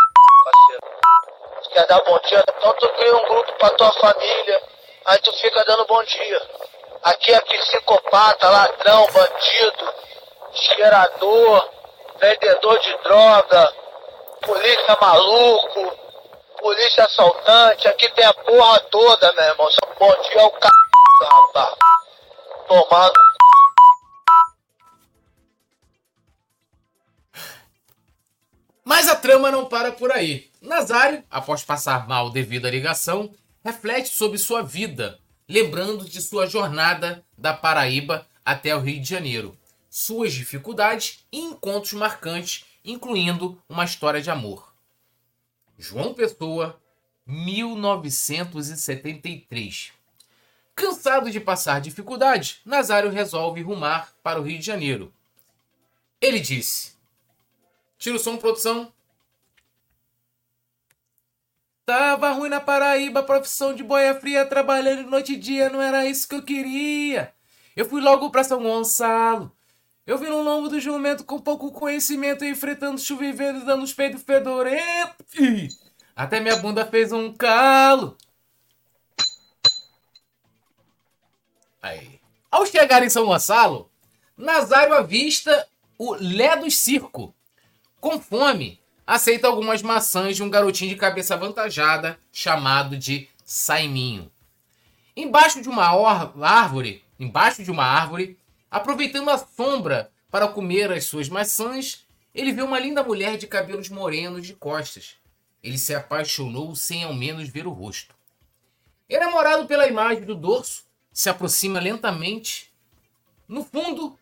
[1.72, 2.44] quer dar bom dia?
[2.56, 4.62] Então tu cria um grupo pra tua família,
[5.06, 6.42] aí tu fica dando bom dia.
[7.02, 9.92] Aqui é psicopata, ladrão, bandido,
[10.52, 11.68] cheirador,
[12.20, 13.74] vendedor de droga,
[14.42, 15.98] polícia maluco,
[16.60, 19.68] polícia assaltante, aqui tem a porra toda, meu irmão.
[19.68, 20.68] Só bom dia é o c...
[21.24, 21.74] rapaz.
[29.32, 30.50] Mas a trama não para por aí.
[30.60, 33.34] Nazário, após passar mal devido à ligação,
[33.64, 35.18] reflete sobre sua vida,
[35.48, 41.94] lembrando de sua jornada da Paraíba até o Rio de Janeiro, suas dificuldades e encontros
[41.94, 44.74] marcantes, incluindo uma história de amor.
[45.78, 46.78] João Pessoa,
[47.24, 49.92] 1973.
[50.74, 55.10] Cansado de passar dificuldades, Nazário resolve rumar para o Rio de Janeiro.
[56.20, 56.92] Ele disse:
[57.98, 58.92] Tira o som, produção.
[61.84, 66.28] Tava ruim na Paraíba, profissão de boia fria, trabalhando noite e dia, não era isso
[66.28, 67.34] que eu queria.
[67.74, 69.50] Eu fui logo pra São Gonçalo.
[70.06, 73.92] Eu vi no lombo do jumento com pouco conhecimento, enfrentando chuva e vento, dando os
[73.92, 75.76] peitos fedorentos.
[76.14, 78.16] Até minha bunda fez um calo.
[81.80, 82.20] Aí.
[82.50, 83.90] Ao chegar em São Gonçalo,
[84.36, 85.66] Nazário avista
[85.98, 87.34] o Lé do Circo.
[88.00, 94.30] Com fome, aceita algumas maçãs de um garotinho de cabeça avantajada chamado de Saiminho.
[95.16, 98.38] Embaixo de uma árvore, embaixo de uma árvore,
[98.72, 103.90] Aproveitando a sombra para comer as suas maçãs, ele vê uma linda mulher de cabelos
[103.90, 105.16] morenos de costas.
[105.62, 108.14] Ele se apaixonou sem ao menos ver o rosto.
[109.06, 112.72] Enamorado pela imagem do dorso, se aproxima lentamente.
[113.46, 114.18] No fundo,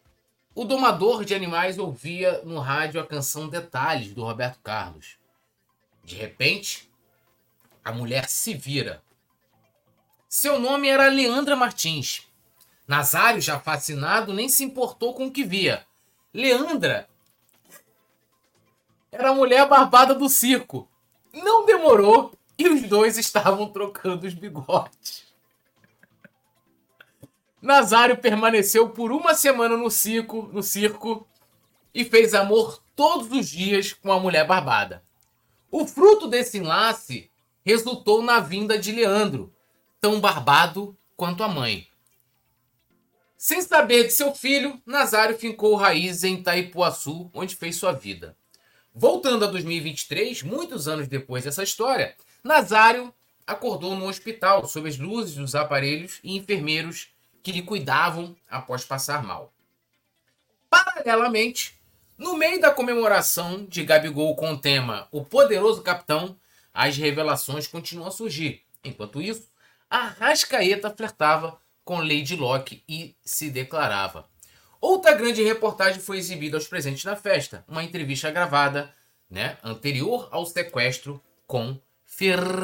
[0.61, 5.17] o domador de animais ouvia no rádio a canção Detalhes do Roberto Carlos.
[6.05, 6.87] De repente,
[7.83, 9.03] a mulher se vira.
[10.29, 12.29] Seu nome era Leandra Martins.
[12.87, 15.87] Nazário, já fascinado, nem se importou com o que via.
[16.35, 17.09] Leandra
[19.11, 20.87] era a mulher barbada do circo.
[21.33, 25.30] Não demorou e os dois estavam trocando os bigodes.
[27.61, 31.27] Nazário permaneceu por uma semana no circo, no circo
[31.95, 35.03] e fez amor todos os dias com a mulher barbada.
[35.71, 37.31] O fruto desse enlace
[37.65, 39.53] resultou na vinda de Leandro,
[40.01, 41.87] tão barbado quanto a mãe.
[43.37, 48.37] Sem saber de seu filho, Nazário fincou raízes em Itaipuaçu, onde fez sua vida.
[48.95, 53.15] Voltando a 2023, muitos anos depois dessa história, Nazário
[53.47, 57.09] acordou no hospital sob as luzes dos aparelhos e enfermeiros
[57.43, 59.53] que lhe cuidavam após passar mal.
[60.69, 61.81] Paralelamente,
[62.17, 66.37] no meio da comemoração de Gabigol com o tema O Poderoso Capitão,
[66.73, 68.63] as revelações continuam a surgir.
[68.85, 69.49] Enquanto isso,
[69.89, 74.29] a Rascaeta flertava com Lady Locke e se declarava.
[74.81, 78.95] Outra grande reportagem foi exibida aos presentes na festa, uma entrevista gravada,
[79.29, 82.61] né, anterior ao sequestro com Fernando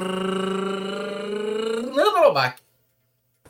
[1.96, 2.65] Lobac.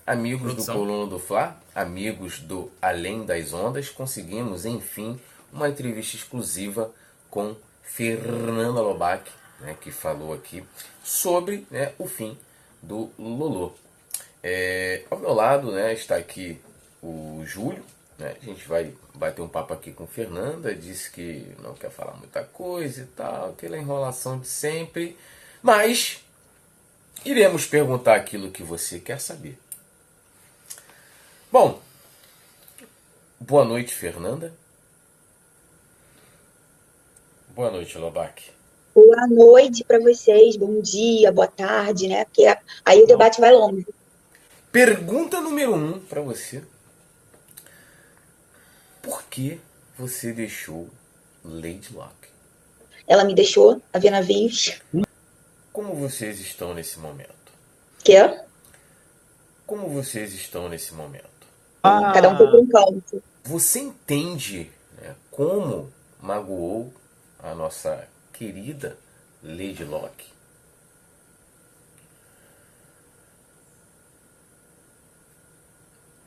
[0.07, 0.74] Amigos Produção.
[0.74, 5.19] do Coluna do Fla, amigos do Além das Ondas, conseguimos, enfim,
[5.53, 6.93] uma entrevista exclusiva
[7.28, 9.28] com Fernanda Lobac,
[9.59, 10.62] né, que falou aqui
[11.03, 12.39] sobre né, o fim
[12.81, 13.74] do Lolo.
[14.43, 16.61] É, ao meu lado né, está aqui
[17.03, 17.85] o Júlio,
[18.16, 22.12] né, a gente vai bater um papo aqui com Fernanda, disse que não quer falar
[22.12, 25.16] muita coisa e tal, aquela enrolação de sempre,
[25.61, 26.24] mas
[27.24, 29.59] iremos perguntar aquilo que você quer saber.
[31.59, 31.81] Bom,
[33.41, 34.53] boa noite, Fernanda.
[37.49, 38.51] Boa noite, Lobac.
[38.95, 42.27] Boa noite para vocês, bom dia, boa tarde, né?
[42.27, 42.45] Porque
[42.85, 43.87] aí o debate vai longe.
[44.70, 46.62] Pergunta número um para você.
[49.01, 49.59] Por que
[49.97, 50.91] você deixou
[51.43, 52.28] Lady Locke?
[53.09, 54.83] Ela me deixou, a ver navios.
[55.73, 57.51] Como vocês estão nesse momento?
[58.05, 58.41] Quê?
[59.66, 61.35] Como vocês estão nesse momento?
[61.86, 62.12] Ah.
[62.12, 63.22] Cada um por um canto.
[63.44, 66.92] Você entende né, como magoou
[67.38, 68.98] a nossa querida
[69.42, 70.26] Lady Locke?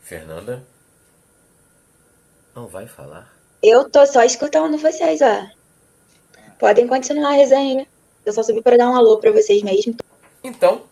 [0.02, 0.64] Fernanda?
[2.56, 3.32] Não vai falar?
[3.62, 5.48] Eu tô só escutando vocês, ó.
[6.58, 7.86] Podem continuar a resenha.
[8.26, 9.96] Eu só subi para dar um alô para vocês mesmo.
[10.44, 10.84] Então,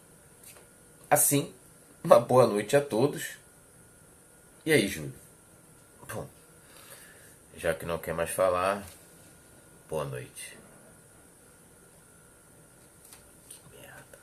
[1.10, 1.52] assim,
[2.04, 3.37] uma boa noite a todos.
[4.68, 5.14] E aí, Júlio?
[6.14, 6.28] Bom,
[7.58, 8.84] já que não quer mais falar,
[9.90, 10.58] boa noite.
[13.50, 14.18] Que merda.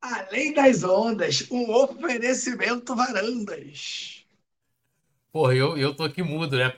[0.00, 4.21] Além das ondas, um oferecimento varandas.
[5.32, 6.74] Porra, eu, eu tô aqui mudo, né?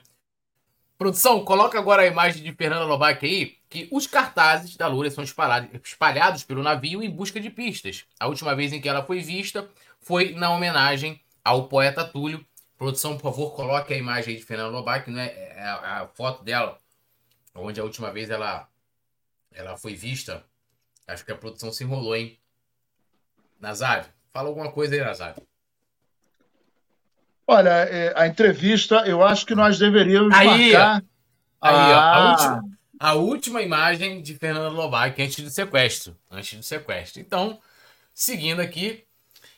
[0.97, 5.25] Produção, coloca agora a imagem de Fernanda Lobac aí, que os cartazes da Lúria são
[5.25, 8.05] espalhados pelo navio em busca de pistas.
[8.17, 9.69] A última vez em que ela foi vista
[9.99, 12.45] foi na homenagem ao poeta Túlio.
[12.77, 15.33] Produção, por favor, coloque a imagem aí de Fernanda Lobac, né?
[15.35, 16.79] É a, a foto dela,
[17.53, 18.69] onde a última vez ela,
[19.51, 20.45] ela foi vista.
[21.05, 22.39] Acho que a produção se enrolou, hein?
[23.59, 25.45] Nazário, fala alguma coisa aí, Nazário.
[27.47, 31.03] Olha, é, a entrevista, eu acho que nós deveríamos aí, marcar.
[31.61, 32.31] Aí, ó, a, ah.
[32.31, 36.17] última, a última imagem de Fernando Lobac antes do sequestro.
[36.29, 37.21] Antes do sequestro.
[37.21, 37.59] Então,
[38.13, 39.03] seguindo aqui.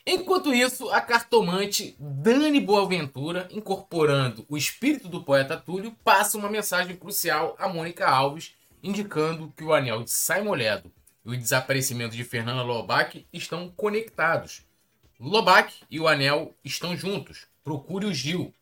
[0.06, 6.96] Enquanto isso, a cartomante Dani Boaventura, incorporando o espírito do poeta Túlio, passa uma mensagem
[6.96, 10.92] crucial a Mônica Alves, indicando que o anel de Simon Ledo
[11.26, 14.66] e o desaparecimento de Fernanda Lobac estão conectados.
[15.20, 17.48] Lobac e o anel estão juntos.
[17.68, 18.54] Procure o Gil.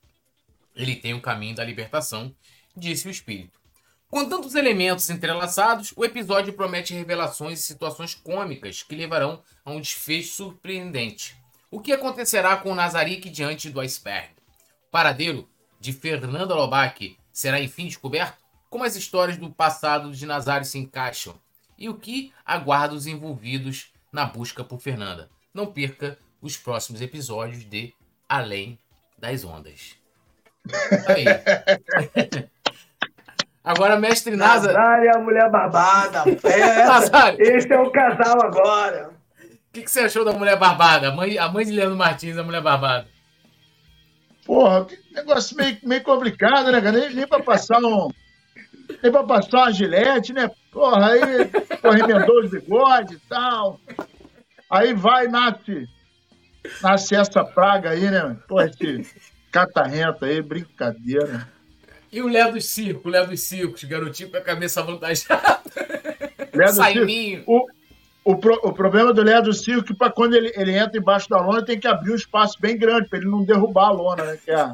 [0.76, 2.36] Ele tem o caminho da libertação,
[2.76, 3.60] disse o espírito.
[4.10, 9.80] Com tantos elementos entrelaçados, o episódio promete revelações e situações cômicas que levarão a um
[9.80, 11.38] desfecho surpreendente.
[11.69, 14.30] O que acontecerá com Nazarick diante do iceberg?
[14.88, 15.48] O paradeiro
[15.80, 18.44] de Fernanda Lobac será enfim descoberto?
[18.72, 21.40] Como as histórias do passado de Nazário se encaixam?
[21.77, 25.30] E o que aguarda os envolvidos na busca por Fernanda?
[25.53, 27.94] Não perca os próximos episódios de
[28.27, 28.80] Além
[29.26, 29.95] das ondas.
[31.07, 31.26] Aí.
[33.64, 34.72] Agora, mestre Nasa.
[34.72, 36.23] Nazário é a mulher barbada.
[36.43, 39.10] É, esse é o casal agora.
[39.10, 41.10] O que, que, você achou da mulher barbada?
[41.10, 43.07] A mãe, a mãe de Leandro Martins, a mulher barbada.
[44.45, 46.91] Porra, que negócio meio, meio complicado, né, cara?
[46.91, 48.10] Nem, nem pra passar um.
[49.02, 50.49] Nem pra passar uma gilete, né?
[50.72, 51.45] Porra, aí
[51.81, 53.80] porra, remendou os bigodes e tal.
[54.69, 55.89] Aí vai, nasce,
[56.82, 58.36] nasce essa praga aí, né?
[58.48, 59.06] Pô, esse
[59.52, 61.48] catarrento aí, brincadeira.
[62.12, 65.62] E o Léo dos Circos, o Léo dos Circos, garotinho com a cabeça avantajada.
[66.74, 67.44] Saiminho.
[67.46, 67.68] O,
[68.24, 70.98] o, pro, o problema do Léo do Circo é que para quando ele, ele entra
[70.98, 73.92] embaixo da lona, tem que abrir um espaço bem grande para ele não derrubar a
[73.92, 74.40] lona, né?
[74.44, 74.74] Que é...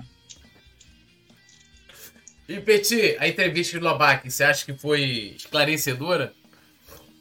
[2.48, 6.34] E Petit, a entrevista de Lobac, você acha que foi esclarecedora?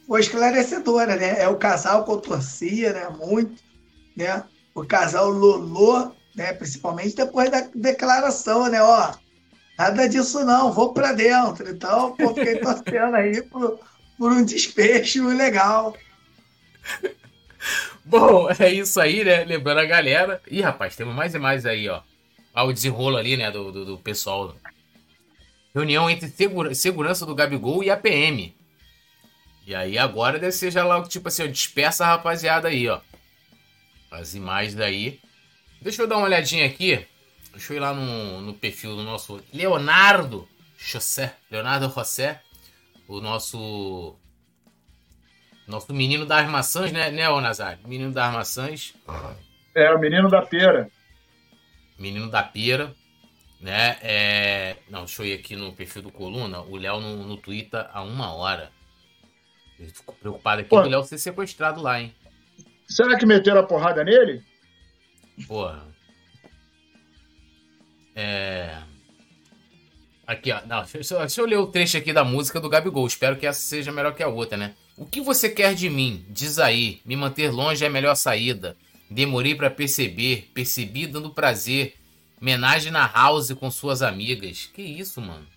[0.05, 1.41] Foi esclarecedora, né?
[1.41, 3.07] É o casal que eu torcia, né?
[3.09, 3.61] Muito,
[4.15, 4.43] né?
[4.73, 6.53] O casal Lolo, né?
[6.53, 8.81] Principalmente depois da declaração, né?
[8.81, 9.13] Ó,
[9.77, 11.69] nada disso não, vou para dentro.
[11.69, 13.79] Então, pô, fiquei torcendo aí por,
[14.17, 15.95] por um despecho legal.
[18.03, 19.43] Bom, é isso aí, né?
[19.43, 20.41] Lembrando a galera.
[20.49, 22.01] Ih, rapaz, temos mais e mais aí, ó.
[22.53, 24.53] Ah, o desenrolo ali, né, do, do, do pessoal
[25.73, 28.53] Reunião entre segura, segurança do Gabigol e a PM.
[29.65, 32.99] E aí agora deve ser já lá, tipo assim, ó, dispersa a rapaziada aí, ó.
[34.11, 35.19] As imagens daí.
[35.81, 37.07] Deixa eu dar uma olhadinha aqui.
[37.51, 40.47] Deixa eu ir lá no, no perfil do nosso Leonardo
[40.77, 41.33] José.
[41.49, 42.41] Leonardo José.
[43.07, 44.15] O nosso.
[45.65, 47.79] Nosso menino das maçãs, né, né, Nazário?
[47.87, 48.93] Menino das maçãs.
[49.73, 50.91] É, o menino da pera.
[51.97, 52.93] Menino da pera
[53.61, 53.97] né?
[54.01, 54.77] É...
[54.89, 56.61] Não, deixa eu ir aqui no perfil do Coluna.
[56.61, 58.71] O Léo no, no Twitter há uma hora.
[59.79, 62.13] Eu fico preocupado aqui Pô, do Léo ser sequestrado lá, hein?
[62.91, 64.43] Será que meteram a porrada nele?
[65.47, 65.87] Porra.
[68.13, 68.77] É.
[70.27, 70.59] Aqui, ó.
[70.65, 73.07] Não, deixa, eu, deixa eu ler o trecho aqui da música do Gabigol.
[73.07, 74.75] Espero que essa seja melhor que a outra, né?
[74.97, 76.25] O que você quer de mim?
[76.29, 77.01] Diz aí.
[77.05, 78.75] Me manter longe é a melhor saída.
[79.09, 80.51] Demorei para perceber.
[80.53, 81.95] Percebi dando prazer.
[82.41, 84.69] Menagem na house com suas amigas.
[84.73, 85.47] Que isso, mano?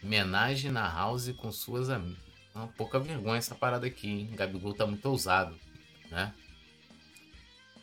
[0.00, 2.22] Menagem na house com suas amigas.
[2.54, 4.30] Uma pouca vergonha essa parada aqui, hein?
[4.34, 5.56] Gabigol tá muito ousado,
[6.10, 6.32] né?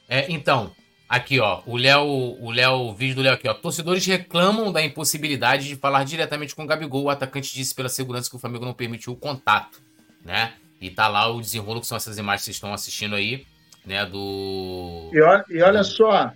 [0.09, 0.71] É, então,
[1.07, 3.53] aqui ó, o Léo, o Léo, o vídeo do Léo aqui ó.
[3.53, 7.03] Torcedores reclamam da impossibilidade de falar diretamente com o Gabigol.
[7.03, 9.81] O atacante disse pela segurança que o Flamengo não permitiu o contato,
[10.23, 10.53] né?
[10.79, 13.45] E tá lá o desenrolo que são essas imagens que vocês estão assistindo aí,
[13.85, 14.05] né?
[14.05, 15.09] Do.
[15.13, 16.31] E olha, e olha só,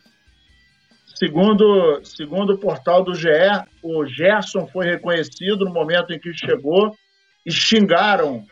[1.21, 3.29] Segundo, segundo o portal do GE,
[3.83, 6.95] o Gerson foi reconhecido no momento em que chegou
[7.45, 8.43] e xingaram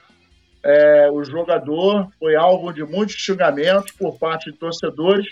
[0.64, 5.28] é, o jogador, foi alvo de muitos xingamentos por parte de torcedores.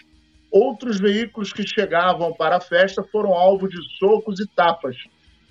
[0.49, 4.95] Outros veículos que chegavam para a festa foram alvo de socos e tapas,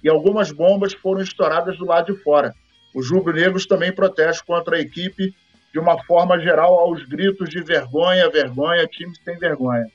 [0.03, 2.55] e algumas bombas foram estouradas do lado de fora.
[2.95, 5.35] Os rubro-negros também protestam contra a equipe
[5.73, 9.87] de uma forma geral aos gritos de vergonha, vergonha, time sem vergonha.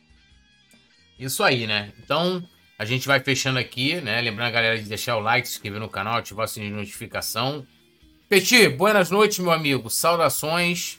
[1.17, 1.91] Isso aí, né?
[2.03, 2.43] Então,
[2.77, 4.21] a gente vai fechando aqui, né?
[4.21, 6.79] Lembrando a galera de deixar o like, se inscrever no canal, ativar o sininho de
[6.79, 7.65] notificação.
[8.31, 9.89] Petit, boas noites, meu amigo.
[9.89, 10.97] Saudações.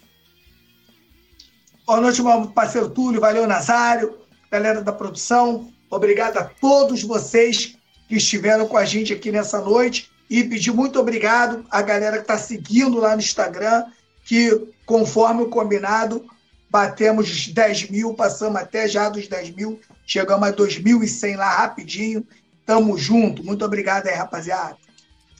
[1.87, 3.23] Boa noite, meu parceiro Túlio.
[3.23, 4.19] Valeu, Nazário.
[4.51, 5.73] Galera da produção.
[5.89, 7.75] Obrigado a todos vocês
[8.07, 10.11] que estiveram com a gente aqui nessa noite.
[10.29, 13.87] E pedir muito obrigado à galera que está seguindo lá no Instagram,
[14.27, 16.27] que, conforme o combinado,
[16.69, 22.27] batemos os 10 mil, passamos até já dos 10 mil Chegamos a 2.100 lá rapidinho.
[22.67, 23.43] Tamo junto.
[23.43, 24.77] Muito obrigado aí, rapaziada.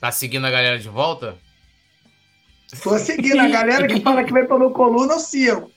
[0.01, 1.37] Tá seguindo a galera de volta?
[2.81, 3.41] Tô seguindo.
[3.41, 5.71] A galera que fala que vai pelo coluna, eu sigo.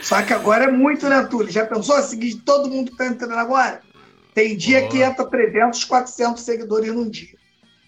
[0.00, 1.50] Só que agora é muito, né, Túlio?
[1.50, 3.80] Já pensou a seguir todo mundo que tá entrando agora?
[4.34, 7.36] Tem dia que entra 300, 400 seguidores num dia.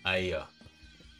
[0.04, 0.42] Aí, ó.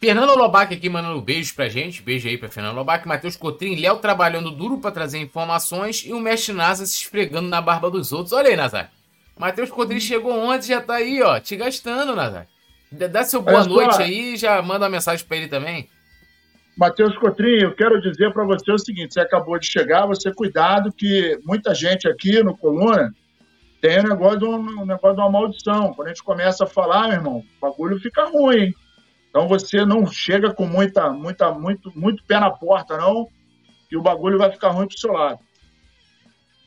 [0.01, 2.03] Fernando Lobac aqui mandando um beijo pra gente.
[2.03, 3.07] Beijo aí pra Fernando Lobac.
[3.07, 7.62] Matheus Cotrim, Léo trabalhando duro pra trazer informações e o mestre Nasa se esfregando na
[7.62, 8.32] barba dos outros.
[8.32, 8.90] Olha aí, Nazar.
[9.39, 12.49] Matheus Codri chegou ontem já tá aí, ó, te gastando, Nazar.
[12.90, 15.89] Dá seu boa noite aí e já manda uma mensagem para ele também.
[16.77, 20.93] Matheus Cotrinho, eu quero dizer para você o seguinte: você acabou de chegar, você cuidado
[20.93, 23.15] que muita gente aqui no Coluna
[23.81, 25.93] tem um negócio, de um, um negócio de uma maldição.
[25.93, 28.73] Quando a gente começa a falar, meu irmão, o bagulho fica ruim.
[29.28, 33.28] Então você não chega com muita, muita, muito, muito pé na porta, não,
[33.90, 35.40] e o bagulho vai ficar ruim pro seu lado.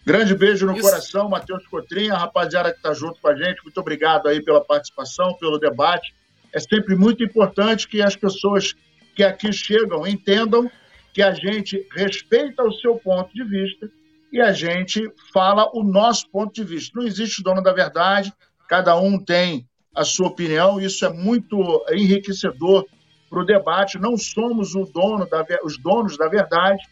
[0.05, 0.81] Grande beijo no Isso.
[0.81, 5.35] coração, Matheus Cotrinha, rapaziada que está junto com a gente, muito obrigado aí pela participação,
[5.39, 6.13] pelo debate.
[6.53, 8.75] É sempre muito importante que as pessoas
[9.15, 10.69] que aqui chegam entendam
[11.13, 13.89] que a gente respeita o seu ponto de vista
[14.31, 15.01] e a gente
[15.33, 16.99] fala o nosso ponto de vista.
[16.99, 18.33] Não existe dono da verdade,
[18.67, 19.65] cada um tem
[19.95, 22.85] a sua opinião, isso é muito enriquecedor
[23.29, 23.97] para o debate.
[23.97, 26.83] Não somos dono da, os donos da verdade,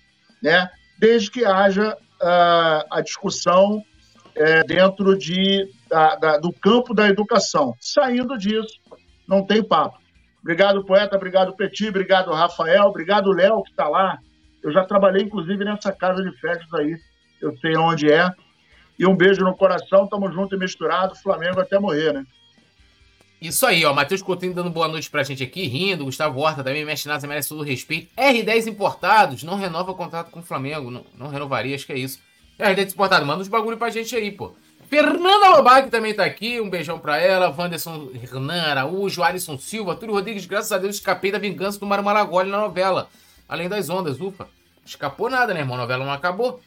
[0.41, 0.69] né?
[0.97, 7.75] desde que haja uh, a discussão uh, dentro de, da, da, do campo da educação.
[7.79, 8.79] Saindo disso,
[9.27, 10.02] não tem papo.
[10.43, 14.19] Obrigado, poeta, obrigado, Petit, obrigado, Rafael, obrigado, Léo, que está lá
[14.61, 16.97] Eu já trabalhei, inclusive, nessa casa de festas aí.
[17.41, 18.29] Eu sei onde é.
[18.99, 22.25] E um beijo no coração, tamo junto e misturado, Flamengo até morrer, né?
[23.41, 23.93] Isso aí, ó.
[23.93, 26.05] Matheus Coutinho dando boa noite pra gente aqui, rindo.
[26.05, 28.09] Gustavo Horta também, mexe nada, merece todo o respeito.
[28.15, 30.89] R10 Importados, não renova o contrato com o Flamengo.
[30.89, 32.19] Não, não renovaria, acho que é isso.
[32.57, 34.55] R10 Importados, manda uns bagulho pra gente aí, pô.
[34.93, 37.49] Fernanda Lobac também tá aqui, um beijão pra ela.
[37.49, 42.05] Wanderson Hernan Araújo, Alisson Silva, Túlio Rodrigues, graças a Deus escapei da vingança do Mário
[42.05, 43.09] Maragoli na novela.
[43.49, 44.47] Além das ondas, ufa.
[44.85, 45.77] Escapou nada, né, irmão?
[45.77, 46.61] A novela não acabou.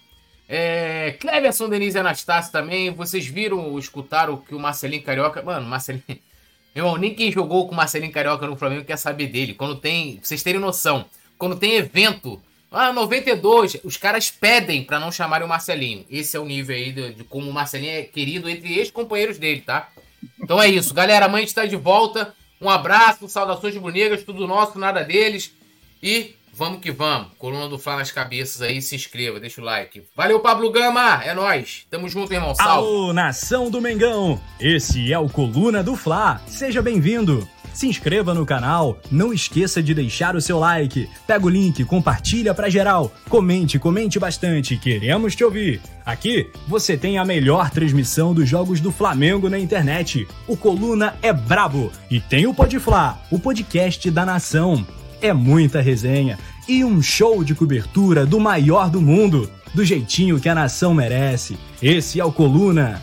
[0.48, 2.90] É, Cleverson Denise Anastácio também.
[2.90, 5.40] Vocês viram, escutaram o que o Marcelinho Carioca.
[5.40, 6.02] Mano, Marcelinho.
[6.74, 9.54] Irmão, nem quem jogou com o Marcelinho Carioca no Flamengo quer saber dele.
[9.54, 10.18] Quando tem.
[10.20, 11.04] Vocês terem noção.
[11.38, 12.42] Quando tem evento.
[12.70, 13.78] Ah, 92.
[13.84, 16.04] Os caras pedem para não chamarem o Marcelinho.
[16.10, 19.60] Esse é o nível aí de, de como o Marcelinho é querido entre ex-companheiros dele,
[19.60, 19.90] tá?
[20.42, 20.92] Então é isso.
[20.92, 22.34] Galera, amanhã a gente tá de volta.
[22.60, 25.52] Um abraço, saudações de Brunegas, tudo nosso, nada deles.
[26.02, 27.28] E Vamos que vamos.
[27.38, 30.02] Coluna do Fla nas cabeças aí, se inscreva, deixa o like.
[30.16, 31.22] Valeu, Pablo Gama!
[31.22, 31.86] É nós.
[31.90, 32.54] Tamo junto, irmão.
[32.54, 32.70] Salve.
[32.70, 34.40] Alô, nação do Mengão!
[34.58, 36.40] Esse é o Coluna do Fla.
[36.46, 37.46] Seja bem-vindo.
[37.74, 41.10] Se inscreva no canal, não esqueça de deixar o seu like.
[41.26, 43.12] Pega o link, compartilha pra geral.
[43.28, 45.82] Comente, comente bastante, queremos te ouvir.
[46.06, 50.26] Aqui você tem a melhor transmissão dos jogos do Flamengo na internet.
[50.48, 54.86] O Coluna é brabo e tem o Podfla, o podcast da nação
[55.20, 56.38] é muita resenha
[56.68, 61.56] e um show de cobertura do maior do mundo, do jeitinho que a nação merece.
[61.82, 62.94] Esse é o Coluna.